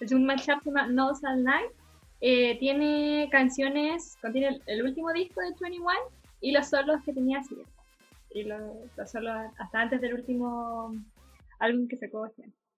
[0.00, 1.70] Es un matchup se llama No All Night.
[2.20, 5.84] Eh, tiene canciones, contiene el, el último disco de 21
[6.40, 7.64] y los solos que tenía Ciel.
[8.30, 8.60] Y los,
[8.96, 10.94] los solos hasta antes del último
[11.58, 12.30] álbum que sacó.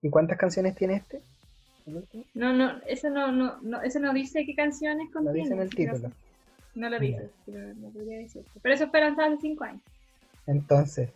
[0.03, 1.21] ¿Y cuántas canciones tiene este?
[2.35, 5.41] No, no, eso no, no, no, eso no dice qué canciones contiene.
[5.41, 6.13] dice en el no título.
[6.75, 8.51] No lo dice, pero no podría decirte.
[8.63, 9.83] Pero eso fue lanzado hace 5 años.
[10.47, 11.11] Entonces,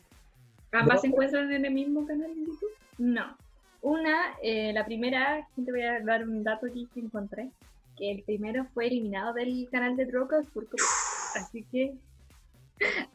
[0.73, 2.73] ¿Ambas se encuentran en el mismo canal de YouTube?
[2.99, 3.36] No.
[3.85, 7.51] Una, eh, la primera, te voy a dar un dato aquí que encontré,
[7.99, 10.83] que el primero fue eliminado del canal de Drocos por copy.
[11.37, 11.93] Así que,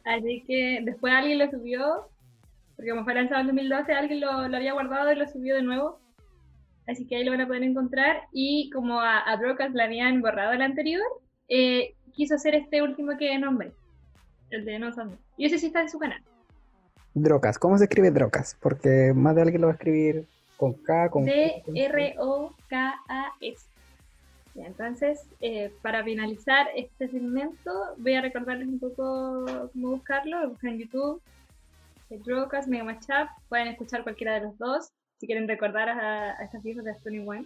[0.06, 2.08] así que después alguien lo subió,
[2.76, 5.64] porque como fue lanzado en 2012, alguien lo, lo había guardado y lo subió de
[5.64, 6.00] nuevo.
[6.88, 8.22] Así que ahí lo van a poder encontrar.
[8.32, 11.02] Y como a, a Drocos le habían borrado el anterior,
[11.48, 13.72] eh, quiso hacer este último que nombré,
[14.52, 15.18] el de No Son.
[15.36, 16.22] Y ese sí está en su canal.
[17.16, 17.58] Drocas.
[17.58, 18.56] ¿Cómo se escribe Drocas?
[18.62, 20.28] Porque más de alguien lo va a escribir
[20.60, 21.24] con K, con.
[21.24, 22.50] D-R-O-K-A-S.
[24.56, 30.42] Entonces, eh, para finalizar este segmento, voy a recordarles un poco cómo buscarlo.
[30.42, 31.22] Lo buscan en YouTube,
[32.10, 33.30] el Drocas, Mega Matchup.
[33.48, 37.26] Pueden escuchar cualquiera de los dos si quieren recordar a, a estas viejas de Stony
[37.26, 37.46] One.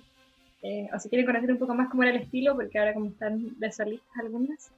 [0.63, 3.07] Eh, o si quieren conocer un poco más cómo era el estilo, porque ahora como
[3.07, 4.71] están de solistas algunas.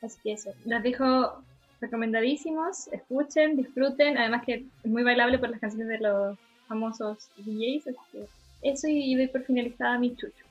[0.00, 1.44] Así que eso, los dejo
[1.80, 6.38] recomendadísimos, escuchen, disfruten, además que es muy bailable por las canciones de los
[6.72, 8.26] famosos DJs, así que
[8.62, 10.44] eso y doy por finalizada mi chucho.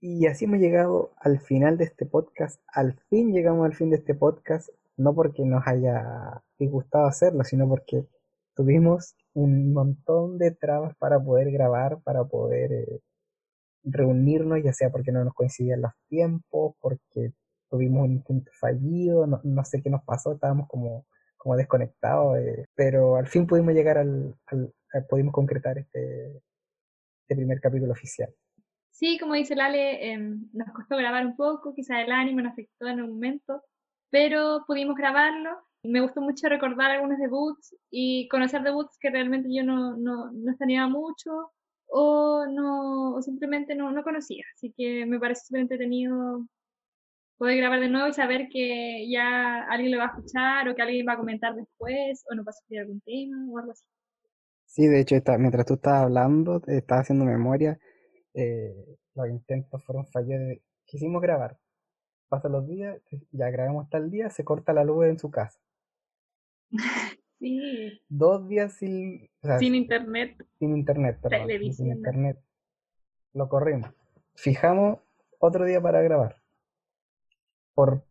[0.00, 2.60] Y así hemos llegado al final de este podcast.
[2.66, 7.68] Al fin llegamos al fin de este podcast, no porque nos haya disgustado hacerlo, sino
[7.68, 8.06] porque
[8.56, 13.00] tuvimos un montón de trabas para poder grabar, para poder eh,
[13.84, 17.32] reunirnos, ya sea porque no nos coincidían los tiempos, porque
[17.70, 21.06] tuvimos un intento fallido, no, no sé qué nos pasó, estábamos como,
[21.36, 26.28] como desconectados, eh, pero al fin pudimos llegar al, al- a- pudimos concretar este,
[27.22, 28.34] este primer capítulo oficial.
[28.90, 32.86] Sí, como dice Lale, em, nos costó grabar un poco, quizá el ánimo nos afectó
[32.86, 33.62] en el momento,
[34.10, 35.50] pero pudimos grabarlo.
[35.82, 40.30] Y me gustó mucho recordar algunos debuts y conocer debuts que realmente yo no, no,
[40.32, 41.52] no mucho
[41.96, 44.44] o, no, o simplemente no, no conocía.
[44.56, 46.46] Así que me parece súper entretenido
[47.38, 50.82] poder grabar de nuevo y saber que ya alguien lo va a escuchar o que
[50.82, 53.84] alguien va a comentar después o nos va a sugerir algún tema o algo así.
[54.66, 57.78] Sí, de hecho, está- mientras tú estabas hablando, eh, estaba haciendo memoria,
[58.34, 58.74] eh,
[59.14, 61.58] los intentos fueron fallos de, quisimos grabar.
[62.28, 63.00] Pasan los días,
[63.32, 65.58] ya grabamos tal día, se corta la luz en su casa.
[67.44, 70.34] Sí, Dos días sin, o sea, sin internet.
[70.58, 71.88] sin internet, perdón, sin Televisión.
[71.88, 72.38] internet.
[73.34, 73.90] Lo corrimos.
[74.34, 75.00] Fijamos
[75.38, 76.36] otro día para grabar.
[77.74, 78.02] Por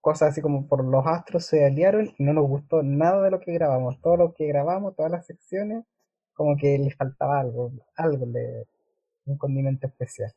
[0.00, 3.40] cosas así como por los astros se aliaron y no nos gustó nada de lo
[3.40, 4.00] que grabamos.
[4.00, 5.84] Todo lo que grabamos, todas las secciones,
[6.32, 8.68] como que les faltaba algo, algo de
[9.24, 10.32] un condimento especial.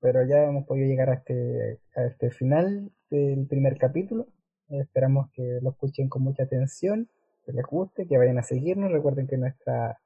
[0.00, 4.26] Pero ya hemos podido llegar a este, a este final del primer capítulo.
[4.68, 7.08] Esperamos que lo escuchen con mucha atención,
[7.48, 8.92] que les guste, que vayan a seguirnos.
[8.92, 9.98] Recuerden que nuestra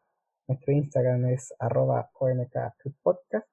[0.46, 2.54] nuestro Instagram es arroba OMK
[2.84, 3.46] el podcast.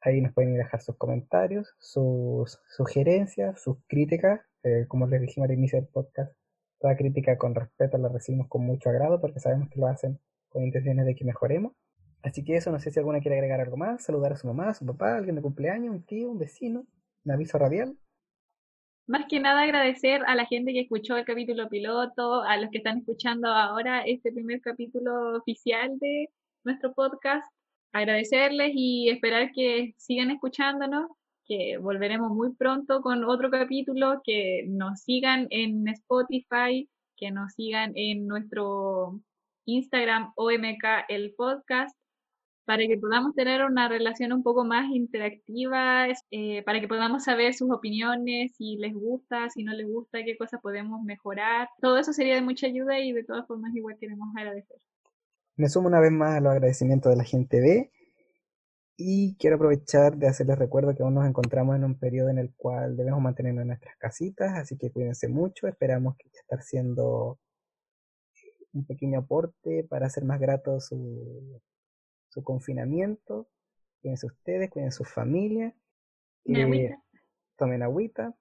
[0.00, 4.40] Ahí nos pueden dejar sus comentarios, sus sugerencias, sus críticas.
[4.64, 6.32] Eh, como les dijimos al inicio del podcast,
[6.80, 10.18] toda crítica con respeto la recibimos con mucho agrado porque sabemos que lo hacen
[10.48, 11.72] con intenciones de que mejoremos.
[12.22, 14.70] Así que eso, no sé si alguna quiere agregar algo más, saludar a su mamá,
[14.70, 16.86] a su papá, alguien de cumpleaños, un tío, un vecino,
[17.24, 17.96] un aviso radial.
[19.08, 22.76] Más que nada agradecer a la gente que escuchó el capítulo piloto, a los que
[22.76, 26.28] están escuchando ahora este primer capítulo oficial de
[26.62, 27.50] nuestro podcast.
[27.94, 31.08] Agradecerles y esperar que sigan escuchándonos,
[31.46, 37.92] que volveremos muy pronto con otro capítulo, que nos sigan en Spotify, que nos sigan
[37.94, 39.22] en nuestro
[39.64, 41.96] Instagram OMK el podcast
[42.68, 47.54] para que podamos tener una relación un poco más interactiva, eh, para que podamos saber
[47.54, 51.70] sus opiniones, si les gusta, si no les gusta, qué cosas podemos mejorar.
[51.80, 54.76] Todo eso sería de mucha ayuda y de todas formas igual queremos agradecer.
[55.56, 57.90] Me sumo una vez más a los agradecimientos de la gente B
[58.98, 62.52] y quiero aprovechar de hacerles recuerdo que aún nos encontramos en un periodo en el
[62.54, 67.38] cual debemos mantenernos en nuestras casitas, así que cuídense mucho, esperamos que estar siendo
[68.74, 71.62] un pequeño aporte para hacer más grato su,
[72.38, 73.48] su confinamiento.
[74.00, 75.74] Cuídense ustedes, cuiden su familia.
[76.44, 76.96] Eh,
[77.56, 78.34] tomen agüita.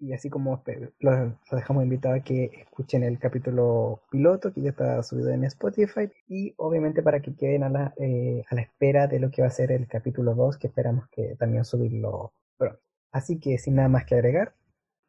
[0.00, 0.62] Y así como
[0.98, 6.10] los, dejamos invitados a que escuchen el capítulo piloto que ya está subido en Spotify.
[6.26, 9.48] Y obviamente para que queden a la, eh, a la espera de lo que va
[9.48, 12.80] a ser el capítulo 2, que esperamos que también subirlo pronto.
[13.12, 14.54] Así que sin nada más que agregar,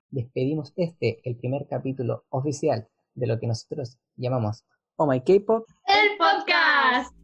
[0.09, 4.66] despedimos este, el primer capítulo oficial de lo que nosotros llamamos
[4.98, 5.66] Oh My K-Pop.
[5.88, 7.20] El podcast.